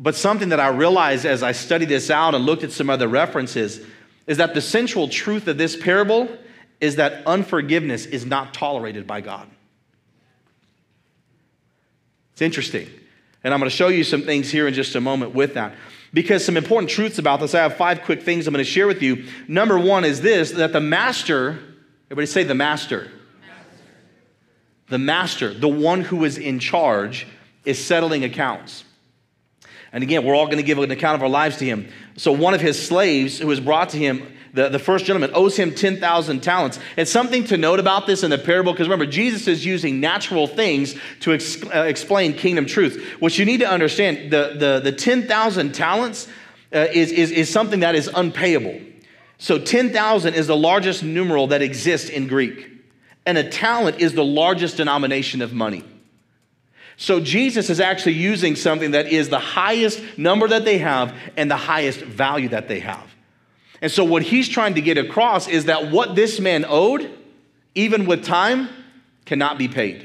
But 0.00 0.14
something 0.14 0.48
that 0.50 0.60
I 0.60 0.68
realized 0.68 1.24
as 1.24 1.42
I 1.42 1.52
studied 1.52 1.88
this 1.88 2.10
out 2.10 2.34
and 2.34 2.44
looked 2.44 2.64
at 2.64 2.72
some 2.72 2.90
other 2.90 3.08
references 3.08 3.80
is 4.26 4.36
that 4.36 4.54
the 4.54 4.60
central 4.60 5.08
truth 5.08 5.48
of 5.48 5.58
this 5.58 5.76
parable 5.76 6.28
is 6.80 6.96
that 6.96 7.26
unforgiveness 7.26 8.06
is 8.06 8.24
not 8.24 8.54
tolerated 8.54 9.06
by 9.06 9.20
God. 9.20 9.48
It's 12.32 12.42
interesting. 12.42 12.88
And 13.42 13.52
I'm 13.52 13.58
going 13.58 13.70
to 13.70 13.76
show 13.76 13.88
you 13.88 14.04
some 14.04 14.22
things 14.22 14.50
here 14.50 14.68
in 14.68 14.74
just 14.74 14.94
a 14.94 15.00
moment 15.00 15.34
with 15.34 15.54
that. 15.54 15.74
Because 16.12 16.44
some 16.44 16.56
important 16.56 16.90
truths 16.90 17.18
about 17.18 17.40
this, 17.40 17.54
I 17.54 17.62
have 17.62 17.76
five 17.76 18.02
quick 18.02 18.22
things 18.22 18.46
I'm 18.46 18.54
going 18.54 18.64
to 18.64 18.70
share 18.70 18.86
with 18.86 19.02
you. 19.02 19.26
Number 19.46 19.78
one 19.78 20.04
is 20.04 20.20
this 20.20 20.52
that 20.52 20.72
the 20.72 20.80
master, 20.80 21.58
everybody 22.06 22.26
say 22.26 22.44
the 22.44 22.54
master. 22.54 23.10
master. 23.40 23.84
The 24.88 24.98
master, 24.98 25.54
the 25.54 25.68
one 25.68 26.00
who 26.00 26.24
is 26.24 26.38
in 26.38 26.58
charge, 26.58 27.26
is 27.64 27.84
settling 27.84 28.24
accounts. 28.24 28.84
And 29.92 30.02
again, 30.02 30.24
we're 30.24 30.34
all 30.34 30.46
going 30.46 30.58
to 30.58 30.62
give 30.62 30.78
an 30.78 30.90
account 30.90 31.16
of 31.16 31.22
our 31.22 31.28
lives 31.28 31.58
to 31.58 31.64
him. 31.64 31.90
So 32.16 32.32
one 32.32 32.54
of 32.54 32.60
his 32.60 32.84
slaves 32.84 33.38
who 33.38 33.46
was 33.46 33.60
brought 33.60 33.90
to 33.90 33.98
him, 33.98 34.34
the, 34.54 34.68
the 34.68 34.78
first 34.78 35.04
gentleman, 35.04 35.30
owes 35.34 35.56
him 35.56 35.74
10,000 35.74 36.40
talents. 36.42 36.78
And 36.96 37.06
something 37.06 37.44
to 37.44 37.56
note 37.56 37.80
about 37.80 38.06
this 38.06 38.22
in 38.22 38.30
the 38.30 38.38
parable, 38.38 38.72
because 38.72 38.88
remember, 38.88 39.06
Jesus 39.06 39.48
is 39.48 39.64
using 39.64 40.00
natural 40.00 40.46
things 40.46 40.94
to 41.20 41.32
ex, 41.32 41.62
uh, 41.64 41.82
explain 41.82 42.32
kingdom 42.32 42.66
truth. 42.66 43.16
What 43.20 43.38
you 43.38 43.44
need 43.44 43.60
to 43.60 43.68
understand, 43.68 44.30
the, 44.30 44.54
the, 44.58 44.90
the 44.90 44.92
10,000 44.92 45.74
talents 45.74 46.28
uh, 46.72 46.86
is, 46.92 47.12
is, 47.12 47.30
is 47.30 47.50
something 47.50 47.80
that 47.80 47.94
is 47.94 48.08
unpayable. 48.14 48.80
So 49.38 49.58
10,000 49.58 50.34
is 50.34 50.46
the 50.46 50.56
largest 50.56 51.02
numeral 51.02 51.48
that 51.48 51.62
exists 51.62 52.10
in 52.10 52.26
Greek. 52.26 52.70
And 53.24 53.38
a 53.38 53.48
talent 53.48 54.00
is 54.00 54.14
the 54.14 54.24
largest 54.24 54.78
denomination 54.78 55.42
of 55.42 55.52
money. 55.52 55.84
So 56.96 57.20
Jesus 57.20 57.70
is 57.70 57.78
actually 57.78 58.14
using 58.14 58.56
something 58.56 58.90
that 58.90 59.06
is 59.06 59.28
the 59.28 59.38
highest 59.38 60.02
number 60.18 60.48
that 60.48 60.64
they 60.64 60.78
have 60.78 61.14
and 61.36 61.48
the 61.48 61.56
highest 61.56 62.00
value 62.00 62.48
that 62.48 62.66
they 62.66 62.80
have. 62.80 63.14
And 63.80 63.90
so 63.92 64.04
what 64.04 64.22
he's 64.22 64.48
trying 64.48 64.74
to 64.74 64.80
get 64.80 64.98
across 64.98 65.48
is 65.48 65.66
that 65.66 65.90
what 65.90 66.14
this 66.14 66.40
man 66.40 66.64
owed, 66.68 67.10
even 67.74 68.06
with 68.06 68.24
time, 68.24 68.68
cannot 69.24 69.58
be 69.58 69.68
paid. 69.68 70.04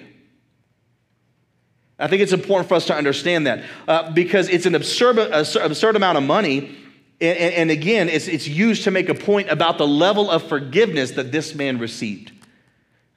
I 1.98 2.08
think 2.08 2.22
it's 2.22 2.34
important 2.34 2.68
for 2.68 2.76
us 2.76 2.86
to 2.88 2.96
understand 2.96 3.48
that 3.48 3.64
uh, 3.88 4.12
because 4.12 4.50
it's 4.50 4.66
an 4.66 4.76
absurd, 4.76 5.18
absurd 5.18 5.96
amount 5.96 6.18
of 6.18 6.24
money. 6.24 6.76
And, 7.22 7.38
and 7.38 7.72
again, 7.72 8.10
it's, 8.10 8.28
it's 8.28 8.48
used 8.48 8.84
to 8.84 8.92
make 8.92 9.10
a 9.10 9.16
point 9.16 9.50
about 9.50 9.78
the 9.78 9.88
level 9.88 10.30
of 10.30 10.44
forgiveness 10.44 11.12
that 11.12 11.32
this 11.32 11.56
man 11.56 11.80
received. 11.80 12.32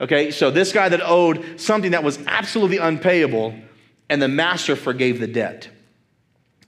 Okay, 0.01 0.31
so 0.31 0.51
this 0.51 0.73
guy 0.73 0.89
that 0.91 1.01
owed 1.03 1.59
something 1.59 1.93
that 1.93 2.05
was 2.05 2.19
absolutely 2.27 2.77
unpayable, 2.77 3.55
and 4.11 4.21
the 4.21 4.29
master 4.29 4.77
forgave 4.77 5.21
the 5.21 5.27
debt. 5.27 5.69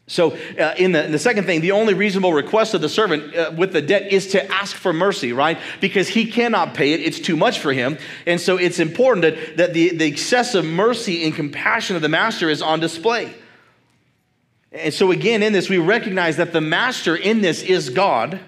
So, 0.09 0.33
uh, 0.59 0.75
in, 0.79 0.93
the, 0.93 1.05
in, 1.05 1.13
the, 1.13 1.19
second 1.19 1.45
thing, 1.45 1.61
the 1.61 1.73
only 1.73 1.93
reasonable 1.93 2.33
request 2.33 2.73
of 2.73 2.81
the 2.81 2.89
servant 2.89 3.37
uh, 3.37 3.53
with 3.55 3.75
the 3.75 3.83
debt 3.83 4.11
is 4.11 4.29
to 4.29 4.51
ask 4.51 4.75
for 4.75 4.95
mercy, 4.95 5.35
right? 5.35 5.59
Because 5.83 6.09
he 6.09 6.25
cannot 6.31 6.73
pay 6.73 6.95
it, 6.95 7.01
it's 7.01 7.21
too 7.21 7.37
much 7.37 7.59
for 7.59 7.75
him. 7.75 7.99
And 8.25 8.41
so, 8.41 8.57
it's 8.57 8.79
important 8.79 9.23
that, 9.23 9.59
that 9.59 9.75
the, 9.75 9.91
the 9.91 10.07
excessive 10.07 10.65
mercy 10.65 11.25
and 11.25 11.35
compassion 11.35 11.95
of 11.95 12.01
the 12.01 12.09
master 12.09 12.49
is 12.49 12.63
on 12.63 12.81
display. 12.81 13.35
And 14.73 14.95
so, 14.95 15.11
again, 15.11 15.43
in 15.43 15.53
this, 15.53 15.69
we 15.69 15.77
recognize 15.77 16.39
that 16.39 16.55
the 16.55 16.63
master 16.63 17.15
in 17.15 17.43
this 17.43 17.63
is 17.63 17.91
God, 17.91 18.41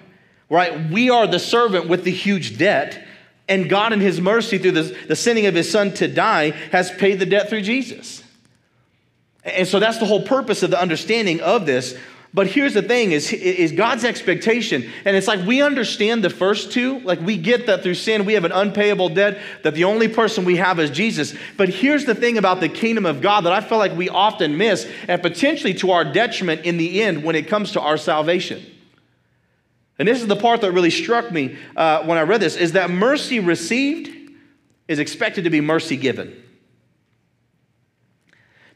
right? 0.49 0.89
We 0.89 1.11
are 1.11 1.27
the 1.27 1.39
servant 1.39 1.87
with 1.87 2.03
the 2.03 2.11
huge 2.11 2.57
debt. 2.57 3.07
And 3.47 3.69
God, 3.69 3.93
in 3.93 3.99
his 3.99 4.19
mercy, 4.19 4.57
through 4.57 4.71
the, 4.71 4.97
the 5.07 5.15
sending 5.15 5.45
of 5.45 5.53
his 5.53 5.69
son 5.69 5.93
to 5.95 6.07
die, 6.07 6.51
has 6.71 6.89
paid 6.89 7.19
the 7.19 7.25
debt 7.27 7.49
through 7.49 7.61
Jesus. 7.61 8.23
And 9.43 9.67
so 9.67 9.79
that's 9.79 9.97
the 9.97 10.05
whole 10.05 10.23
purpose 10.23 10.63
of 10.63 10.69
the 10.69 10.79
understanding 10.79 11.41
of 11.41 11.65
this. 11.65 11.97
But 12.33 12.47
here's 12.47 12.73
the 12.73 12.81
thing 12.81 13.11
is, 13.11 13.33
is 13.33 13.73
God's 13.73 14.05
expectation. 14.05 14.89
And 15.03 15.17
it's 15.17 15.27
like 15.27 15.45
we 15.45 15.61
understand 15.61 16.23
the 16.23 16.29
first 16.29 16.71
two. 16.71 16.99
Like 16.99 17.19
we 17.19 17.35
get 17.37 17.65
that 17.65 17.83
through 17.83 17.95
sin, 17.95 18.23
we 18.23 18.33
have 18.33 18.45
an 18.45 18.53
unpayable 18.53 19.09
debt, 19.09 19.41
that 19.63 19.73
the 19.73 19.83
only 19.83 20.07
person 20.07 20.45
we 20.45 20.55
have 20.55 20.79
is 20.79 20.91
Jesus. 20.91 21.33
But 21.57 21.67
here's 21.67 22.05
the 22.05 22.15
thing 22.15 22.37
about 22.37 22.61
the 22.61 22.69
kingdom 22.69 23.05
of 23.05 23.21
God 23.21 23.41
that 23.41 23.51
I 23.51 23.59
feel 23.59 23.79
like 23.79 23.97
we 23.97 24.07
often 24.07 24.57
miss, 24.57 24.89
and 25.09 25.21
potentially 25.21 25.73
to 25.75 25.91
our 25.91 26.05
detriment 26.05 26.61
in 26.65 26.77
the 26.77 27.03
end 27.03 27.23
when 27.23 27.35
it 27.35 27.49
comes 27.49 27.73
to 27.73 27.81
our 27.81 27.97
salvation. 27.97 28.65
And 29.99 30.07
this 30.07 30.21
is 30.21 30.27
the 30.27 30.37
part 30.37 30.61
that 30.61 30.71
really 30.71 30.89
struck 30.89 31.31
me 31.31 31.57
uh, 31.75 32.03
when 32.05 32.17
I 32.17 32.21
read 32.21 32.41
this 32.41 32.55
is 32.55 32.71
that 32.71 32.89
mercy 32.89 33.39
received 33.41 34.09
is 34.87 34.99
expected 34.99 35.43
to 35.43 35.49
be 35.49 35.59
mercy 35.59 35.97
given. 35.97 36.41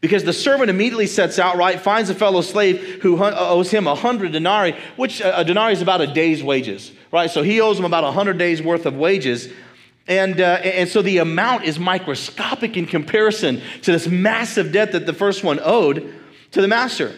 Because 0.05 0.23
the 0.23 0.33
servant 0.33 0.69
immediately 0.69 1.07
sets 1.07 1.39
out, 1.39 1.57
right, 1.57 1.81
finds 1.81 2.11
a 2.11 2.13
fellow 2.13 2.41
slave 2.41 3.01
who 3.01 3.17
owes 3.23 3.71
him 3.71 3.87
a 3.87 3.95
hundred 3.95 4.33
denarii, 4.33 4.75
which 4.97 5.19
a 5.19 5.43
denarii 5.43 5.73
is 5.73 5.81
about 5.81 5.99
a 5.99 6.05
day's 6.05 6.43
wages, 6.43 6.91
right? 7.11 7.31
So 7.31 7.41
he 7.41 7.59
owes 7.59 7.79
him 7.79 7.85
about 7.85 8.03
a 8.03 8.11
hundred 8.11 8.37
days 8.37 8.61
worth 8.61 8.85
of 8.85 8.95
wages. 8.95 9.51
And, 10.05 10.39
uh, 10.39 10.59
and 10.63 10.87
so 10.87 11.01
the 11.01 11.17
amount 11.17 11.63
is 11.63 11.79
microscopic 11.79 12.77
in 12.77 12.85
comparison 12.85 13.63
to 13.81 13.91
this 13.91 14.07
massive 14.07 14.71
debt 14.71 14.91
that 14.91 15.07
the 15.07 15.13
first 15.13 15.43
one 15.43 15.59
owed 15.63 16.13
to 16.51 16.61
the 16.61 16.67
master. 16.67 17.15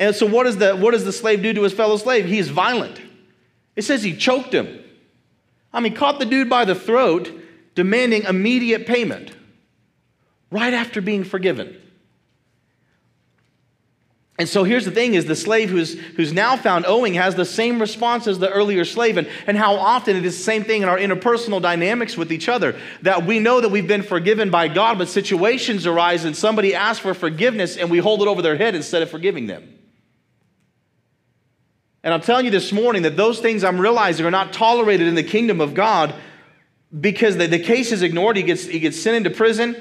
And 0.00 0.16
so 0.16 0.24
what, 0.24 0.46
is 0.46 0.56
the, 0.56 0.74
what 0.74 0.92
does 0.92 1.04
the 1.04 1.12
slave 1.12 1.42
do 1.42 1.52
to 1.52 1.62
his 1.64 1.74
fellow 1.74 1.98
slave? 1.98 2.24
He 2.24 2.38
is 2.38 2.48
violent. 2.48 2.98
It 3.76 3.82
says 3.82 4.02
he 4.02 4.16
choked 4.16 4.54
him. 4.54 4.82
I 5.70 5.80
mean, 5.80 5.94
caught 5.94 6.18
the 6.18 6.24
dude 6.24 6.48
by 6.48 6.64
the 6.64 6.74
throat, 6.74 7.30
demanding 7.74 8.22
immediate 8.22 8.86
payment 8.86 9.32
right 10.50 10.72
after 10.72 11.02
being 11.02 11.24
forgiven. 11.24 11.76
And 14.42 14.48
so 14.48 14.64
here's 14.64 14.84
the 14.84 14.90
thing 14.90 15.14
is 15.14 15.26
the 15.26 15.36
slave 15.36 15.70
who's, 15.70 15.96
who's 16.16 16.32
now 16.32 16.56
found 16.56 16.84
owing 16.84 17.14
has 17.14 17.36
the 17.36 17.44
same 17.44 17.80
response 17.80 18.26
as 18.26 18.40
the 18.40 18.50
earlier 18.50 18.84
slave. 18.84 19.16
And, 19.16 19.28
and 19.46 19.56
how 19.56 19.76
often 19.76 20.16
it 20.16 20.24
is 20.24 20.36
the 20.36 20.42
same 20.42 20.64
thing 20.64 20.82
in 20.82 20.88
our 20.88 20.98
interpersonal 20.98 21.62
dynamics 21.62 22.16
with 22.16 22.32
each 22.32 22.48
other. 22.48 22.76
That 23.02 23.24
we 23.24 23.38
know 23.38 23.60
that 23.60 23.68
we've 23.68 23.86
been 23.86 24.02
forgiven 24.02 24.50
by 24.50 24.66
God, 24.66 24.98
but 24.98 25.08
situations 25.08 25.86
arise 25.86 26.24
and 26.24 26.36
somebody 26.36 26.74
asks 26.74 26.98
for 26.98 27.14
forgiveness 27.14 27.76
and 27.76 27.88
we 27.88 27.98
hold 27.98 28.20
it 28.20 28.26
over 28.26 28.42
their 28.42 28.56
head 28.56 28.74
instead 28.74 29.00
of 29.00 29.10
forgiving 29.10 29.46
them. 29.46 29.78
And 32.02 32.12
I'm 32.12 32.20
telling 32.20 32.44
you 32.44 32.50
this 32.50 32.72
morning 32.72 33.02
that 33.02 33.16
those 33.16 33.38
things 33.38 33.62
I'm 33.62 33.80
realizing 33.80 34.26
are 34.26 34.32
not 34.32 34.52
tolerated 34.52 35.06
in 35.06 35.14
the 35.14 35.22
kingdom 35.22 35.60
of 35.60 35.72
God 35.72 36.16
because 37.00 37.36
the, 37.36 37.46
the 37.46 37.60
case 37.60 37.92
is 37.92 38.02
ignored. 38.02 38.36
He 38.36 38.42
gets, 38.42 38.64
he 38.64 38.80
gets 38.80 39.00
sent 39.00 39.18
into 39.18 39.30
prison 39.30 39.80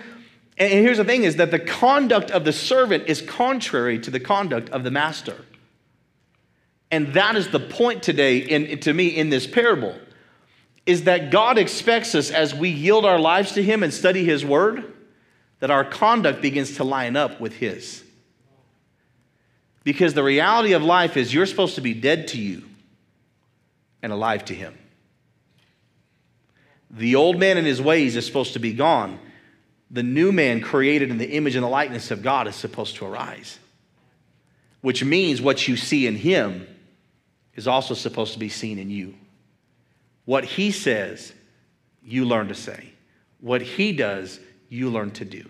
and 0.61 0.85
here's 0.85 0.97
the 0.97 1.05
thing 1.05 1.23
is 1.23 1.37
that 1.37 1.49
the 1.49 1.59
conduct 1.59 2.29
of 2.29 2.45
the 2.45 2.53
servant 2.53 3.05
is 3.07 3.21
contrary 3.21 3.97
to 3.99 4.11
the 4.11 4.19
conduct 4.19 4.69
of 4.69 4.83
the 4.83 4.91
master. 4.91 5.35
And 6.91 7.13
that 7.13 7.35
is 7.35 7.49
the 7.49 7.59
point 7.59 8.03
today, 8.03 8.37
in, 8.37 8.79
to 8.81 8.93
me, 8.93 9.07
in 9.07 9.29
this 9.29 9.47
parable, 9.47 9.97
is 10.85 11.05
that 11.05 11.31
God 11.31 11.57
expects 11.57 12.13
us 12.13 12.29
as 12.29 12.53
we 12.53 12.69
yield 12.69 13.05
our 13.05 13.19
lives 13.19 13.53
to 13.53 13.63
Him 13.63 13.81
and 13.81 13.93
study 13.93 14.23
His 14.23 14.45
Word, 14.45 14.93
that 15.59 15.71
our 15.71 15.85
conduct 15.85 16.41
begins 16.41 16.75
to 16.77 16.83
line 16.83 17.15
up 17.15 17.39
with 17.39 17.53
His. 17.53 18.03
Because 19.83 20.13
the 20.13 20.23
reality 20.23 20.73
of 20.73 20.83
life 20.83 21.17
is 21.17 21.33
you're 21.33 21.45
supposed 21.45 21.75
to 21.75 21.81
be 21.81 21.93
dead 21.93 22.27
to 22.29 22.37
you 22.37 22.63
and 24.03 24.11
alive 24.11 24.45
to 24.45 24.53
Him. 24.53 24.77
The 26.91 27.15
old 27.15 27.39
man 27.39 27.57
and 27.57 27.65
his 27.65 27.81
ways 27.81 28.15
is 28.15 28.25
supposed 28.25 28.53
to 28.53 28.59
be 28.59 28.73
gone. 28.73 29.17
The 29.91 30.03
new 30.03 30.31
man, 30.31 30.61
created 30.61 31.09
in 31.09 31.17
the 31.17 31.29
image 31.29 31.55
and 31.55 31.63
the 31.63 31.69
likeness 31.69 32.11
of 32.11 32.23
God, 32.23 32.47
is 32.47 32.55
supposed 32.55 32.95
to 32.97 33.05
arise. 33.05 33.59
Which 34.79 35.03
means 35.03 35.41
what 35.41 35.67
you 35.67 35.75
see 35.75 36.07
in 36.07 36.15
him 36.15 36.65
is 37.55 37.67
also 37.67 37.93
supposed 37.93 38.33
to 38.33 38.39
be 38.39 38.47
seen 38.49 38.79
in 38.79 38.89
you. 38.89 39.15
What 40.23 40.45
he 40.45 40.71
says, 40.71 41.33
you 42.03 42.25
learn 42.25 42.47
to 42.47 42.55
say. 42.55 42.93
What 43.41 43.61
he 43.61 43.91
does, 43.91 44.39
you 44.69 44.89
learn 44.89 45.11
to 45.11 45.25
do. 45.25 45.49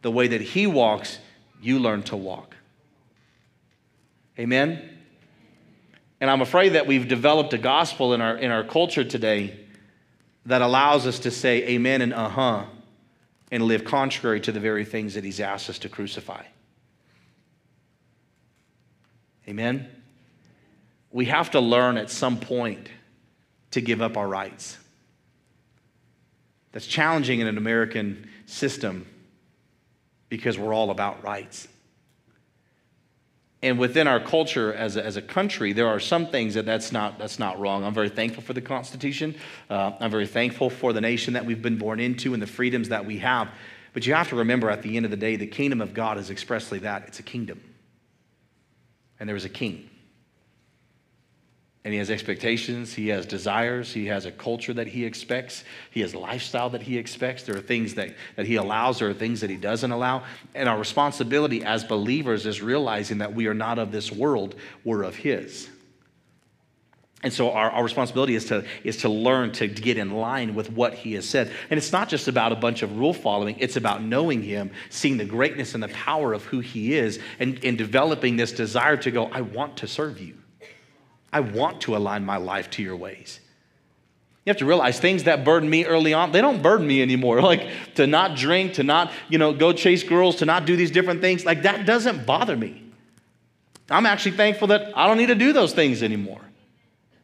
The 0.00 0.10
way 0.10 0.28
that 0.28 0.40
he 0.40 0.66
walks, 0.66 1.18
you 1.60 1.78
learn 1.78 2.02
to 2.04 2.16
walk. 2.16 2.56
Amen? 4.38 4.90
And 6.20 6.30
I'm 6.30 6.40
afraid 6.40 6.70
that 6.70 6.86
we've 6.86 7.06
developed 7.06 7.52
a 7.52 7.58
gospel 7.58 8.14
in 8.14 8.22
our, 8.22 8.36
in 8.36 8.50
our 8.50 8.64
culture 8.64 9.04
today 9.04 9.60
that 10.46 10.62
allows 10.62 11.06
us 11.06 11.18
to 11.20 11.30
say 11.30 11.68
amen 11.68 12.00
and 12.00 12.14
uh 12.14 12.28
huh 12.28 12.64
and 13.50 13.62
live 13.62 13.84
contrary 13.84 14.40
to 14.40 14.52
the 14.52 14.60
very 14.60 14.84
things 14.84 15.14
that 15.14 15.24
he's 15.24 15.40
asked 15.40 15.70
us 15.70 15.78
to 15.80 15.88
crucify. 15.88 16.42
Amen? 19.48 19.88
We 21.10 21.26
have 21.26 21.50
to 21.52 21.60
learn 21.60 21.96
at 21.96 22.10
some 22.10 22.38
point 22.38 22.88
to 23.72 23.80
give 23.80 24.00
up 24.00 24.16
our 24.16 24.26
rights. 24.26 24.78
That's 26.72 26.86
challenging 26.86 27.40
in 27.40 27.46
an 27.46 27.58
American 27.58 28.28
system 28.46 29.06
because 30.28 30.58
we're 30.58 30.74
all 30.74 30.90
about 30.90 31.22
rights. 31.22 31.68
And 33.64 33.78
within 33.78 34.06
our 34.06 34.20
culture 34.20 34.74
as 34.74 34.98
a, 34.98 35.04
as 35.06 35.16
a 35.16 35.22
country, 35.22 35.72
there 35.72 35.88
are 35.88 35.98
some 35.98 36.26
things 36.26 36.52
that 36.52 36.66
that's 36.66 36.92
not, 36.92 37.18
that's 37.18 37.38
not 37.38 37.58
wrong. 37.58 37.82
I'm 37.82 37.94
very 37.94 38.10
thankful 38.10 38.42
for 38.42 38.52
the 38.52 38.60
Constitution. 38.60 39.34
Uh, 39.70 39.92
I'm 40.00 40.10
very 40.10 40.26
thankful 40.26 40.68
for 40.68 40.92
the 40.92 41.00
nation 41.00 41.32
that 41.32 41.46
we've 41.46 41.62
been 41.62 41.78
born 41.78 41.98
into 41.98 42.34
and 42.34 42.42
the 42.42 42.46
freedoms 42.46 42.90
that 42.90 43.06
we 43.06 43.20
have. 43.20 43.48
But 43.94 44.06
you 44.06 44.12
have 44.12 44.28
to 44.28 44.36
remember 44.36 44.68
at 44.68 44.82
the 44.82 44.98
end 44.98 45.06
of 45.06 45.10
the 45.10 45.16
day, 45.16 45.36
the 45.36 45.46
kingdom 45.46 45.80
of 45.80 45.94
God 45.94 46.18
is 46.18 46.28
expressly 46.28 46.80
that 46.80 47.04
it's 47.08 47.20
a 47.20 47.22
kingdom. 47.22 47.58
And 49.18 49.26
there 49.26 49.36
is 49.36 49.46
a 49.46 49.48
king 49.48 49.88
and 51.84 51.92
he 51.92 51.98
has 51.98 52.10
expectations, 52.10 52.94
he 52.94 53.08
has 53.08 53.26
desires, 53.26 53.92
he 53.92 54.06
has 54.06 54.24
a 54.24 54.30
culture 54.30 54.72
that 54.72 54.86
he 54.86 55.04
expects, 55.04 55.64
he 55.90 56.00
has 56.00 56.14
a 56.14 56.18
lifestyle 56.18 56.70
that 56.70 56.80
he 56.80 56.96
expects. 56.96 57.42
There 57.42 57.56
are 57.56 57.60
things 57.60 57.94
that, 57.94 58.14
that 58.36 58.46
he 58.46 58.56
allows, 58.56 59.00
there 59.00 59.10
are 59.10 59.14
things 59.14 59.42
that 59.42 59.50
he 59.50 59.56
doesn't 59.56 59.92
allow. 59.92 60.22
And 60.54 60.66
our 60.66 60.78
responsibility 60.78 61.62
as 61.62 61.84
believers 61.84 62.46
is 62.46 62.62
realizing 62.62 63.18
that 63.18 63.34
we 63.34 63.48
are 63.48 63.54
not 63.54 63.78
of 63.78 63.92
this 63.92 64.10
world, 64.10 64.54
we're 64.82 65.02
of 65.02 65.14
his. 65.14 65.68
And 67.22 67.32
so 67.32 67.52
our, 67.52 67.70
our 67.70 67.84
responsibility 67.84 68.34
is 68.34 68.46
to, 68.46 68.64
is 68.82 68.98
to 68.98 69.10
learn 69.10 69.52
to 69.52 69.66
get 69.66 69.98
in 69.98 70.10
line 70.10 70.54
with 70.54 70.70
what 70.70 70.94
he 70.94 71.14
has 71.14 71.28
said. 71.28 71.52
And 71.68 71.76
it's 71.76 71.92
not 71.92 72.08
just 72.08 72.28
about 72.28 72.52
a 72.52 72.56
bunch 72.56 72.82
of 72.82 72.98
rule 72.98 73.14
following, 73.14 73.56
it's 73.58 73.76
about 73.76 74.02
knowing 74.02 74.42
him, 74.42 74.70
seeing 74.88 75.18
the 75.18 75.24
greatness 75.26 75.74
and 75.74 75.82
the 75.82 75.88
power 75.88 76.32
of 76.32 76.44
who 76.44 76.60
he 76.60 76.94
is, 76.94 77.18
and, 77.38 77.62
and 77.62 77.76
developing 77.76 78.36
this 78.36 78.52
desire 78.52 78.96
to 78.98 79.10
go, 79.10 79.26
I 79.26 79.42
want 79.42 79.76
to 79.78 79.86
serve 79.86 80.18
you. 80.18 80.38
I 81.34 81.40
want 81.40 81.80
to 81.82 81.96
align 81.96 82.24
my 82.24 82.36
life 82.36 82.70
to 82.70 82.82
your 82.82 82.94
ways. 82.94 83.40
You 84.44 84.50
have 84.50 84.58
to 84.58 84.66
realize 84.66 85.00
things 85.00 85.24
that 85.24 85.44
burden 85.44 85.68
me 85.68 85.84
early 85.84 86.14
on, 86.14 86.30
they 86.30 86.40
don't 86.40 86.62
burden 86.62 86.86
me 86.86 87.02
anymore. 87.02 87.40
Like 87.42 87.68
to 87.96 88.06
not 88.06 88.36
drink, 88.36 88.74
to 88.74 88.84
not, 88.84 89.10
you 89.28 89.38
know, 89.38 89.52
go 89.52 89.72
chase 89.72 90.04
girls, 90.04 90.36
to 90.36 90.46
not 90.46 90.64
do 90.64 90.76
these 90.76 90.92
different 90.92 91.20
things, 91.20 91.44
like 91.44 91.62
that 91.62 91.86
doesn't 91.86 92.24
bother 92.24 92.56
me. 92.56 92.82
I'm 93.90 94.06
actually 94.06 94.36
thankful 94.36 94.68
that 94.68 94.96
I 94.96 95.08
don't 95.08 95.18
need 95.18 95.26
to 95.26 95.34
do 95.34 95.52
those 95.52 95.74
things 95.74 96.02
anymore. 96.02 96.40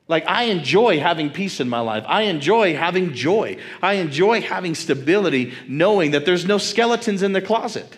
Like, 0.09 0.27
I 0.27 0.44
enjoy 0.44 0.99
having 0.99 1.31
peace 1.31 1.61
in 1.61 1.68
my 1.68 1.79
life. 1.79 2.05
I 2.07 2.23
enjoy 2.23 2.75
having 2.75 3.14
joy. 3.14 3.59
I 3.81 3.94
enjoy 3.94 4.40
having 4.40 4.75
stability, 4.75 5.55
knowing 5.68 6.11
that 6.11 6.27
there's 6.27 6.44
no 6.44 6.59
skeletons 6.59 7.23
in 7.23 7.33
the 7.33 7.40
closet. 7.40 7.96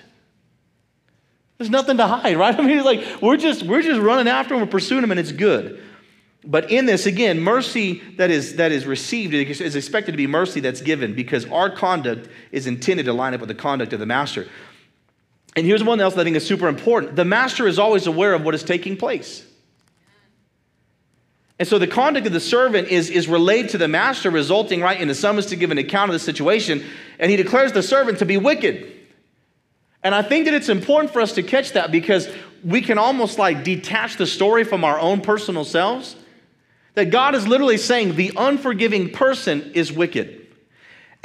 There's 1.56 1.70
nothing 1.70 1.96
to 1.96 2.06
hide, 2.06 2.36
right? 2.36 2.54
I 2.54 2.62
mean, 2.62 2.84
like, 2.84 3.22
we're 3.22 3.38
just, 3.38 3.62
we're 3.62 3.80
just 3.80 3.98
running 3.98 4.28
after 4.28 4.54
them, 4.54 4.60
we're 4.60 4.70
pursuing 4.70 5.00
them, 5.00 5.10
and 5.10 5.18
it's 5.18 5.32
good. 5.32 5.82
But 6.44 6.70
in 6.70 6.86
this, 6.86 7.06
again, 7.06 7.40
mercy 7.40 8.02
that 8.16 8.30
is, 8.30 8.56
that 8.56 8.72
is 8.72 8.84
received 8.84 9.32
is 9.32 9.76
expected 9.76 10.12
to 10.12 10.16
be 10.16 10.26
mercy 10.26 10.60
that's 10.60 10.80
given 10.80 11.14
because 11.14 11.46
our 11.46 11.70
conduct 11.70 12.28
is 12.50 12.66
intended 12.66 13.06
to 13.06 13.12
line 13.12 13.32
up 13.32 13.40
with 13.40 13.48
the 13.48 13.54
conduct 13.54 13.92
of 13.92 14.00
the 14.00 14.06
master. 14.06 14.48
And 15.54 15.66
here's 15.66 15.84
one 15.84 16.00
else 16.00 16.14
that 16.14 16.22
I 16.22 16.24
think 16.24 16.36
is 16.36 16.46
super 16.46 16.66
important 16.66 17.14
the 17.14 17.24
master 17.24 17.66
is 17.68 17.78
always 17.78 18.06
aware 18.06 18.34
of 18.34 18.44
what 18.44 18.54
is 18.54 18.64
taking 18.64 18.96
place. 18.96 19.46
And 21.58 21.68
so 21.68 21.78
the 21.78 21.86
conduct 21.86 22.26
of 22.26 22.32
the 22.32 22.40
servant 22.40 22.88
is, 22.88 23.08
is 23.08 23.28
relayed 23.28 23.68
to 23.68 23.78
the 23.78 23.86
master, 23.86 24.30
resulting 24.30 24.80
right 24.80 25.00
in 25.00 25.06
the 25.06 25.14
summons 25.14 25.46
to 25.46 25.56
give 25.56 25.70
an 25.70 25.78
account 25.78 26.10
of 26.10 26.14
the 26.14 26.18
situation. 26.18 26.84
And 27.20 27.30
he 27.30 27.36
declares 27.36 27.70
the 27.70 27.84
servant 27.84 28.18
to 28.18 28.26
be 28.26 28.36
wicked. 28.36 28.90
And 30.02 30.12
I 30.12 30.22
think 30.22 30.46
that 30.46 30.54
it's 30.54 30.68
important 30.68 31.12
for 31.12 31.20
us 31.20 31.34
to 31.34 31.42
catch 31.44 31.72
that 31.72 31.92
because 31.92 32.28
we 32.64 32.80
can 32.80 32.98
almost 32.98 33.38
like 33.38 33.62
detach 33.62 34.16
the 34.16 34.26
story 34.26 34.64
from 34.64 34.82
our 34.82 34.98
own 34.98 35.20
personal 35.20 35.64
selves 35.64 36.16
that 36.94 37.10
God 37.10 37.34
is 37.34 37.46
literally 37.46 37.78
saying 37.78 38.16
the 38.16 38.32
unforgiving 38.36 39.10
person 39.10 39.72
is 39.74 39.92
wicked. 39.92 40.46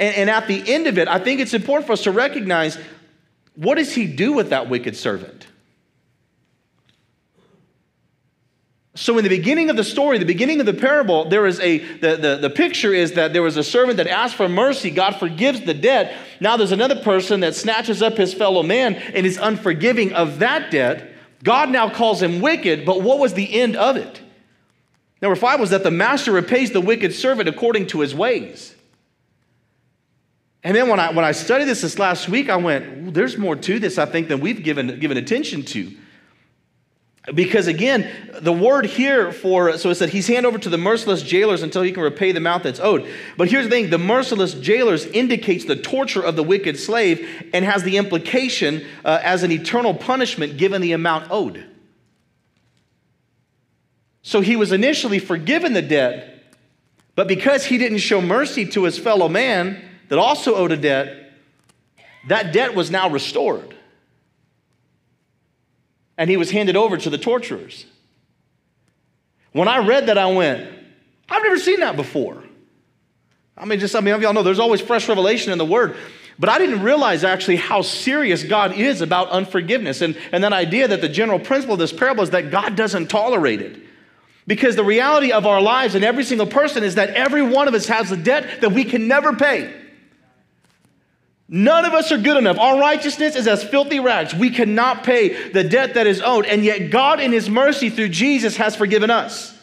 And, 0.00 0.14
and, 0.14 0.30
at 0.30 0.46
the 0.46 0.62
end 0.72 0.86
of 0.86 0.96
it, 0.96 1.08
I 1.08 1.18
think 1.18 1.40
it's 1.40 1.54
important 1.54 1.86
for 1.86 1.92
us 1.92 2.04
to 2.04 2.12
recognize 2.12 2.78
what 3.56 3.76
does 3.76 3.92
he 3.92 4.06
do 4.06 4.32
with 4.32 4.50
that 4.50 4.68
wicked 4.70 4.96
servant? 4.96 5.48
So, 8.94 9.16
in 9.16 9.24
the 9.24 9.30
beginning 9.30 9.70
of 9.70 9.76
the 9.76 9.84
story, 9.84 10.18
the 10.18 10.24
beginning 10.24 10.58
of 10.58 10.66
the 10.66 10.74
parable, 10.74 11.28
there 11.28 11.46
is 11.46 11.60
a, 11.60 11.78
the, 11.78 12.16
the, 12.16 12.38
the 12.42 12.50
picture 12.50 12.92
is 12.92 13.12
that 13.12 13.32
there 13.32 13.42
was 13.42 13.56
a 13.56 13.62
servant 13.62 13.96
that 13.98 14.08
asked 14.08 14.34
for 14.34 14.48
mercy. 14.48 14.90
God 14.90 15.16
forgives 15.16 15.60
the 15.60 15.74
debt. 15.74 16.16
Now 16.40 16.56
there's 16.56 16.72
another 16.72 17.00
person 17.02 17.40
that 17.40 17.54
snatches 17.54 18.02
up 18.02 18.16
his 18.16 18.34
fellow 18.34 18.64
man 18.64 18.94
and 18.96 19.24
is 19.24 19.38
unforgiving 19.38 20.12
of 20.14 20.40
that 20.40 20.72
debt. 20.72 21.12
God 21.44 21.70
now 21.70 21.88
calls 21.88 22.20
him 22.20 22.40
wicked, 22.40 22.84
but 22.84 23.02
what 23.02 23.20
was 23.20 23.34
the 23.34 23.60
end 23.60 23.76
of 23.76 23.96
it? 23.96 24.20
Number 25.20 25.36
five 25.36 25.58
was 25.58 25.70
that 25.70 25.82
the 25.82 25.90
master 25.90 26.32
repays 26.32 26.70
the 26.70 26.80
wicked 26.80 27.12
servant 27.14 27.48
according 27.48 27.88
to 27.88 28.00
his 28.00 28.14
ways. 28.14 28.74
And 30.62 30.76
then 30.76 30.88
when 30.88 31.00
I, 31.00 31.12
when 31.12 31.24
I 31.24 31.32
studied 31.32 31.64
this 31.64 31.82
this 31.82 31.98
last 31.98 32.28
week, 32.28 32.50
I 32.50 32.56
went, 32.56 33.14
there's 33.14 33.36
more 33.36 33.56
to 33.56 33.78
this, 33.78 33.98
I 33.98 34.06
think, 34.06 34.28
than 34.28 34.40
we've 34.40 34.62
given, 34.62 34.98
given 34.98 35.16
attention 35.16 35.62
to. 35.66 35.92
Because 37.34 37.66
again, 37.66 38.10
the 38.40 38.52
word 38.52 38.86
here 38.86 39.32
for, 39.32 39.76
so 39.76 39.90
it 39.90 39.96
said 39.96 40.08
he's 40.08 40.26
handed 40.26 40.46
over 40.46 40.58
to 40.58 40.70
the 40.70 40.78
merciless 40.78 41.22
jailers 41.22 41.62
until 41.62 41.82
he 41.82 41.92
can 41.92 42.02
repay 42.02 42.32
the 42.32 42.38
amount 42.38 42.62
that's 42.62 42.80
owed. 42.80 43.06
But 43.36 43.48
here's 43.48 43.64
the 43.64 43.70
thing 43.70 43.90
the 43.90 43.98
merciless 43.98 44.54
jailers 44.54 45.04
indicates 45.04 45.64
the 45.64 45.76
torture 45.76 46.22
of 46.22 46.36
the 46.36 46.42
wicked 46.42 46.78
slave 46.78 47.50
and 47.52 47.64
has 47.64 47.82
the 47.82 47.98
implication 47.98 48.84
uh, 49.04 49.20
as 49.22 49.42
an 49.42 49.52
eternal 49.52 49.94
punishment 49.94 50.56
given 50.56 50.80
the 50.80 50.92
amount 50.92 51.30
owed. 51.30 51.66
So 54.22 54.40
he 54.40 54.56
was 54.56 54.72
initially 54.72 55.18
forgiven 55.18 55.72
the 55.72 55.82
debt, 55.82 56.44
but 57.14 57.28
because 57.28 57.64
he 57.64 57.78
didn't 57.78 57.98
show 57.98 58.20
mercy 58.20 58.66
to 58.66 58.84
his 58.84 58.98
fellow 58.98 59.28
man 59.28 59.82
that 60.08 60.18
also 60.18 60.54
owed 60.54 60.72
a 60.72 60.76
debt, 60.76 61.32
that 62.28 62.52
debt 62.52 62.74
was 62.74 62.90
now 62.90 63.08
restored. 63.08 63.74
And 66.16 66.28
he 66.28 66.36
was 66.36 66.50
handed 66.50 66.76
over 66.76 66.96
to 66.96 67.10
the 67.10 67.18
torturers. 67.18 67.86
When 69.52 69.68
I 69.68 69.78
read 69.78 70.06
that, 70.06 70.18
I 70.18 70.26
went, 70.26 70.68
I've 71.28 71.42
never 71.42 71.58
seen 71.58 71.80
that 71.80 71.96
before. 71.96 72.42
I 73.56 73.64
mean, 73.64 73.80
just, 73.80 73.94
I 73.96 74.00
mean, 74.00 74.20
y'all 74.20 74.32
know 74.32 74.42
there's 74.42 74.58
always 74.58 74.80
fresh 74.80 75.08
revelation 75.08 75.52
in 75.52 75.58
the 75.58 75.64
word. 75.64 75.96
But 76.38 76.48
I 76.48 76.58
didn't 76.58 76.82
realize 76.82 77.24
actually 77.24 77.56
how 77.56 77.82
serious 77.82 78.44
God 78.44 78.72
is 78.74 79.00
about 79.00 79.30
unforgiveness. 79.30 80.02
And, 80.02 80.16
and 80.30 80.44
that 80.44 80.52
idea 80.52 80.86
that 80.88 81.00
the 81.00 81.08
general 81.08 81.40
principle 81.40 81.74
of 81.74 81.80
this 81.80 81.92
parable 81.92 82.22
is 82.22 82.30
that 82.30 82.50
God 82.50 82.76
doesn't 82.76 83.08
tolerate 83.08 83.60
it. 83.60 83.87
Because 84.48 84.76
the 84.76 84.84
reality 84.84 85.30
of 85.30 85.46
our 85.46 85.60
lives 85.60 85.94
and 85.94 86.02
every 86.02 86.24
single 86.24 86.46
person 86.46 86.82
is 86.82 86.94
that 86.94 87.10
every 87.10 87.42
one 87.42 87.68
of 87.68 87.74
us 87.74 87.86
has 87.86 88.10
a 88.10 88.16
debt 88.16 88.62
that 88.62 88.72
we 88.72 88.82
can 88.82 89.06
never 89.06 89.34
pay. 89.34 89.70
None 91.50 91.84
of 91.84 91.92
us 91.92 92.10
are 92.12 92.18
good 92.18 92.38
enough. 92.38 92.58
Our 92.58 92.80
righteousness 92.80 93.36
is 93.36 93.46
as 93.46 93.62
filthy 93.62 94.00
rags. 94.00 94.34
We 94.34 94.48
cannot 94.48 95.04
pay 95.04 95.50
the 95.50 95.64
debt 95.64 95.94
that 95.94 96.06
is 96.06 96.22
owed. 96.22 96.46
And 96.46 96.64
yet, 96.64 96.90
God, 96.90 97.20
in 97.20 97.30
His 97.30 97.50
mercy 97.50 97.90
through 97.90 98.08
Jesus, 98.08 98.56
has 98.56 98.74
forgiven 98.74 99.10
us. 99.10 99.54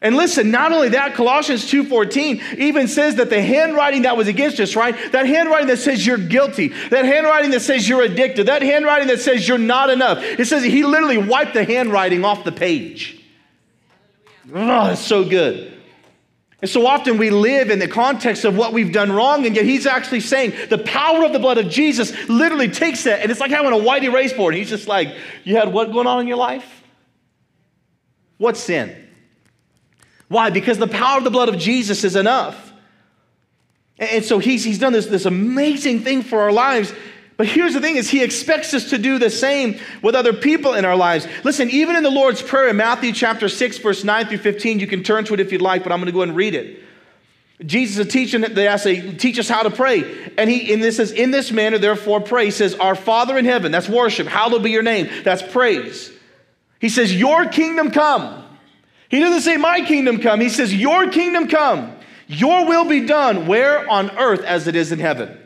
And 0.00 0.16
listen, 0.16 0.52
not 0.52 0.70
only 0.70 0.90
that, 0.90 1.14
Colossians 1.14 1.68
2:14 1.68 2.58
even 2.58 2.86
says 2.86 3.16
that 3.16 3.30
the 3.30 3.42
handwriting 3.42 4.02
that 4.02 4.16
was 4.16 4.28
against 4.28 4.60
us, 4.60 4.76
right? 4.76 4.94
That 5.10 5.26
handwriting 5.26 5.66
that 5.68 5.78
says 5.78 6.06
you're 6.06 6.18
guilty, 6.18 6.68
that 6.90 7.04
handwriting 7.06 7.50
that 7.52 7.60
says 7.60 7.88
you're 7.88 8.02
addicted, 8.02 8.46
that 8.46 8.62
handwriting 8.62 9.08
that 9.08 9.20
says 9.20 9.48
you're 9.48 9.58
not 9.58 9.90
enough. 9.90 10.22
It 10.22 10.46
says 10.46 10.62
he 10.62 10.84
literally 10.84 11.18
wiped 11.18 11.54
the 11.54 11.64
handwriting 11.64 12.24
off 12.24 12.44
the 12.44 12.52
page. 12.52 13.20
Oh, 14.52 14.90
it's 14.90 15.00
so 15.00 15.24
good. 15.24 15.72
And 16.60 16.70
so 16.70 16.86
often 16.86 17.18
we 17.18 17.30
live 17.30 17.70
in 17.70 17.78
the 17.78 17.88
context 17.88 18.44
of 18.44 18.56
what 18.56 18.72
we've 18.72 18.92
done 18.92 19.12
wrong, 19.12 19.44
and 19.46 19.54
yet 19.54 19.64
he's 19.66 19.86
actually 19.86 20.20
saying 20.20 20.54
the 20.70 20.78
power 20.78 21.24
of 21.24 21.32
the 21.32 21.38
blood 21.38 21.58
of 21.58 21.68
Jesus 21.68 22.12
literally 22.28 22.70
takes 22.70 23.04
that, 23.04 23.20
and 23.20 23.30
it's 23.30 23.40
like 23.40 23.50
having 23.50 23.72
a 23.72 23.78
white 23.78 24.02
erase 24.02 24.32
board. 24.32 24.54
He's 24.54 24.70
just 24.70 24.88
like, 24.88 25.14
You 25.44 25.56
had 25.56 25.72
what 25.72 25.92
going 25.92 26.06
on 26.06 26.20
in 26.20 26.26
your 26.26 26.38
life? 26.38 26.82
What 28.38 28.56
sin? 28.56 28.96
Why? 30.28 30.50
Because 30.50 30.78
the 30.78 30.88
power 30.88 31.18
of 31.18 31.24
the 31.24 31.30
blood 31.30 31.48
of 31.48 31.58
Jesus 31.58 32.02
is 32.02 32.16
enough. 32.16 32.72
And 33.98 34.24
so 34.24 34.38
he's, 34.38 34.64
he's 34.64 34.78
done 34.78 34.92
this, 34.92 35.06
this 35.06 35.26
amazing 35.26 36.00
thing 36.00 36.22
for 36.22 36.40
our 36.40 36.52
lives. 36.52 36.92
But 37.36 37.46
here's 37.46 37.74
the 37.74 37.80
thing 37.80 37.96
is 37.96 38.08
he 38.08 38.22
expects 38.22 38.72
us 38.74 38.90
to 38.90 38.98
do 38.98 39.18
the 39.18 39.30
same 39.30 39.78
with 40.02 40.14
other 40.14 40.32
people 40.32 40.74
in 40.74 40.84
our 40.84 40.96
lives. 40.96 41.26
Listen, 41.42 41.68
even 41.70 41.96
in 41.96 42.02
the 42.02 42.10
Lord's 42.10 42.40
Prayer 42.40 42.68
in 42.68 42.76
Matthew 42.76 43.12
chapter 43.12 43.48
6, 43.48 43.78
verse 43.78 44.04
9 44.04 44.26
through 44.26 44.38
15, 44.38 44.78
you 44.78 44.86
can 44.86 45.02
turn 45.02 45.24
to 45.24 45.34
it 45.34 45.40
if 45.40 45.50
you'd 45.50 45.62
like, 45.62 45.82
but 45.82 45.90
I'm 45.90 45.98
going 45.98 46.06
to 46.06 46.12
go 46.12 46.22
and 46.22 46.36
read 46.36 46.54
it. 46.54 46.80
Jesus 47.64 48.04
is 48.04 48.12
teaching, 48.12 48.42
that 48.42 48.54
they 48.54 48.66
ask, 48.66 48.84
teach 48.84 49.38
us 49.38 49.48
how 49.48 49.62
to 49.62 49.70
pray. 49.70 50.30
And 50.36 50.50
he, 50.50 50.72
in 50.72 50.80
this 50.80 50.96
says, 50.96 51.12
in 51.12 51.30
this 51.30 51.52
manner, 51.52 51.78
therefore, 51.78 52.20
pray. 52.20 52.46
He 52.46 52.50
says, 52.50 52.74
Our 52.74 52.94
Father 52.94 53.38
in 53.38 53.44
heaven, 53.44 53.72
that's 53.72 53.88
worship. 53.88 54.26
Hallowed 54.26 54.62
be 54.62 54.70
your 54.70 54.82
name. 54.82 55.08
That's 55.24 55.42
praise. 55.42 56.10
He 56.80 56.88
says, 56.88 57.14
Your 57.14 57.46
kingdom 57.46 57.90
come. 57.90 58.44
He 59.08 59.20
doesn't 59.20 59.42
say, 59.42 59.56
My 59.56 59.80
kingdom 59.82 60.20
come. 60.20 60.40
He 60.40 60.48
says, 60.48 60.74
Your 60.74 61.08
kingdom 61.10 61.48
come. 61.48 61.96
Your 62.26 62.66
will 62.66 62.86
be 62.86 63.06
done 63.06 63.46
where 63.46 63.88
on 63.88 64.10
earth 64.18 64.42
as 64.42 64.66
it 64.66 64.74
is 64.74 64.90
in 64.90 64.98
heaven. 64.98 65.38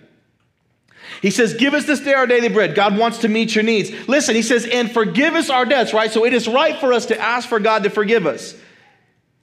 He 1.20 1.30
says, 1.30 1.54
Give 1.54 1.74
us 1.74 1.84
this 1.84 2.00
day 2.00 2.14
our 2.14 2.26
daily 2.26 2.48
bread. 2.48 2.74
God 2.74 2.96
wants 2.96 3.18
to 3.18 3.28
meet 3.28 3.54
your 3.54 3.64
needs. 3.64 3.90
Listen, 4.08 4.34
he 4.34 4.42
says, 4.42 4.64
And 4.64 4.90
forgive 4.90 5.34
us 5.34 5.50
our 5.50 5.64
debts, 5.64 5.92
right? 5.92 6.10
So 6.10 6.24
it 6.24 6.32
is 6.32 6.48
right 6.48 6.78
for 6.78 6.92
us 6.92 7.06
to 7.06 7.20
ask 7.20 7.48
for 7.48 7.60
God 7.60 7.82
to 7.84 7.90
forgive 7.90 8.26
us. 8.26 8.54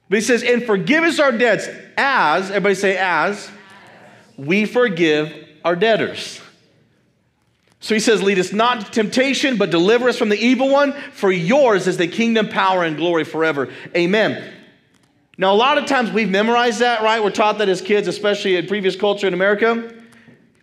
But 0.08 0.18
he 0.18 0.24
says, 0.24 0.42
And 0.42 0.64
forgive 0.64 1.04
us 1.04 1.18
our 1.18 1.32
debts 1.32 1.68
as, 1.96 2.50
everybody 2.50 2.74
say, 2.74 2.96
as 2.96 3.50
we 4.36 4.64
forgive 4.64 5.32
our 5.64 5.76
debtors. 5.76 6.40
So 7.80 7.94
he 7.94 8.00
says, 8.00 8.22
Lead 8.22 8.38
us 8.38 8.52
not 8.52 8.78
into 8.78 8.90
temptation, 8.90 9.58
but 9.58 9.70
deliver 9.70 10.08
us 10.08 10.16
from 10.16 10.28
the 10.28 10.38
evil 10.38 10.70
one. 10.70 10.92
For 11.12 11.30
yours 11.30 11.86
is 11.86 11.96
the 11.96 12.08
kingdom, 12.08 12.48
power, 12.48 12.84
and 12.84 12.96
glory 12.96 13.24
forever. 13.24 13.68
Amen. 13.94 14.54
Now, 15.38 15.52
a 15.52 15.56
lot 15.56 15.76
of 15.76 15.84
times 15.84 16.10
we've 16.10 16.30
memorized 16.30 16.78
that, 16.78 17.02
right? 17.02 17.22
We're 17.22 17.30
taught 17.30 17.58
that 17.58 17.68
as 17.68 17.82
kids, 17.82 18.08
especially 18.08 18.56
in 18.56 18.66
previous 18.66 18.96
culture 18.96 19.26
in 19.26 19.34
America. 19.34 19.92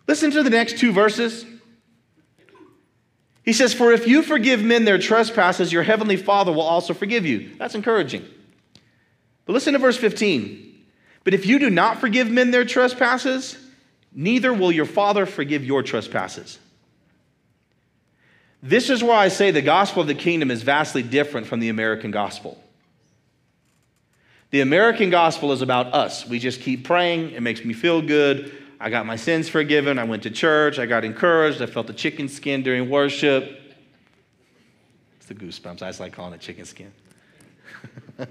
Listen 0.07 0.31
to 0.31 0.43
the 0.43 0.49
next 0.49 0.77
two 0.77 0.91
verses. 0.91 1.45
He 3.43 3.53
says, 3.53 3.73
For 3.73 3.91
if 3.91 4.07
you 4.07 4.21
forgive 4.21 4.63
men 4.63 4.85
their 4.85 4.97
trespasses, 4.97 5.71
your 5.71 5.83
heavenly 5.83 6.17
Father 6.17 6.51
will 6.51 6.61
also 6.61 6.93
forgive 6.93 7.25
you. 7.25 7.51
That's 7.57 7.75
encouraging. 7.75 8.25
But 9.45 9.53
listen 9.53 9.73
to 9.73 9.79
verse 9.79 9.97
15. 9.97 10.85
But 11.23 11.33
if 11.33 11.45
you 11.45 11.59
do 11.59 11.69
not 11.69 11.99
forgive 11.99 12.29
men 12.29 12.51
their 12.51 12.65
trespasses, 12.65 13.57
neither 14.13 14.53
will 14.53 14.71
your 14.71 14.85
Father 14.85 15.25
forgive 15.25 15.63
your 15.63 15.83
trespasses. 15.83 16.59
This 18.61 18.89
is 18.89 19.03
why 19.03 19.25
I 19.25 19.27
say 19.27 19.51
the 19.51 19.61
gospel 19.61 20.01
of 20.01 20.07
the 20.07 20.15
kingdom 20.15 20.49
is 20.49 20.63
vastly 20.63 21.03
different 21.03 21.47
from 21.47 21.59
the 21.59 21.67
American 21.67 22.11
gospel. 22.11 22.61
The 24.51 24.61
American 24.61 25.09
gospel 25.09 25.51
is 25.51 25.61
about 25.61 25.93
us. 25.93 26.25
We 26.25 26.39
just 26.39 26.61
keep 26.61 26.85
praying, 26.85 27.31
it 27.31 27.41
makes 27.41 27.65
me 27.65 27.73
feel 27.73 28.01
good. 28.01 28.57
I 28.83 28.89
got 28.89 29.05
my 29.05 29.15
sins 29.15 29.47
forgiven. 29.47 29.97
I 29.97 30.03
went 30.03 30.23
to 30.23 30.29
church. 30.29 30.77
I 30.77 30.85
got 30.85 31.05
encouraged. 31.05 31.61
I 31.61 31.67
felt 31.67 31.87
the 31.87 31.93
chicken 31.93 32.27
skin 32.27 32.63
during 32.63 32.89
worship. 32.89 33.77
It's 35.15 35.25
the 35.27 35.35
goosebumps. 35.35 35.81
I 35.81 35.87
just 35.87 36.01
like 36.01 36.11
calling 36.11 36.33
it 36.33 36.41
chicken 36.41 36.65
skin. 36.65 36.91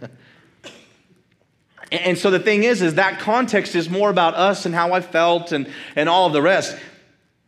and 1.91 2.19
so 2.19 2.31
the 2.31 2.39
thing 2.39 2.65
is, 2.65 2.83
is 2.83 2.97
that 2.97 3.19
context 3.19 3.75
is 3.75 3.89
more 3.89 4.11
about 4.11 4.35
us 4.35 4.67
and 4.67 4.75
how 4.75 4.93
I 4.93 5.01
felt 5.01 5.53
and, 5.53 5.67
and 5.97 6.07
all 6.07 6.27
of 6.27 6.35
the 6.35 6.43
rest. 6.43 6.77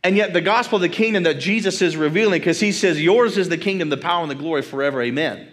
And 0.03 0.17
yet 0.17 0.33
the 0.33 0.41
gospel 0.41 0.77
of 0.77 0.81
the 0.81 0.89
kingdom 0.89 1.21
that 1.23 1.35
Jesus 1.35 1.83
is 1.83 1.95
revealing, 1.95 2.39
because 2.39 2.59
he 2.59 2.71
says, 2.71 2.99
Yours 2.99 3.37
is 3.37 3.49
the 3.49 3.57
kingdom, 3.59 3.89
the 3.89 3.97
power, 3.97 4.23
and 4.23 4.31
the 4.31 4.35
glory 4.35 4.63
forever. 4.63 5.03
Amen. 5.03 5.47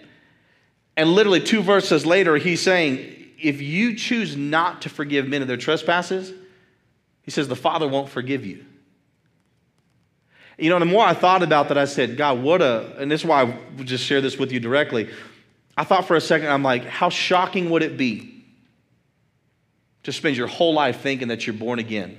And 0.96 1.10
literally 1.10 1.40
two 1.40 1.60
verses 1.60 2.06
later, 2.06 2.38
he's 2.38 2.62
saying, 2.62 3.14
If 3.38 3.60
you 3.60 3.94
choose 3.94 4.38
not 4.38 4.80
to 4.82 4.88
forgive 4.88 5.28
men 5.28 5.42
of 5.42 5.48
their 5.48 5.58
trespasses, 5.58 6.32
he 7.22 7.30
says, 7.30 7.48
The 7.48 7.56
Father 7.56 7.88
won't 7.88 8.08
forgive 8.08 8.44
you. 8.44 8.64
You 10.58 10.70
know, 10.70 10.78
the 10.78 10.84
more 10.84 11.04
I 11.04 11.14
thought 11.14 11.42
about 11.42 11.68
that, 11.68 11.78
I 11.78 11.86
said, 11.86 12.16
God, 12.16 12.42
what 12.42 12.60
a, 12.60 12.94
and 12.98 13.10
this 13.10 13.22
is 13.22 13.26
why 13.26 13.42
I 13.42 13.44
would 13.76 13.86
just 13.86 14.04
share 14.04 14.20
this 14.20 14.38
with 14.38 14.52
you 14.52 14.60
directly. 14.60 15.08
I 15.76 15.84
thought 15.84 16.06
for 16.06 16.16
a 16.16 16.20
second, 16.20 16.48
I'm 16.48 16.62
like, 16.62 16.84
how 16.84 17.08
shocking 17.08 17.70
would 17.70 17.82
it 17.82 17.96
be 17.96 18.44
to 20.02 20.12
spend 20.12 20.36
your 20.36 20.46
whole 20.46 20.74
life 20.74 21.00
thinking 21.00 21.28
that 21.28 21.46
you're 21.46 21.54
born 21.54 21.78
again? 21.78 22.18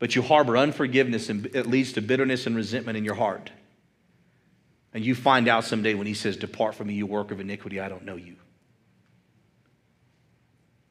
But 0.00 0.16
you 0.16 0.22
harbor 0.22 0.56
unforgiveness 0.56 1.28
and 1.28 1.46
it 1.54 1.66
leads 1.66 1.92
to 1.92 2.02
bitterness 2.02 2.46
and 2.46 2.56
resentment 2.56 2.98
in 2.98 3.04
your 3.04 3.14
heart. 3.14 3.50
And 4.92 5.04
you 5.04 5.14
find 5.14 5.46
out 5.46 5.64
someday 5.64 5.94
when 5.94 6.06
he 6.06 6.14
says, 6.14 6.36
Depart 6.36 6.74
from 6.74 6.88
me, 6.88 6.94
you 6.94 7.06
work 7.06 7.30
of 7.30 7.38
iniquity, 7.38 7.78
I 7.78 7.88
don't 7.88 8.04
know 8.04 8.16
you. 8.16 8.36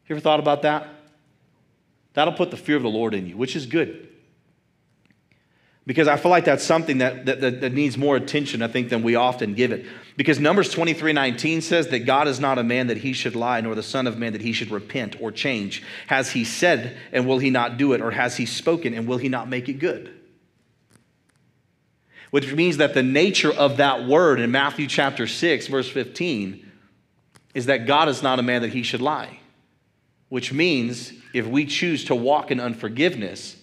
You 0.07 0.15
ever 0.15 0.21
thought 0.21 0.39
about 0.39 0.61
that? 0.61 0.88
That'll 2.14 2.34
put 2.34 2.51
the 2.51 2.57
fear 2.57 2.76
of 2.76 2.84
the 2.84 2.89
Lord 2.89 3.14
in 3.14 3.28
you, 3.28 3.38
which 3.38 3.55
is 3.55 3.66
good. 3.66 4.10
Because 5.89 6.07
I 6.07 6.18
feel 6.18 6.30
like 6.30 6.45
that's 6.45 6.64
something 6.64 6.99
that, 6.99 7.26
that, 7.26 7.62
that, 7.62 7.74
needs 7.74 7.97
more 7.97 8.16
attention, 8.16 8.62
I 8.62 8.68
think, 8.68 8.89
than 8.89 9.01
we 9.01 9.16
often 9.16 9.55
give 9.55 9.72
it. 9.72 9.88
Because 10.18 10.39
Numbers 10.39 10.70
23 10.70 11.14
19 11.14 11.62
says 11.62 11.88
that 11.88 11.99
God 11.99 12.28
is 12.28 12.39
not 12.39 12.60
a 12.60 12.64
man 12.64 12.88
that 12.88 12.97
he 12.97 13.12
should 13.12 13.36
lie, 13.36 13.60
nor 13.62 13.74
the 13.74 13.82
Son 13.82 14.05
of 14.05 14.16
Man 14.16 14.34
that 14.34 14.41
he 14.41 14.53
should 14.53 14.70
repent 14.70 15.20
or 15.20 15.32
change. 15.32 15.82
Has 16.05 16.32
he 16.32 16.43
said, 16.43 16.95
and 17.12 17.28
will 17.28 17.39
he 17.39 17.49
not 17.49 17.78
do 17.78 17.93
it? 17.93 18.01
Or 18.01 18.12
has 18.12 18.38
he 18.38 18.45
spoken, 18.45 18.93
and 18.93 19.07
will 19.07 19.18
he 19.18 19.30
not 19.30 19.49
make 19.49 19.68
it 19.68 19.80
good? 19.80 20.14
Which 22.30 22.53
means 22.53 22.78
that 22.78 22.93
the 22.93 23.01
nature 23.01 23.51
of 23.51 23.78
that 23.78 24.05
word 24.05 24.39
in 24.39 24.51
Matthew 24.51 24.86
chapter 24.86 25.26
6, 25.26 25.66
verse 25.66 25.89
15, 25.89 26.72
is 27.55 27.66
that 27.66 27.88
God 27.88 28.10
is 28.10 28.22
not 28.22 28.38
a 28.38 28.43
man 28.43 28.62
that 28.62 28.74
he 28.74 28.84
should 28.84 29.01
lie. 29.01 29.39
Which 30.28 30.53
means 30.53 31.14
if 31.34 31.45
we 31.47 31.65
choose 31.65 32.05
to 32.05 32.15
walk 32.15 32.51
in 32.51 32.59
unforgiveness, 32.59 33.55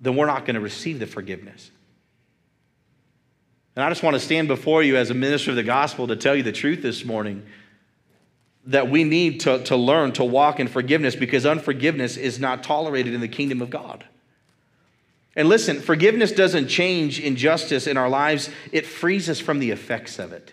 then 0.00 0.16
we're 0.16 0.26
not 0.26 0.44
going 0.44 0.54
to 0.54 0.60
receive 0.60 0.98
the 0.98 1.06
forgiveness. 1.06 1.70
And 3.74 3.84
I 3.84 3.88
just 3.90 4.02
want 4.02 4.14
to 4.14 4.20
stand 4.20 4.48
before 4.48 4.82
you 4.82 4.96
as 4.96 5.10
a 5.10 5.14
minister 5.14 5.50
of 5.50 5.56
the 5.56 5.62
gospel 5.62 6.06
to 6.06 6.16
tell 6.16 6.34
you 6.34 6.42
the 6.42 6.52
truth 6.52 6.82
this 6.82 7.04
morning 7.04 7.44
that 8.66 8.90
we 8.90 9.04
need 9.04 9.40
to, 9.40 9.62
to 9.64 9.76
learn 9.76 10.12
to 10.12 10.24
walk 10.24 10.58
in 10.58 10.66
forgiveness 10.66 11.14
because 11.14 11.46
unforgiveness 11.46 12.16
is 12.16 12.40
not 12.40 12.62
tolerated 12.62 13.14
in 13.14 13.20
the 13.20 13.28
kingdom 13.28 13.62
of 13.62 13.70
God. 13.70 14.04
And 15.36 15.48
listen, 15.48 15.80
forgiveness 15.80 16.32
doesn't 16.32 16.68
change 16.68 17.20
injustice 17.20 17.86
in 17.86 17.96
our 17.96 18.08
lives, 18.08 18.50
it 18.72 18.86
frees 18.86 19.28
us 19.28 19.38
from 19.38 19.58
the 19.58 19.70
effects 19.70 20.18
of 20.18 20.32
it. 20.32 20.52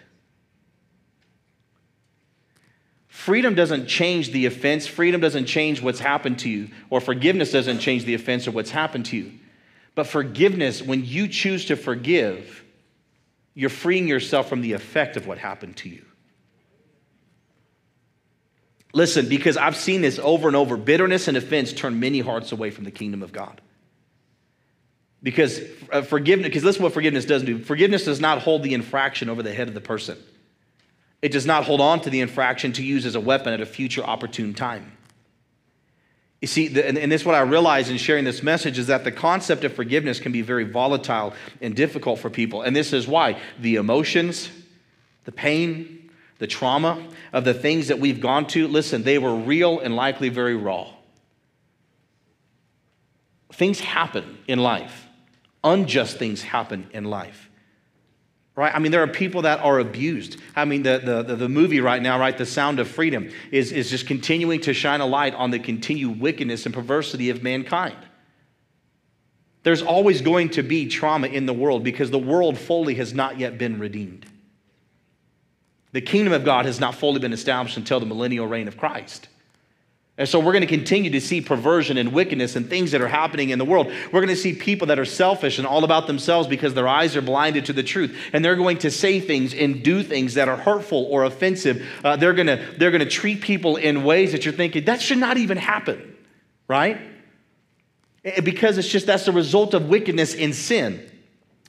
Freedom 3.24 3.56
doesn't 3.56 3.88
change 3.88 4.32
the 4.32 4.48
offense. 4.48 4.86
Freedom 4.86 5.22
doesn't 5.22 5.46
change 5.46 5.82
what's 5.82 6.02
happened 6.02 6.40
to 6.40 6.50
you, 6.50 6.68
or 6.90 7.00
forgiveness 7.00 7.54
doesn't 7.54 7.80
change 7.80 8.04
the 8.04 8.16
offense 8.16 8.50
or 8.50 8.52
what's 8.52 8.70
happened 8.70 9.06
to 9.06 9.16
you. 9.16 9.32
But 9.96 10.08
forgiveness, 10.08 10.82
when 10.82 11.06
you 11.06 11.30
choose 11.30 11.68
to 11.68 11.78
forgive, 11.78 12.66
you're 13.54 13.70
freeing 13.70 14.10
yourself 14.10 14.50
from 14.50 14.60
the 14.60 14.74
effect 14.74 15.16
of 15.16 15.26
what 15.26 15.38
happened 15.38 15.78
to 15.78 15.90
you. 15.90 16.04
Listen, 18.94 19.30
because 19.30 19.56
I've 19.56 19.78
seen 19.78 20.02
this 20.02 20.20
over 20.20 20.50
and 20.50 20.58
over 20.58 20.76
bitterness 20.76 21.30
and 21.30 21.38
offense 21.38 21.72
turn 21.72 22.02
many 22.02 22.20
hearts 22.20 22.52
away 22.52 22.72
from 22.72 22.84
the 22.84 22.92
kingdom 22.92 23.24
of 23.24 23.32
God. 23.32 23.62
Because 25.22 25.62
uh, 25.94 26.02
forgiveness, 26.02 26.50
because 26.50 26.66
listen 26.66 26.84
what 26.84 26.92
forgiveness 26.92 27.24
doesn't 27.24 27.46
do. 27.46 27.60
Forgiveness 27.60 28.04
does 28.04 28.20
not 28.20 28.42
hold 28.42 28.64
the 28.64 28.74
infraction 28.74 29.30
over 29.30 29.42
the 29.42 29.54
head 29.54 29.70
of 29.70 29.74
the 29.74 29.80
person. 29.80 30.18
It 31.24 31.32
does 31.32 31.46
not 31.46 31.64
hold 31.64 31.80
on 31.80 32.02
to 32.02 32.10
the 32.10 32.20
infraction 32.20 32.74
to 32.74 32.84
use 32.84 33.06
as 33.06 33.16
a 33.16 33.20
weapon 33.22 33.54
at 33.54 33.62
a 33.62 33.66
future 33.66 34.04
opportune 34.04 34.54
time. 34.54 34.92
You 36.42 36.50
see, 36.50 36.68
the, 36.68 36.86
and, 36.86 36.98
and 36.98 37.10
this 37.10 37.22
is 37.22 37.26
what 37.26 37.34
I 37.34 37.40
realize 37.40 37.90
in 37.90 37.96
sharing 37.96 38.26
this 38.26 38.44
message 38.44 38.78
is 38.78 38.88
that 38.88 39.06
the 39.06 39.12
concept 39.12 39.64
of 39.64 39.72
forgiveness 39.72 40.20
can 40.20 40.34
be 40.34 40.42
very 40.42 40.66
volatile 40.66 41.34
and 41.62 41.74
difficult 41.74 42.20
for 42.20 42.30
people. 42.30 42.62
And 42.62 42.76
this 42.76 42.92
is 42.92 43.08
why 43.08 43.40
the 43.58 43.76
emotions, 43.78 44.50
the 45.24 45.32
pain, 45.32 46.12
the 46.40 46.48
trauma 46.48 47.02
of 47.32 47.46
the 47.46 47.54
things 47.54 47.88
that 47.88 48.00
we've 48.00 48.20
gone 48.20 48.46
to, 48.48 48.68
listen, 48.68 49.04
they 49.04 49.18
were 49.18 49.34
real 49.34 49.80
and 49.80 49.96
likely 49.96 50.28
very 50.28 50.58
raw. 50.58 50.90
Things 53.54 53.80
happen 53.80 54.40
in 54.46 54.60
life, 54.60 55.08
unjust 55.64 56.18
things 56.18 56.42
happen 56.42 56.90
in 56.92 57.06
life 57.06 57.50
right? 58.56 58.74
I 58.74 58.80
mean, 58.80 58.92
there 58.92 59.02
are 59.04 59.08
people 59.08 59.44
that 59.44 59.60
are 59.60 59.80
abused. 59.80 60.40
I 60.56 60.66
mean, 60.66 60.84
the, 60.84 61.24
the, 61.24 61.36
the, 61.36 61.50
movie 61.50 61.82
right 61.82 62.02
now, 62.02 62.20
right, 62.20 62.38
The 62.38 62.46
Sound 62.46 62.80
of 62.80 62.88
Freedom, 62.88 63.30
is, 63.52 63.72
is 63.72 63.90
just 63.90 64.06
continuing 64.06 64.62
to 64.62 64.74
shine 64.74 65.02
a 65.02 65.06
light 65.06 65.34
on 65.34 65.52
the 65.52 65.60
continued 65.60 66.20
wickedness 66.20 66.66
and 66.66 66.74
perversity 66.74 67.30
of 67.30 67.42
mankind. 67.42 67.98
There's 69.64 69.82
always 69.82 70.22
going 70.22 70.50
to 70.52 70.64
be 70.64 70.88
trauma 70.88 71.28
in 71.28 71.46
the 71.46 71.54
world 71.54 71.84
because 71.84 72.12
the 72.12 72.20
world 72.20 72.58
fully 72.58 72.96
has 72.96 73.14
not 73.14 73.40
yet 73.40 73.58
been 73.58 73.80
redeemed. 73.80 74.26
The 75.94 76.02
kingdom 76.02 76.34
of 76.34 76.44
God 76.44 76.66
has 76.66 76.80
not 76.80 76.96
fully 76.96 77.20
been 77.20 77.34
established 77.34 77.78
until 77.78 78.00
the 78.00 78.06
millennial 78.06 78.46
reign 78.46 78.68
of 78.68 78.78
Christ. 78.78 79.30
And 80.16 80.30
so 80.30 80.40
we're 80.40 80.52
going 80.52 80.62
to 80.62 80.68
continue 80.68 81.10
to 81.10 81.22
see 81.22 81.42
perversion 81.42 81.98
and 81.98 82.14
wickedness 82.14 82.56
and 82.56 82.70
things 82.70 82.92
that 82.92 83.02
are 83.02 83.08
happening 83.08 83.50
in 83.50 83.58
the 83.58 83.66
world. 83.66 83.88
We're 83.88 84.22
going 84.22 84.28
to 84.28 84.36
see 84.36 84.54
people 84.54 84.88
that 84.88 85.00
are 85.00 85.06
selfish 85.06 85.58
and 85.58 85.66
all 85.66 85.84
about 85.84 86.06
themselves 86.06 86.48
because 86.48 86.76
their 86.76 86.88
eyes 86.88 87.16
are 87.16 87.22
blinded 87.22 87.66
to 87.66 87.74
the 87.74 87.82
truth. 87.82 88.16
And 88.32 88.46
they're 88.46 88.56
going 88.56 88.78
to 88.80 88.92
say 88.92 89.20
things 89.20 89.56
and 89.56 89.84
do 89.84 90.04
things 90.04 90.36
that 90.36 90.48
are 90.48 90.58
hurtful 90.58 91.06
or 91.10 91.24
offensive. 91.24 91.84
Uh, 92.04 92.16
they're, 92.16 92.34
going 92.34 92.46
to, 92.46 92.64
they're 92.78 92.92
going 92.92 93.00
to 93.02 93.10
treat 93.10 93.42
people 93.42 93.76
in 93.76 94.04
ways 94.04 94.34
that 94.34 94.46
you're 94.46 94.54
thinking, 94.54 94.86
that 94.86 95.02
should 95.02 95.18
not 95.18 95.38
even 95.38 95.58
happen, 95.58 96.16
right? 96.68 97.02
Eh, 98.24 98.42
because 98.42 98.78
it's 98.78 98.88
just 98.88 99.08
that's 99.08 99.26
the 99.26 99.32
result 99.32 99.74
of 99.74 99.90
wickedness 99.90 100.36
and 100.36 100.54
sin. 100.54 101.10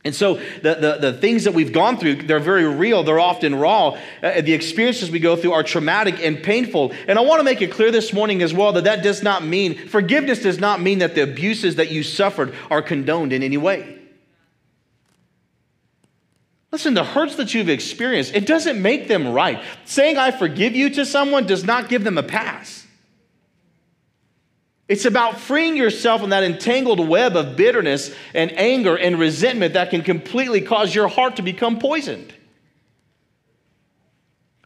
And 0.05 0.15
so 0.15 0.35
the, 0.35 0.75
the, 0.75 0.99
the, 1.01 1.13
things 1.15 1.45
that 1.45 1.55
we've 1.55 1.73
gone 1.73 1.97
through, 1.97 2.17
they're 2.17 2.39
very 2.39 2.67
real, 2.67 3.03
they're 3.05 3.19
often 3.19 3.55
raw. 3.55 3.99
Uh, 4.23 4.43
the 4.43 4.53
experiences 4.53 5.11
we 5.11 5.19
go 5.19 5.35
through 5.35 5.53
are 5.53 5.63
traumatic 5.63 6.23
and 6.23 6.43
painful. 6.43 6.93
And 7.09 7.19
I 7.19 7.23
want 7.23 7.41
to 7.41 7.45
make 7.45 7.63
it 7.63 7.71
clear 7.71 7.91
this 7.91 8.13
morning 8.13 8.43
as 8.43 8.53
well 8.53 8.73
that 8.73 8.85
that 8.85 9.03
does 9.03 9.23
not 9.23 9.43
mean, 9.43 9.89
forgiveness 9.89 10.43
does 10.43 10.59
not 10.59 10.83
mean 10.83 10.99
that 10.99 11.15
the 11.15 11.23
abuses 11.23 11.77
that 11.77 11.91
you 11.91 12.03
suffered 12.03 12.55
are 12.71 12.83
condoned 12.83 13.33
in 13.33 13.43
any 13.43 13.57
way. 13.57 13.99
Listen, 16.71 16.93
the 16.93 17.05
hurts 17.05 17.37
that 17.37 17.55
you've 17.55 17.71
experienced, 17.71 18.35
it 18.35 18.47
doesn't 18.47 18.83
make 18.83 19.09
them 19.09 19.29
right. 19.29 19.63
Saying 19.87 20.19
I 20.19 20.33
forgive 20.33 20.77
you 20.77 20.91
to 20.91 21.07
someone 21.07 21.47
does 21.47 21.65
not 21.65 21.89
give 21.89 22.05
them 22.05 22.19
a 22.19 22.23
pass. 22.23 22.84
It's 24.87 25.07
about 25.07 25.39
freeing 25.39 25.77
yourself 25.77 26.21
from 26.21 26.31
that 26.31 26.43
entangled 26.43 27.09
web 27.09 27.37
of 27.37 27.57
bitterness 27.57 28.15
and 28.35 28.53
anger 28.53 28.97
and 28.97 29.19
resentment 29.19 29.75
that 29.75 29.91
can 29.91 30.03
completely 30.03 30.61
cause 30.61 30.95
your 30.95 31.09
heart 31.09 31.37
to 31.37 31.43
become 31.43 31.79
poisoned. 31.79 32.35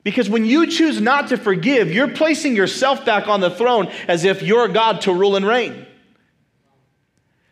Because 0.02 0.28
when 0.28 0.44
you 0.44 0.66
choose 0.66 1.00
not 1.00 1.28
to 1.28 1.36
forgive, 1.36 1.92
you're 1.92 2.08
placing 2.08 2.56
yourself 2.56 3.04
back 3.04 3.28
on 3.28 3.40
the 3.40 3.50
throne 3.50 3.88
as 4.08 4.24
if 4.24 4.42
you're 4.42 4.66
God 4.66 5.02
to 5.02 5.12
rule 5.12 5.36
and 5.36 5.46
reign. 5.46 5.86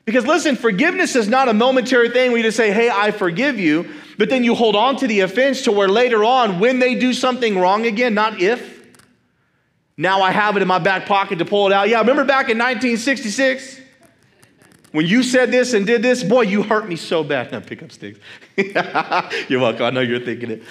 Because 0.05 0.27
listen, 0.27 0.57
forgiveness 0.57 1.17
is 1.17 1.29
not 1.29 1.49
a 1.49 1.53
momentary 1.53 2.11
thing 2.11 2.31
where 2.31 2.39
you 2.39 2.45
just 2.45 2.57
say, 2.57 2.73
hey, 2.73 2.89
I 2.89 3.11
forgive 3.11 3.59
you, 3.59 3.93
but 4.19 4.31
then 4.31 4.45
you 4.45 4.55
hold 4.55 4.75
on 4.75 4.97
to 4.97 5.07
the 5.07 5.21
offense 5.21 5.63
to 5.63 5.73
where 5.73 5.89
later 5.89 6.25
on, 6.25 6.59
when 6.59 6.79
they 6.79 6.95
do 6.95 7.13
something 7.13 7.59
wrong 7.59 7.87
again, 7.87 8.15
not 8.15 8.41
if, 8.41 8.76
now 9.97 10.23
I 10.23 10.31
have 10.31 10.57
it 10.57 10.63
in 10.63 10.69
my 10.69 10.79
back 10.79 11.07
pocket 11.07 11.39
to 11.39 11.45
pull 11.45 11.67
it 11.67 11.73
out. 11.73 11.89
Yeah, 11.89 12.01
remember 12.01 12.25
back 12.25 12.49
in 12.51 12.59
1966? 12.59 13.81
When 14.93 15.07
you 15.07 15.23
said 15.23 15.51
this 15.51 15.73
and 15.73 15.87
did 15.87 16.03
this, 16.03 16.23
boy, 16.23 16.43
you 16.43 16.63
hurt 16.63 16.89
me 16.89 16.97
so 16.97 17.23
bad. 17.25 17.53
Now 17.53 17.61
pick 17.61 17.83
up 17.83 17.93
sticks. 17.93 18.19
you're 18.57 19.61
welcome. 19.61 19.83
I 19.83 19.91
know 19.91 20.01
you're 20.01 20.21
thinking 20.21 20.51
it. 20.51 20.63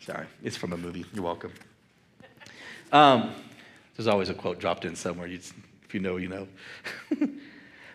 Sorry, 0.00 0.26
it's 0.42 0.56
from 0.56 0.72
a 0.72 0.76
movie. 0.76 1.04
You're 1.12 1.24
welcome. 1.24 1.52
Um, 2.92 3.34
there's 3.96 4.06
always 4.06 4.28
a 4.28 4.34
quote 4.34 4.58
dropped 4.58 4.84
in 4.84 4.96
somewhere. 4.96 5.26
You, 5.26 5.38
if 5.84 5.94
you 5.94 6.00
know, 6.00 6.16
you 6.16 6.28
know. 6.28 6.48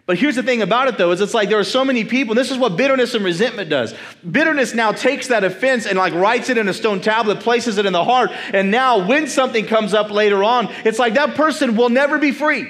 But 0.06 0.18
here's 0.18 0.36
the 0.36 0.44
thing 0.44 0.62
about 0.62 0.90
it 0.90 0.98
though, 0.98 1.12
is 1.12 1.22
it's 1.22 1.34
like 1.34 1.50
there 1.50 1.60
are 1.60 1.64
so 1.64 1.86
many 1.86 2.04
people, 2.04 2.34
and 2.34 2.40
this 2.40 2.52
is 2.52 2.58
what 2.58 2.76
bitterness 2.76 3.14
and 3.14 3.24
resentment 3.24 3.70
does. 3.70 3.96
Bitterness 4.30 4.74
now 4.74 4.92
takes 4.92 5.28
that 5.30 5.46
offense 5.46 5.86
and 5.86 5.98
like 5.98 6.14
writes 6.14 6.50
it 6.50 6.58
in 6.58 6.68
a 6.68 6.74
stone 6.74 7.00
tablet, 7.00 7.40
places 7.40 7.78
it 7.78 7.86
in 7.86 7.94
the 7.94 8.04
heart, 8.04 8.32
and 8.54 8.70
now 8.70 9.08
when 9.08 9.28
something 9.28 9.66
comes 9.66 9.94
up 9.94 10.12
later 10.12 10.44
on, 10.44 10.68
it's 10.84 11.00
like 11.00 11.14
that 11.14 11.36
person 11.36 11.78
will 11.78 11.90
never 11.90 12.18
be 12.18 12.32
free. 12.32 12.68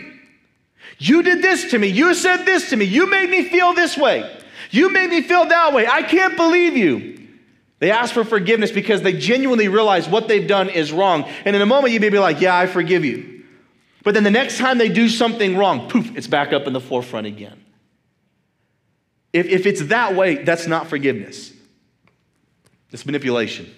You 1.00 1.24
did 1.24 1.42
this 1.42 1.72
to 1.72 1.80
me, 1.80 1.88
you 1.88 2.14
said 2.14 2.46
this 2.46 2.70
to 2.70 2.76
me, 2.76 2.86
you 2.86 3.10
made 3.10 3.30
me 3.30 3.50
feel 3.50 3.74
this 3.74 3.98
way, 3.98 4.40
you 4.70 4.92
made 4.92 5.10
me 5.10 5.24
feel 5.24 5.46
that 5.46 5.74
way. 5.74 5.88
I 5.88 6.04
can't 6.04 6.38
believe 6.38 6.78
you. 6.78 7.14
They 7.80 7.92
ask 7.92 8.14
for 8.14 8.24
forgiveness 8.24 8.72
because 8.72 9.02
they 9.02 9.12
genuinely 9.12 9.68
realize 9.68 10.08
what 10.08 10.28
they've 10.28 10.48
done 10.48 10.70
is 10.70 10.94
wrong. 10.94 11.24
And 11.44 11.54
in 11.54 11.62
a 11.62 11.66
moment, 11.66 11.94
you 11.94 12.00
may 12.00 12.10
be 12.10 12.20
like, 12.20 12.40
Yeah, 12.40 12.56
I 12.56 12.68
forgive 12.68 13.04
you. 13.04 13.33
But 14.04 14.14
then 14.14 14.24
the 14.24 14.32
next 14.32 14.58
time 14.58 14.78
they 14.78 14.90
do 14.90 15.08
something 15.08 15.58
wrong, 15.58 15.90
poof, 15.90 16.16
it's 16.16 16.28
back 16.28 16.52
up 16.52 16.68
in 16.68 16.74
the 16.74 16.82
forefront 16.82 17.26
again. 17.26 17.64
If, 19.32 19.48
if 19.48 19.66
it's 19.66 19.86
that 19.86 20.16
way, 20.16 20.44
that's 20.44 20.68
not 20.68 20.88
forgiveness, 20.88 21.52
it's 22.92 23.06
manipulation. 23.06 23.74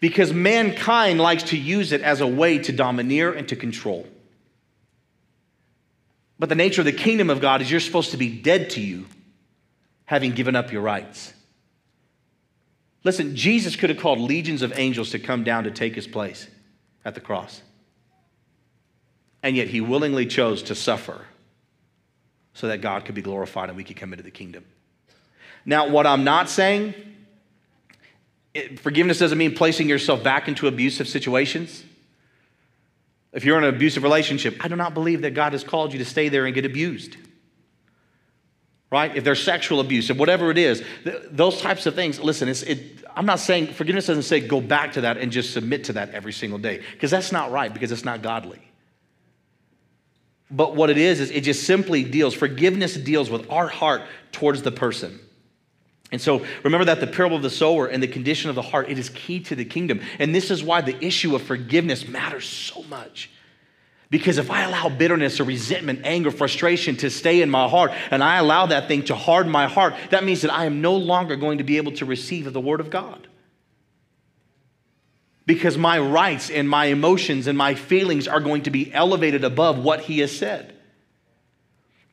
Because 0.00 0.34
mankind 0.34 1.18
likes 1.18 1.44
to 1.44 1.56
use 1.56 1.92
it 1.92 2.02
as 2.02 2.20
a 2.20 2.26
way 2.26 2.58
to 2.58 2.72
domineer 2.72 3.32
and 3.32 3.48
to 3.48 3.56
control. 3.56 4.06
But 6.38 6.48
the 6.50 6.56
nature 6.56 6.82
of 6.82 6.84
the 6.84 6.92
kingdom 6.92 7.30
of 7.30 7.40
God 7.40 7.62
is 7.62 7.70
you're 7.70 7.80
supposed 7.80 8.10
to 8.10 8.18
be 8.18 8.28
dead 8.28 8.70
to 8.70 8.80
you, 8.80 9.06
having 10.04 10.32
given 10.32 10.56
up 10.56 10.72
your 10.72 10.82
rights. 10.82 11.32
Listen, 13.04 13.36
Jesus 13.36 13.76
could 13.76 13.88
have 13.88 13.98
called 13.98 14.18
legions 14.18 14.60
of 14.60 14.76
angels 14.76 15.10
to 15.10 15.18
come 15.18 15.44
down 15.44 15.64
to 15.64 15.70
take 15.70 15.94
his 15.94 16.08
place 16.08 16.48
at 17.04 17.14
the 17.14 17.20
cross 17.20 17.62
and 19.44 19.54
yet 19.54 19.68
he 19.68 19.82
willingly 19.82 20.24
chose 20.24 20.62
to 20.64 20.74
suffer 20.74 21.20
so 22.54 22.68
that 22.68 22.80
God 22.80 23.04
could 23.04 23.14
be 23.14 23.20
glorified 23.20 23.68
and 23.68 23.76
we 23.76 23.84
could 23.84 23.96
come 23.96 24.12
into 24.14 24.24
the 24.24 24.30
kingdom. 24.30 24.64
Now, 25.66 25.88
what 25.88 26.06
I'm 26.06 26.24
not 26.24 26.48
saying, 26.48 26.94
it, 28.54 28.80
forgiveness 28.80 29.18
doesn't 29.18 29.36
mean 29.36 29.54
placing 29.54 29.86
yourself 29.86 30.24
back 30.24 30.48
into 30.48 30.66
abusive 30.66 31.08
situations. 31.08 31.84
If 33.34 33.44
you're 33.44 33.58
in 33.58 33.64
an 33.64 33.74
abusive 33.74 34.02
relationship, 34.02 34.56
I 34.64 34.68
do 34.68 34.76
not 34.76 34.94
believe 34.94 35.20
that 35.22 35.34
God 35.34 35.52
has 35.52 35.62
called 35.62 35.92
you 35.92 35.98
to 35.98 36.06
stay 36.06 36.30
there 36.30 36.46
and 36.46 36.54
get 36.54 36.64
abused. 36.64 37.16
Right? 38.90 39.14
If 39.14 39.24
there's 39.24 39.42
sexual 39.42 39.80
abuse, 39.80 40.08
or 40.10 40.14
whatever 40.14 40.50
it 40.50 40.56
is, 40.56 40.82
th- 41.02 41.16
those 41.30 41.60
types 41.60 41.84
of 41.84 41.94
things, 41.94 42.18
listen, 42.18 42.48
it, 42.48 43.04
I'm 43.14 43.26
not 43.26 43.40
saying, 43.40 43.74
forgiveness 43.74 44.06
doesn't 44.06 44.22
say 44.22 44.40
go 44.40 44.62
back 44.62 44.92
to 44.92 45.02
that 45.02 45.18
and 45.18 45.30
just 45.32 45.52
submit 45.52 45.84
to 45.84 45.94
that 45.94 46.10
every 46.14 46.32
single 46.32 46.58
day, 46.58 46.80
because 46.92 47.10
that's 47.10 47.32
not 47.32 47.50
right, 47.50 47.74
because 47.74 47.92
it's 47.92 48.04
not 48.04 48.22
godly. 48.22 48.62
But 50.54 50.76
what 50.76 50.88
it 50.88 50.98
is, 50.98 51.18
is 51.20 51.32
it 51.32 51.40
just 51.40 51.64
simply 51.64 52.04
deals, 52.04 52.32
forgiveness 52.32 52.94
deals 52.94 53.28
with 53.28 53.50
our 53.50 53.66
heart 53.66 54.02
towards 54.30 54.62
the 54.62 54.70
person. 54.70 55.18
And 56.12 56.20
so 56.20 56.44
remember 56.62 56.84
that 56.84 57.00
the 57.00 57.08
parable 57.08 57.36
of 57.36 57.42
the 57.42 57.50
sower 57.50 57.88
and 57.88 58.00
the 58.00 58.06
condition 58.06 58.50
of 58.50 58.54
the 58.54 58.62
heart, 58.62 58.88
it 58.88 58.96
is 58.96 59.08
key 59.10 59.40
to 59.40 59.56
the 59.56 59.64
kingdom. 59.64 60.00
And 60.20 60.32
this 60.32 60.52
is 60.52 60.62
why 60.62 60.80
the 60.80 60.96
issue 61.04 61.34
of 61.34 61.42
forgiveness 61.42 62.06
matters 62.06 62.46
so 62.46 62.84
much. 62.84 63.30
Because 64.10 64.38
if 64.38 64.48
I 64.48 64.62
allow 64.62 64.88
bitterness 64.88 65.40
or 65.40 65.44
resentment, 65.44 66.02
anger, 66.04 66.30
frustration 66.30 66.94
to 66.98 67.10
stay 67.10 67.42
in 67.42 67.50
my 67.50 67.68
heart, 67.68 67.90
and 68.12 68.22
I 68.22 68.36
allow 68.36 68.66
that 68.66 68.86
thing 68.86 69.02
to 69.06 69.16
harden 69.16 69.50
my 69.50 69.66
heart, 69.66 69.94
that 70.10 70.22
means 70.22 70.42
that 70.42 70.52
I 70.52 70.66
am 70.66 70.80
no 70.80 70.94
longer 70.94 71.34
going 71.34 71.58
to 71.58 71.64
be 71.64 71.78
able 71.78 71.92
to 71.92 72.04
receive 72.04 72.52
the 72.52 72.60
word 72.60 72.78
of 72.78 72.90
God 72.90 73.26
because 75.46 75.76
my 75.76 75.98
rights 75.98 76.50
and 76.50 76.68
my 76.68 76.86
emotions 76.86 77.46
and 77.46 77.56
my 77.56 77.74
feelings 77.74 78.26
are 78.26 78.40
going 78.40 78.62
to 78.62 78.70
be 78.70 78.92
elevated 78.92 79.44
above 79.44 79.78
what 79.78 80.00
he 80.00 80.20
has 80.20 80.36
said. 80.36 80.74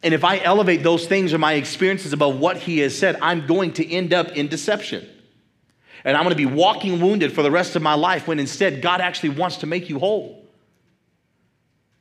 And 0.04 0.14
if 0.14 0.24
I 0.24 0.40
elevate 0.40 0.84
those 0.84 1.06
things 1.08 1.34
or 1.34 1.38
my 1.38 1.54
experiences 1.54 2.12
above 2.12 2.40
what 2.40 2.58
he 2.58 2.80
has 2.80 2.98
said, 2.98 3.18
I'm 3.22 3.46
going 3.46 3.74
to 3.74 3.90
end 3.90 4.14
up 4.14 4.32
in 4.32 4.48
deception. 4.48 5.08
And 6.04 6.18
I'm 6.18 6.24
going 6.24 6.36
to 6.36 6.36
be 6.36 6.48
walking 6.48 7.00
wounded 7.00 7.32
for 7.32 7.44
the 7.44 7.52
rest 7.52 7.76
of 7.76 7.82
my 7.82 7.94
life 7.94 8.28
when 8.28 8.40
instead 8.40 8.82
God 8.82 9.02
actually 9.02 9.30
wants 9.30 9.58
to 9.58 9.68
make 9.68 9.90
you 9.90 10.00
whole. 10.00 10.44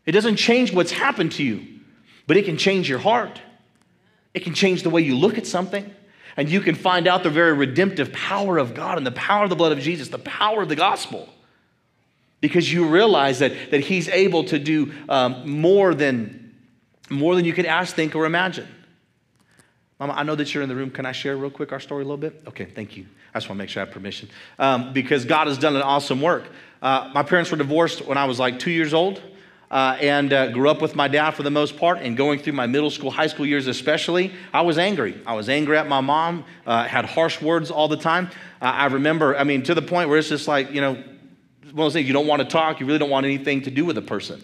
It 0.06 0.12
doesn't 0.12 0.36
change 0.36 0.72
what's 0.72 0.92
happened 0.92 1.32
to 1.32 1.44
you, 1.44 1.66
but 2.26 2.38
it 2.38 2.46
can 2.46 2.56
change 2.56 2.88
your 2.88 2.98
heart. 2.98 3.40
It 4.32 4.40
can 4.40 4.54
change 4.54 4.82
the 4.82 4.90
way 4.90 5.02
you 5.02 5.16
look 5.16 5.36
at 5.36 5.46
something 5.46 5.94
and 6.36 6.48
you 6.48 6.60
can 6.60 6.74
find 6.74 7.06
out 7.06 7.22
the 7.22 7.30
very 7.30 7.52
redemptive 7.52 8.12
power 8.12 8.58
of 8.58 8.74
God 8.74 8.98
and 8.98 9.06
the 9.06 9.12
power 9.12 9.44
of 9.44 9.50
the 9.50 9.56
blood 9.56 9.72
of 9.72 9.80
Jesus, 9.80 10.08
the 10.08 10.18
power 10.18 10.62
of 10.62 10.68
the 10.68 10.76
gospel. 10.76 11.28
Because 12.40 12.72
you 12.72 12.88
realize 12.88 13.40
that, 13.40 13.52
that 13.70 13.80
He's 13.80 14.08
able 14.08 14.44
to 14.44 14.58
do 14.58 14.92
um, 15.08 15.60
more, 15.60 15.94
than, 15.94 16.54
more 17.10 17.34
than 17.34 17.44
you 17.44 17.52
could 17.52 17.66
ask, 17.66 17.94
think, 17.94 18.14
or 18.14 18.24
imagine. 18.24 18.68
Mama, 19.98 20.14
I 20.14 20.22
know 20.22 20.34
that 20.34 20.54
you're 20.54 20.62
in 20.62 20.68
the 20.68 20.76
room. 20.76 20.90
Can 20.90 21.04
I 21.04 21.12
share 21.12 21.36
real 21.36 21.50
quick 21.50 21.72
our 21.72 21.80
story 21.80 22.02
a 22.02 22.06
little 22.06 22.16
bit? 22.16 22.42
Okay, 22.48 22.64
thank 22.64 22.96
you. 22.96 23.06
I 23.34 23.38
just 23.38 23.48
want 23.48 23.58
to 23.58 23.62
make 23.62 23.68
sure 23.68 23.82
I 23.82 23.84
have 23.84 23.92
permission. 23.92 24.30
Um, 24.58 24.94
because 24.94 25.26
God 25.26 25.46
has 25.46 25.58
done 25.58 25.76
an 25.76 25.82
awesome 25.82 26.22
work. 26.22 26.44
Uh, 26.80 27.10
my 27.12 27.22
parents 27.22 27.50
were 27.50 27.58
divorced 27.58 28.06
when 28.06 28.16
I 28.16 28.24
was 28.24 28.38
like 28.38 28.58
two 28.58 28.70
years 28.70 28.94
old 28.94 29.20
uh, 29.70 29.96
and 30.00 30.32
uh, 30.32 30.50
grew 30.50 30.68
up 30.68 30.82
with 30.82 30.96
my 30.96 31.08
dad 31.08 31.32
for 31.32 31.42
the 31.42 31.50
most 31.50 31.76
part. 31.76 31.98
And 31.98 32.16
going 32.16 32.40
through 32.40 32.54
my 32.54 32.66
middle 32.66 32.90
school, 32.90 33.10
high 33.10 33.28
school 33.28 33.46
years 33.46 33.66
especially, 33.66 34.32
I 34.52 34.62
was 34.62 34.78
angry. 34.78 35.20
I 35.26 35.34
was 35.34 35.48
angry 35.48 35.78
at 35.78 35.86
my 35.86 36.00
mom, 36.00 36.44
uh, 36.66 36.84
had 36.84 37.04
harsh 37.04 37.40
words 37.40 37.70
all 37.70 37.88
the 37.88 37.96
time. 37.96 38.30
Uh, 38.60 38.66
I 38.66 38.86
remember, 38.86 39.36
I 39.36 39.44
mean, 39.44 39.62
to 39.64 39.74
the 39.74 39.82
point 39.82 40.08
where 40.08 40.18
it's 40.18 40.28
just 40.28 40.48
like, 40.48 40.72
you 40.72 40.80
know, 40.80 40.94
one 40.94 41.04
of 41.70 41.76
those 41.76 41.92
things 41.92 42.08
you 42.08 42.12
don't 42.12 42.26
want 42.26 42.42
to 42.42 42.48
talk, 42.48 42.80
you 42.80 42.86
really 42.86 42.98
don't 42.98 43.10
want 43.10 43.26
anything 43.26 43.62
to 43.62 43.70
do 43.70 43.84
with 43.84 43.96
a 43.96 44.02
person. 44.02 44.42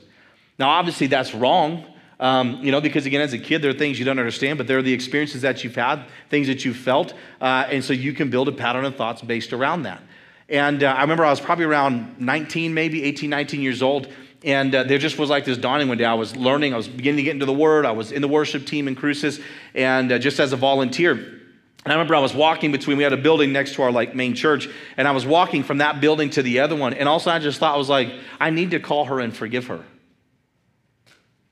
Now, 0.58 0.70
obviously, 0.70 1.08
that's 1.08 1.34
wrong. 1.34 1.84
Um, 2.18 2.60
you 2.62 2.72
know, 2.72 2.80
because 2.80 3.04
again, 3.04 3.20
as 3.20 3.34
a 3.34 3.38
kid, 3.38 3.60
there 3.60 3.70
are 3.70 3.74
things 3.74 3.98
you 3.98 4.04
don't 4.04 4.18
understand, 4.18 4.56
but 4.56 4.66
there 4.66 4.78
are 4.78 4.82
the 4.82 4.92
experiences 4.92 5.42
that 5.42 5.62
you've 5.62 5.74
had, 5.74 6.04
things 6.30 6.46
that 6.46 6.64
you've 6.64 6.76
felt, 6.76 7.12
uh, 7.42 7.66
and 7.68 7.84
so 7.84 7.92
you 7.92 8.14
can 8.14 8.30
build 8.30 8.48
a 8.48 8.52
pattern 8.52 8.86
of 8.86 8.96
thoughts 8.96 9.20
based 9.20 9.52
around 9.52 9.82
that. 9.82 10.00
And 10.48 10.82
uh, 10.82 10.86
I 10.86 11.02
remember 11.02 11.26
I 11.26 11.30
was 11.30 11.40
probably 11.40 11.66
around 11.66 12.18
19, 12.18 12.72
maybe 12.72 13.02
18, 13.02 13.28
19 13.28 13.60
years 13.60 13.82
old, 13.82 14.08
and 14.47 14.74
uh, 14.74 14.84
there 14.84 14.99
just 14.99 15.18
was 15.18 15.28
like 15.28 15.44
this 15.44 15.59
dawning 15.59 15.88
one 15.88 15.99
day. 15.99 16.05
I 16.05 16.14
was 16.14 16.36
learning, 16.36 16.72
I 16.72 16.76
was 16.76 16.88
beginning 16.88 17.18
to 17.18 17.22
get 17.24 17.32
into 17.32 17.47
the 17.47 17.53
Word, 17.53 17.84
I 17.84 17.90
was 17.90 18.12
in 18.12 18.22
the 18.22 18.28
worship 18.28 18.64
team 18.64 18.88
in 18.88 18.94
Cruces, 18.94 19.40
and 19.74 20.11
uh, 20.11 20.18
just 20.18 20.40
as 20.40 20.53
a 20.53 20.57
volunteer. 20.57 21.12
And 21.12 21.92
I 21.92 21.97
remember 21.97 22.14
I 22.14 22.20
was 22.20 22.34
walking 22.34 22.72
between, 22.72 22.97
we 22.97 23.03
had 23.03 23.12
a 23.12 23.16
building 23.16 23.53
next 23.53 23.74
to 23.74 23.82
our 23.82 23.92
like 23.92 24.14
main 24.14 24.34
church, 24.34 24.68
and 24.97 25.07
I 25.07 25.11
was 25.11 25.26
walking 25.26 25.62
from 25.62 25.78
that 25.78 26.01
building 26.01 26.30
to 26.30 26.42
the 26.42 26.61
other 26.61 26.76
one. 26.76 26.94
And 26.94 27.09
also 27.09 27.30
I 27.30 27.38
just 27.38 27.59
thought, 27.59 27.74
I 27.74 27.78
was 27.78 27.88
like, 27.88 28.12
I 28.40 28.51
need 28.51 28.70
to 28.70 28.80
call 28.80 29.05
her 29.05 29.20
and 29.20 29.36
forgive 29.36 29.66
her. 29.66 29.84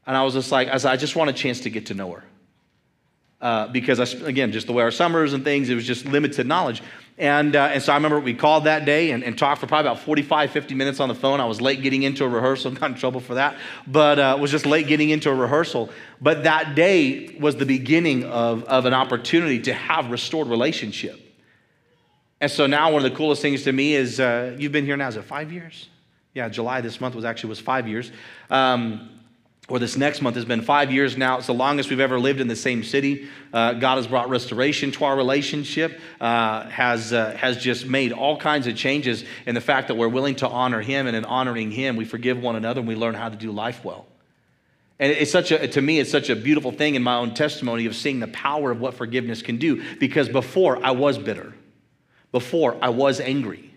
And 0.06 0.16
I 0.16 0.22
was 0.22 0.34
just 0.34 0.52
like, 0.52 0.68
I, 0.68 0.92
I 0.92 0.96
just 0.96 1.16
want 1.16 1.30
a 1.30 1.32
chance 1.32 1.60
to 1.60 1.70
get 1.70 1.86
to 1.86 1.94
know 1.94 2.12
her. 2.12 2.24
Uh, 3.40 3.68
because, 3.68 4.00
I, 4.00 4.26
again, 4.26 4.52
just 4.52 4.66
the 4.66 4.72
way 4.72 4.82
our 4.82 4.90
summers 4.90 5.34
and 5.34 5.44
things, 5.44 5.68
it 5.68 5.74
was 5.74 5.86
just 5.86 6.06
limited 6.06 6.46
knowledge. 6.46 6.82
And, 7.16 7.54
uh, 7.54 7.66
and 7.66 7.80
so 7.80 7.92
I 7.92 7.96
remember 7.96 8.18
we 8.18 8.34
called 8.34 8.64
that 8.64 8.84
day 8.84 9.12
and, 9.12 9.22
and, 9.22 9.38
talked 9.38 9.60
for 9.60 9.68
probably 9.68 9.88
about 9.88 10.02
45, 10.02 10.50
50 10.50 10.74
minutes 10.74 10.98
on 10.98 11.08
the 11.08 11.14
phone. 11.14 11.40
I 11.40 11.44
was 11.44 11.60
late 11.60 11.80
getting 11.80 12.02
into 12.02 12.24
a 12.24 12.28
rehearsal, 12.28 12.70
got 12.72 12.90
in 12.90 12.96
trouble 12.96 13.20
for 13.20 13.34
that, 13.34 13.56
but 13.86 14.18
uh, 14.18 14.36
was 14.40 14.50
just 14.50 14.66
late 14.66 14.88
getting 14.88 15.10
into 15.10 15.30
a 15.30 15.34
rehearsal. 15.34 15.90
But 16.20 16.42
that 16.42 16.74
day 16.74 17.36
was 17.38 17.54
the 17.54 17.66
beginning 17.66 18.24
of, 18.24 18.64
of 18.64 18.84
an 18.84 18.94
opportunity 18.94 19.60
to 19.62 19.72
have 19.72 20.10
restored 20.10 20.48
relationship. 20.48 21.20
And 22.40 22.50
so 22.50 22.66
now 22.66 22.92
one 22.92 23.04
of 23.04 23.10
the 23.10 23.16
coolest 23.16 23.42
things 23.42 23.62
to 23.62 23.72
me 23.72 23.94
is 23.94 24.18
uh, 24.18 24.56
you've 24.58 24.72
been 24.72 24.84
here 24.84 24.96
now, 24.96 25.06
is 25.06 25.16
it 25.16 25.22
five 25.22 25.52
years? 25.52 25.88
Yeah, 26.34 26.48
July 26.48 26.80
this 26.80 27.00
month 27.00 27.14
was 27.14 27.24
actually 27.24 27.50
was 27.50 27.60
five 27.60 27.86
years. 27.86 28.10
Um, 28.50 29.13
or 29.66 29.78
this 29.78 29.96
next 29.96 30.20
month 30.20 30.36
has 30.36 30.44
been 30.44 30.60
five 30.60 30.92
years 30.92 31.16
now. 31.16 31.38
It's 31.38 31.46
the 31.46 31.54
longest 31.54 31.88
we've 31.88 32.00
ever 32.00 32.20
lived 32.20 32.40
in 32.40 32.48
the 32.48 32.56
same 32.56 32.84
city. 32.84 33.28
Uh, 33.50 33.72
God 33.72 33.96
has 33.96 34.06
brought 34.06 34.28
restoration 34.28 34.90
to 34.92 35.04
our 35.04 35.16
relationship, 35.16 35.98
uh, 36.20 36.68
has, 36.68 37.14
uh, 37.14 37.34
has 37.38 37.56
just 37.56 37.86
made 37.86 38.12
all 38.12 38.36
kinds 38.36 38.66
of 38.66 38.76
changes 38.76 39.24
in 39.46 39.54
the 39.54 39.62
fact 39.62 39.88
that 39.88 39.94
we're 39.94 40.08
willing 40.08 40.36
to 40.36 40.48
honor 40.48 40.82
Him, 40.82 41.06
and 41.06 41.16
in 41.16 41.24
honoring 41.24 41.70
Him, 41.70 41.96
we 41.96 42.04
forgive 42.04 42.38
one 42.38 42.56
another 42.56 42.80
and 42.80 42.88
we 42.88 42.94
learn 42.94 43.14
how 43.14 43.30
to 43.30 43.36
do 43.36 43.52
life 43.52 43.84
well. 43.84 44.06
And 44.98 45.10
it's 45.10 45.30
such 45.30 45.50
a, 45.50 45.66
to 45.66 45.80
me, 45.80 45.98
it's 45.98 46.10
such 46.10 46.30
a 46.30 46.36
beautiful 46.36 46.70
thing 46.70 46.94
in 46.94 47.02
my 47.02 47.16
own 47.16 47.34
testimony 47.34 47.86
of 47.86 47.96
seeing 47.96 48.20
the 48.20 48.28
power 48.28 48.70
of 48.70 48.80
what 48.80 48.94
forgiveness 48.94 49.42
can 49.42 49.56
do 49.56 49.82
because 49.98 50.28
before 50.28 50.84
I 50.84 50.92
was 50.92 51.18
bitter, 51.18 51.54
before 52.32 52.76
I 52.80 52.90
was 52.90 53.18
angry. 53.18 53.73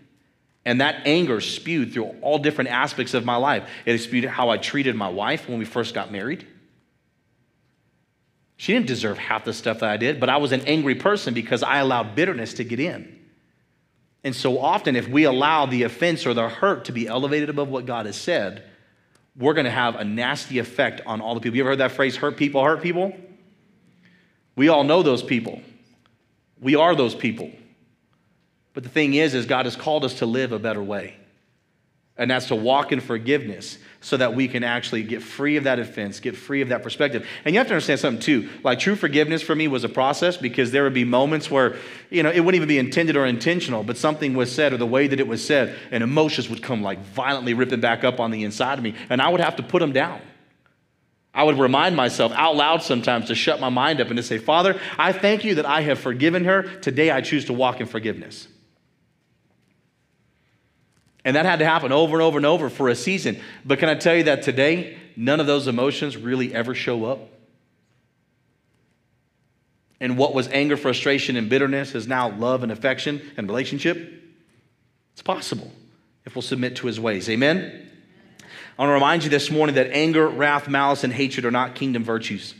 And 0.64 0.80
that 0.80 1.06
anger 1.06 1.40
spewed 1.40 1.92
through 1.92 2.14
all 2.20 2.38
different 2.38 2.70
aspects 2.70 3.14
of 3.14 3.24
my 3.24 3.36
life. 3.36 3.68
It 3.86 3.96
spewed 3.98 4.24
how 4.24 4.50
I 4.50 4.58
treated 4.58 4.96
my 4.96 5.08
wife 5.08 5.48
when 5.48 5.58
we 5.58 5.64
first 5.64 5.94
got 5.94 6.12
married. 6.12 6.46
She 8.56 8.72
didn't 8.72 8.88
deserve 8.88 9.18
half 9.18 9.44
the 9.44 9.52
stuff 9.52 9.80
that 9.80 9.88
I 9.88 9.96
did, 9.96 10.18
but 10.18 10.28
I 10.28 10.38
was 10.38 10.52
an 10.52 10.62
angry 10.62 10.96
person 10.96 11.32
because 11.32 11.62
I 11.62 11.78
allowed 11.78 12.16
bitterness 12.16 12.54
to 12.54 12.64
get 12.64 12.80
in. 12.80 13.18
And 14.24 14.34
so 14.34 14.58
often, 14.58 14.96
if 14.96 15.08
we 15.08 15.24
allow 15.24 15.66
the 15.66 15.84
offense 15.84 16.26
or 16.26 16.34
the 16.34 16.48
hurt 16.48 16.86
to 16.86 16.92
be 16.92 17.06
elevated 17.06 17.50
above 17.50 17.68
what 17.68 17.86
God 17.86 18.06
has 18.06 18.16
said, 18.16 18.64
we're 19.36 19.54
going 19.54 19.64
to 19.64 19.70
have 19.70 19.94
a 19.94 20.04
nasty 20.04 20.58
effect 20.58 21.00
on 21.06 21.20
all 21.20 21.34
the 21.34 21.40
people. 21.40 21.56
You 21.56 21.62
ever 21.62 21.70
heard 21.70 21.78
that 21.78 21.92
phrase, 21.92 22.16
hurt 22.16 22.36
people, 22.36 22.64
hurt 22.64 22.82
people? 22.82 23.16
We 24.56 24.68
all 24.68 24.82
know 24.82 25.04
those 25.04 25.22
people. 25.22 25.62
We 26.60 26.74
are 26.74 26.96
those 26.96 27.14
people. 27.14 27.52
But 28.78 28.84
the 28.84 28.90
thing 28.90 29.14
is, 29.14 29.34
is 29.34 29.44
God 29.44 29.66
has 29.66 29.74
called 29.74 30.04
us 30.04 30.20
to 30.20 30.26
live 30.26 30.52
a 30.52 30.58
better 30.60 30.80
way. 30.80 31.16
And 32.16 32.30
that's 32.30 32.46
to 32.46 32.54
walk 32.54 32.92
in 32.92 33.00
forgiveness 33.00 33.76
so 34.00 34.16
that 34.16 34.36
we 34.36 34.46
can 34.46 34.62
actually 34.62 35.02
get 35.02 35.20
free 35.20 35.56
of 35.56 35.64
that 35.64 35.80
offense, 35.80 36.20
get 36.20 36.36
free 36.36 36.60
of 36.60 36.68
that 36.68 36.84
perspective. 36.84 37.26
And 37.44 37.52
you 37.52 37.58
have 37.58 37.66
to 37.66 37.74
understand 37.74 37.98
something 37.98 38.22
too. 38.22 38.48
Like 38.62 38.78
true 38.78 38.94
forgiveness 38.94 39.42
for 39.42 39.56
me 39.56 39.66
was 39.66 39.82
a 39.82 39.88
process 39.88 40.36
because 40.36 40.70
there 40.70 40.84
would 40.84 40.94
be 40.94 41.02
moments 41.02 41.50
where, 41.50 41.74
you 42.08 42.22
know, 42.22 42.30
it 42.30 42.38
wouldn't 42.38 42.54
even 42.54 42.68
be 42.68 42.78
intended 42.78 43.16
or 43.16 43.26
intentional, 43.26 43.82
but 43.82 43.96
something 43.96 44.34
was 44.34 44.54
said 44.54 44.72
or 44.72 44.76
the 44.76 44.86
way 44.86 45.08
that 45.08 45.18
it 45.18 45.26
was 45.26 45.44
said, 45.44 45.76
and 45.90 46.04
emotions 46.04 46.48
would 46.48 46.62
come 46.62 46.80
like 46.80 47.00
violently 47.00 47.54
ripping 47.54 47.80
back 47.80 48.04
up 48.04 48.20
on 48.20 48.30
the 48.30 48.44
inside 48.44 48.78
of 48.78 48.84
me. 48.84 48.94
And 49.10 49.20
I 49.20 49.28
would 49.28 49.40
have 49.40 49.56
to 49.56 49.64
put 49.64 49.80
them 49.80 49.90
down. 49.90 50.20
I 51.34 51.42
would 51.42 51.58
remind 51.58 51.96
myself 51.96 52.30
out 52.30 52.54
loud 52.54 52.84
sometimes 52.84 53.26
to 53.26 53.34
shut 53.34 53.58
my 53.58 53.70
mind 53.70 54.00
up 54.00 54.06
and 54.06 54.18
to 54.18 54.22
say, 54.22 54.38
Father, 54.38 54.80
I 54.96 55.10
thank 55.10 55.42
you 55.42 55.56
that 55.56 55.66
I 55.66 55.80
have 55.80 55.98
forgiven 55.98 56.44
her. 56.44 56.62
Today 56.62 57.10
I 57.10 57.22
choose 57.22 57.46
to 57.46 57.52
walk 57.52 57.80
in 57.80 57.88
forgiveness. 57.88 58.46
And 61.28 61.36
that 61.36 61.44
had 61.44 61.58
to 61.58 61.66
happen 61.66 61.92
over 61.92 62.14
and 62.14 62.22
over 62.22 62.38
and 62.38 62.46
over 62.46 62.70
for 62.70 62.88
a 62.88 62.94
season. 62.94 63.38
But 63.62 63.78
can 63.78 63.90
I 63.90 63.96
tell 63.96 64.16
you 64.16 64.22
that 64.22 64.40
today, 64.40 64.96
none 65.14 65.40
of 65.40 65.46
those 65.46 65.68
emotions 65.68 66.16
really 66.16 66.54
ever 66.54 66.74
show 66.74 67.04
up? 67.04 67.18
And 70.00 70.16
what 70.16 70.32
was 70.32 70.48
anger, 70.48 70.78
frustration, 70.78 71.36
and 71.36 71.50
bitterness 71.50 71.94
is 71.94 72.06
now 72.06 72.30
love 72.30 72.62
and 72.62 72.72
affection 72.72 73.20
and 73.36 73.46
relationship? 73.46 74.24
It's 75.12 75.20
possible 75.20 75.70
if 76.24 76.34
we'll 76.34 76.40
submit 76.40 76.76
to 76.76 76.86
his 76.86 76.98
ways. 76.98 77.28
Amen? 77.28 77.90
I 78.78 78.82
want 78.82 78.88
to 78.88 78.94
remind 78.94 79.22
you 79.22 79.28
this 79.28 79.50
morning 79.50 79.74
that 79.74 79.90
anger, 79.90 80.26
wrath, 80.26 80.66
malice, 80.66 81.04
and 81.04 81.12
hatred 81.12 81.44
are 81.44 81.50
not 81.50 81.74
kingdom 81.74 82.04
virtues. 82.04 82.54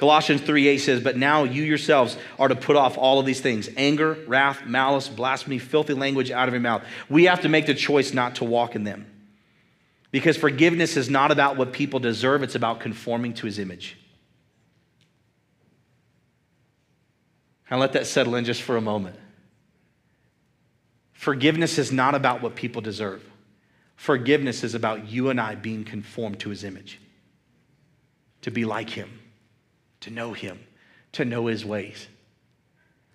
Colossians 0.00 0.40
3 0.40 0.66
8 0.66 0.78
says, 0.78 1.02
But 1.02 1.18
now 1.18 1.44
you 1.44 1.62
yourselves 1.62 2.16
are 2.38 2.48
to 2.48 2.56
put 2.56 2.74
off 2.74 2.96
all 2.96 3.20
of 3.20 3.26
these 3.26 3.42
things 3.42 3.68
anger, 3.76 4.14
wrath, 4.26 4.64
malice, 4.64 5.08
blasphemy, 5.08 5.58
filthy 5.58 5.92
language 5.92 6.30
out 6.30 6.48
of 6.48 6.54
your 6.54 6.62
mouth. 6.62 6.82
We 7.10 7.24
have 7.24 7.42
to 7.42 7.50
make 7.50 7.66
the 7.66 7.74
choice 7.74 8.14
not 8.14 8.36
to 8.36 8.44
walk 8.44 8.74
in 8.74 8.84
them. 8.84 9.04
Because 10.10 10.38
forgiveness 10.38 10.96
is 10.96 11.10
not 11.10 11.30
about 11.30 11.58
what 11.58 11.74
people 11.74 12.00
deserve, 12.00 12.42
it's 12.42 12.54
about 12.54 12.80
conforming 12.80 13.34
to 13.34 13.46
his 13.46 13.58
image. 13.58 13.98
And 17.68 17.78
let 17.78 17.92
that 17.92 18.06
settle 18.06 18.34
in 18.36 18.46
just 18.46 18.62
for 18.62 18.78
a 18.78 18.80
moment. 18.80 19.16
Forgiveness 21.12 21.76
is 21.76 21.92
not 21.92 22.14
about 22.14 22.40
what 22.40 22.54
people 22.54 22.80
deserve. 22.80 23.22
Forgiveness 23.96 24.64
is 24.64 24.74
about 24.74 25.08
you 25.08 25.28
and 25.28 25.38
I 25.38 25.56
being 25.56 25.84
conformed 25.84 26.40
to 26.40 26.48
his 26.48 26.64
image, 26.64 26.98
to 28.40 28.50
be 28.50 28.64
like 28.64 28.88
him 28.88 29.19
to 30.00 30.10
know 30.10 30.32
him, 30.32 30.58
to 31.12 31.24
know 31.24 31.46
his 31.46 31.64
ways. 31.64 32.08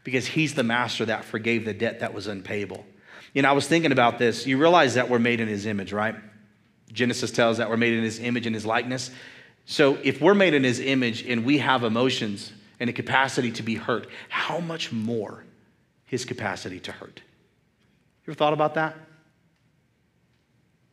Because 0.03 0.27
he's 0.27 0.53
the 0.53 0.63
master 0.63 1.05
that 1.05 1.25
forgave 1.25 1.65
the 1.65 1.73
debt 1.73 2.01
that 2.01 2.13
was 2.13 2.27
unpayable. 2.27 2.85
You 3.33 3.41
know, 3.41 3.49
I 3.49 3.53
was 3.53 3.67
thinking 3.67 3.91
about 3.91 4.19
this. 4.19 4.45
You 4.45 4.57
realize 4.57 4.93
that 4.93 5.09
we're 5.09 5.19
made 5.19 5.39
in 5.39 5.47
his 5.47 5.65
image, 5.65 5.91
right? 5.91 6.15
Genesis 6.91 7.31
tells 7.31 7.57
that 7.57 7.69
we're 7.69 7.77
made 7.77 7.93
in 7.93 8.03
his 8.03 8.19
image 8.19 8.45
and 8.45 8.55
his 8.55 8.65
likeness. 8.65 9.11
So 9.65 9.97
if 10.03 10.21
we're 10.21 10.35
made 10.35 10.53
in 10.53 10.63
his 10.63 10.79
image 10.79 11.23
and 11.23 11.43
we 11.43 11.57
have 11.57 11.83
emotions 11.83 12.53
and 12.79 12.89
a 12.89 12.93
capacity 12.93 13.51
to 13.53 13.63
be 13.63 13.75
hurt, 13.75 14.07
how 14.29 14.59
much 14.59 14.91
more 14.91 15.43
his 16.05 16.23
capacity 16.23 16.79
to 16.81 16.91
hurt? 16.91 17.21
You 18.25 18.31
ever 18.31 18.37
thought 18.37 18.53
about 18.53 18.75
that? 18.75 18.95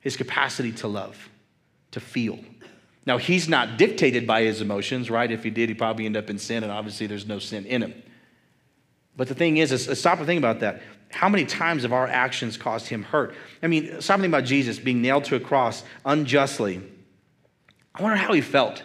His 0.00 0.16
capacity 0.16 0.72
to 0.72 0.88
love, 0.88 1.28
to 1.92 2.00
feel, 2.00 2.38
now, 3.04 3.18
he's 3.18 3.48
not 3.48 3.78
dictated 3.78 4.26
by 4.26 4.42
his 4.42 4.60
emotions, 4.60 5.10
right? 5.10 5.30
If 5.30 5.42
he 5.42 5.50
did, 5.50 5.68
he'd 5.68 5.78
probably 5.78 6.06
end 6.06 6.16
up 6.16 6.30
in 6.30 6.38
sin, 6.38 6.62
and 6.62 6.70
obviously 6.70 7.06
there's 7.06 7.26
no 7.26 7.38
sin 7.38 7.66
in 7.66 7.82
him. 7.82 8.02
But 9.16 9.28
the 9.28 9.34
thing 9.34 9.56
is, 9.56 9.72
is 9.72 9.98
stop 9.98 10.18
and 10.18 10.26
think 10.26 10.38
about 10.38 10.60
that. 10.60 10.82
How 11.10 11.28
many 11.28 11.44
times 11.44 11.82
have 11.82 11.92
our 11.92 12.06
actions 12.06 12.56
caused 12.56 12.86
him 12.86 13.02
hurt? 13.02 13.34
I 13.62 13.66
mean, 13.66 14.00
something 14.00 14.30
about 14.30 14.44
Jesus 14.44 14.78
being 14.78 15.02
nailed 15.02 15.24
to 15.24 15.36
a 15.36 15.40
cross 15.40 15.82
unjustly. 16.04 16.80
I 17.94 18.02
wonder 18.02 18.16
how 18.16 18.32
he 18.32 18.40
felt 18.40 18.82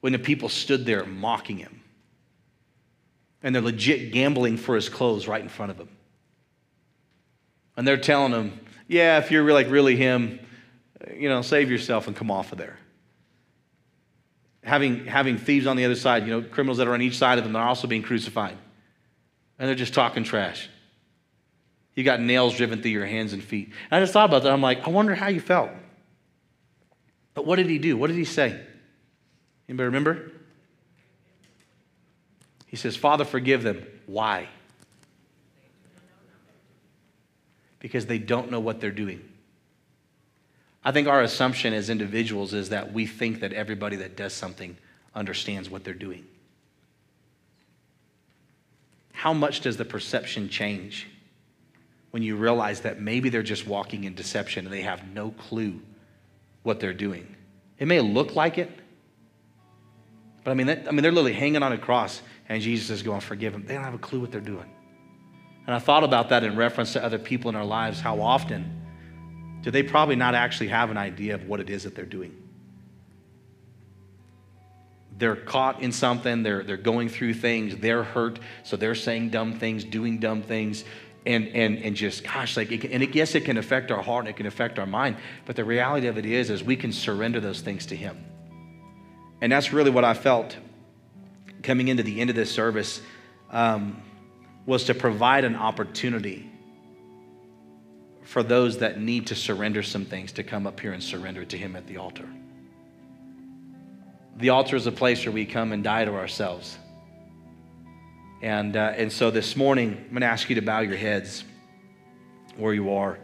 when 0.00 0.12
the 0.12 0.18
people 0.18 0.48
stood 0.48 0.84
there 0.84 1.06
mocking 1.06 1.58
him. 1.58 1.80
And 3.42 3.54
they're 3.54 3.62
legit 3.62 4.12
gambling 4.12 4.56
for 4.56 4.74
his 4.74 4.88
clothes 4.88 5.28
right 5.28 5.40
in 5.40 5.48
front 5.48 5.70
of 5.70 5.78
him. 5.78 5.88
And 7.76 7.86
they're 7.86 7.96
telling 7.96 8.32
him, 8.32 8.60
yeah, 8.88 9.18
if 9.18 9.30
you're 9.30 9.50
like 9.52 9.70
really 9.70 9.96
him, 9.96 10.40
you 11.14 11.28
know, 11.28 11.40
save 11.40 11.70
yourself 11.70 12.08
and 12.08 12.16
come 12.16 12.30
off 12.32 12.50
of 12.50 12.58
there 12.58 12.78
having, 14.62 15.06
having 15.06 15.38
thieves 15.38 15.66
on 15.66 15.76
the 15.76 15.84
other 15.84 15.94
side, 15.94 16.26
you 16.26 16.30
know, 16.30 16.42
criminals 16.42 16.78
that 16.78 16.88
are 16.88 16.94
on 16.94 17.02
each 17.02 17.16
side 17.16 17.38
of 17.38 17.44
them, 17.44 17.56
are 17.56 17.68
also 17.68 17.86
being 17.86 18.02
crucified. 18.02 18.56
And 19.58 19.68
they're 19.68 19.74
just 19.74 19.94
talking 19.94 20.24
trash. 20.24 20.68
You 21.94 22.04
got 22.04 22.20
nails 22.20 22.56
driven 22.56 22.80
through 22.80 22.92
your 22.92 23.06
hands 23.06 23.32
and 23.32 23.42
feet. 23.42 23.72
And 23.90 23.98
I 23.98 24.00
just 24.00 24.12
thought 24.12 24.28
about 24.28 24.44
that. 24.44 24.52
I'm 24.52 24.62
like, 24.62 24.86
I 24.86 24.90
wonder 24.90 25.14
how 25.14 25.28
you 25.28 25.40
felt. 25.40 25.70
But 27.34 27.44
what 27.44 27.56
did 27.56 27.68
he 27.68 27.78
do? 27.78 27.96
What 27.96 28.06
did 28.06 28.16
he 28.16 28.24
say? 28.24 28.60
Anybody 29.68 29.86
remember? 29.86 30.32
He 32.66 32.76
says, 32.76 32.96
Father, 32.96 33.24
forgive 33.24 33.62
them. 33.62 33.84
Why? 34.06 34.48
Because 37.80 38.06
they 38.06 38.18
don't 38.18 38.50
know 38.50 38.60
what 38.60 38.80
they're 38.80 38.90
doing. 38.90 39.27
I 40.88 40.90
think 40.90 41.06
our 41.06 41.20
assumption 41.20 41.74
as 41.74 41.90
individuals 41.90 42.54
is 42.54 42.70
that 42.70 42.94
we 42.94 43.04
think 43.04 43.40
that 43.40 43.52
everybody 43.52 43.96
that 43.96 44.16
does 44.16 44.32
something 44.32 44.74
understands 45.14 45.68
what 45.68 45.84
they're 45.84 45.92
doing. 45.92 46.24
How 49.12 49.34
much 49.34 49.60
does 49.60 49.76
the 49.76 49.84
perception 49.84 50.48
change 50.48 51.06
when 52.10 52.22
you 52.22 52.36
realize 52.36 52.80
that 52.80 53.02
maybe 53.02 53.28
they're 53.28 53.42
just 53.42 53.66
walking 53.66 54.04
in 54.04 54.14
deception 54.14 54.64
and 54.64 54.72
they 54.72 54.80
have 54.80 55.06
no 55.12 55.32
clue 55.32 55.78
what 56.62 56.80
they're 56.80 56.94
doing? 56.94 57.36
It 57.78 57.86
may 57.86 58.00
look 58.00 58.34
like 58.34 58.56
it, 58.56 58.70
but 60.42 60.52
I 60.52 60.54
mean, 60.54 60.68
that, 60.68 60.88
I 60.88 60.92
mean, 60.92 61.02
they're 61.02 61.12
literally 61.12 61.34
hanging 61.34 61.62
on 61.62 61.74
a 61.74 61.78
cross, 61.78 62.22
and 62.48 62.62
Jesus 62.62 62.88
is 62.88 63.02
going, 63.02 63.20
"Forgive 63.20 63.52
them." 63.52 63.66
They 63.66 63.74
don't 63.74 63.84
have 63.84 63.92
a 63.92 63.98
clue 63.98 64.20
what 64.20 64.32
they're 64.32 64.40
doing. 64.40 64.70
And 65.66 65.74
I 65.76 65.80
thought 65.80 66.02
about 66.02 66.30
that 66.30 66.44
in 66.44 66.56
reference 66.56 66.94
to 66.94 67.04
other 67.04 67.18
people 67.18 67.50
in 67.50 67.56
our 67.56 67.66
lives. 67.66 68.00
How 68.00 68.22
often 68.22 68.87
do 69.68 69.72
they 69.72 69.82
probably 69.82 70.16
not 70.16 70.34
actually 70.34 70.68
have 70.68 70.90
an 70.90 70.96
idea 70.96 71.34
of 71.34 71.46
what 71.46 71.60
it 71.60 71.68
is 71.68 71.82
that 71.82 71.94
they're 71.94 72.06
doing? 72.06 72.34
they're 75.18 75.36
caught 75.36 75.82
in 75.82 75.92
something, 75.92 76.42
they're, 76.42 76.62
they're 76.62 76.78
going 76.78 77.10
through 77.10 77.34
things, 77.34 77.76
they're 77.76 78.02
hurt, 78.02 78.38
so 78.62 78.78
they're 78.78 78.94
saying 78.94 79.28
dumb 79.28 79.58
things, 79.58 79.84
doing 79.84 80.18
dumb 80.18 80.42
things, 80.42 80.84
and, 81.26 81.48
and, 81.48 81.76
and 81.78 81.96
just, 81.96 82.24
gosh, 82.24 82.56
like, 82.56 82.72
it 82.72 82.80
can, 82.80 82.92
and 82.92 83.02
it, 83.02 83.14
yes, 83.14 83.34
it 83.34 83.44
can 83.44 83.58
affect 83.58 83.90
our 83.90 84.02
heart 84.02 84.20
and 84.20 84.28
it 84.28 84.36
can 84.38 84.46
affect 84.46 84.78
our 84.78 84.86
mind, 84.86 85.16
but 85.44 85.54
the 85.54 85.64
reality 85.66 86.06
of 86.06 86.16
it 86.16 86.24
is, 86.24 86.48
is 86.48 86.62
we 86.62 86.76
can 86.76 86.92
surrender 86.92 87.40
those 87.40 87.60
things 87.60 87.84
to 87.86 87.96
Him. 87.96 88.24
And 89.42 89.52
that's 89.52 89.70
really 89.72 89.90
what 89.90 90.04
I 90.04 90.14
felt 90.14 90.56
coming 91.62 91.88
into 91.88 92.02
the 92.02 92.22
end 92.22 92.30
of 92.30 92.36
this 92.36 92.50
service 92.50 93.02
um, 93.50 94.00
was 94.64 94.84
to 94.84 94.94
provide 94.94 95.44
an 95.44 95.56
opportunity 95.56 96.48
for 98.28 98.42
those 98.42 98.76
that 98.78 99.00
need 99.00 99.28
to 99.28 99.34
surrender 99.34 99.82
some 99.82 100.04
things 100.04 100.32
to 100.32 100.42
come 100.42 100.66
up 100.66 100.78
here 100.80 100.92
and 100.92 101.02
surrender 101.02 101.46
to 101.46 101.56
Him 101.56 101.74
at 101.74 101.86
the 101.86 101.96
altar. 101.96 102.28
The 104.36 104.50
altar 104.50 104.76
is 104.76 104.86
a 104.86 104.92
place 104.92 105.24
where 105.24 105.32
we 105.32 105.46
come 105.46 105.72
and 105.72 105.82
die 105.82 106.04
to 106.04 106.14
ourselves. 106.14 106.76
And, 108.42 108.76
uh, 108.76 108.92
and 108.96 109.10
so 109.10 109.30
this 109.30 109.56
morning, 109.56 109.96
I'm 109.96 110.10
going 110.10 110.20
to 110.20 110.26
ask 110.26 110.46
you 110.50 110.56
to 110.56 110.60
bow 110.60 110.80
your 110.80 110.98
heads 110.98 111.42
where 112.58 112.74
you 112.74 112.92
are. 112.92 113.18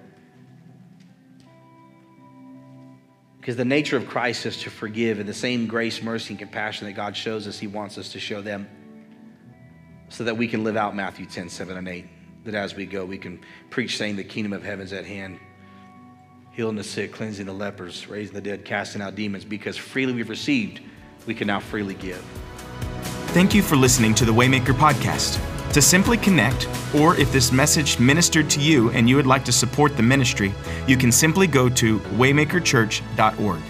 Because 3.38 3.56
the 3.56 3.64
nature 3.66 3.98
of 3.98 4.08
Christ 4.08 4.46
is 4.46 4.56
to 4.62 4.70
forgive, 4.70 5.18
and 5.20 5.28
the 5.28 5.34
same 5.34 5.66
grace, 5.66 6.02
mercy, 6.02 6.30
and 6.30 6.38
compassion 6.38 6.86
that 6.86 6.94
God 6.94 7.14
shows 7.14 7.46
us, 7.46 7.58
He 7.58 7.66
wants 7.66 7.98
us 7.98 8.12
to 8.12 8.18
show 8.18 8.40
them 8.40 8.66
so 10.08 10.24
that 10.24 10.38
we 10.38 10.48
can 10.48 10.64
live 10.64 10.78
out 10.78 10.96
Matthew 10.96 11.26
10, 11.26 11.50
7, 11.50 11.76
and 11.76 11.88
8. 11.88 12.06
That 12.44 12.54
as 12.54 12.74
we 12.74 12.86
go, 12.86 13.04
we 13.04 13.18
can 13.18 13.40
preach 13.70 13.96
saying 13.96 14.16
the 14.16 14.24
kingdom 14.24 14.52
of 14.52 14.62
heaven's 14.62 14.92
at 14.92 15.06
hand, 15.06 15.38
healing 16.52 16.76
the 16.76 16.84
sick, 16.84 17.12
cleansing 17.12 17.46
the 17.46 17.52
lepers, 17.52 18.06
raising 18.06 18.34
the 18.34 18.40
dead, 18.40 18.64
casting 18.64 19.00
out 19.00 19.14
demons, 19.14 19.44
because 19.44 19.76
freely 19.76 20.12
we've 20.12 20.28
received, 20.28 20.80
we 21.26 21.34
can 21.34 21.46
now 21.46 21.58
freely 21.58 21.94
give. 21.94 22.22
Thank 23.28 23.54
you 23.54 23.62
for 23.62 23.76
listening 23.76 24.14
to 24.16 24.24
the 24.24 24.32
Waymaker 24.32 24.74
Podcast. 24.74 25.40
To 25.72 25.82
simply 25.82 26.16
connect, 26.16 26.68
or 26.94 27.16
if 27.16 27.32
this 27.32 27.50
message 27.50 27.98
ministered 27.98 28.48
to 28.50 28.60
you 28.60 28.90
and 28.90 29.08
you 29.08 29.16
would 29.16 29.26
like 29.26 29.44
to 29.46 29.52
support 29.52 29.96
the 29.96 30.04
ministry, 30.04 30.54
you 30.86 30.96
can 30.96 31.10
simply 31.10 31.48
go 31.48 31.68
to 31.70 31.98
waymakerchurch.org. 31.98 33.60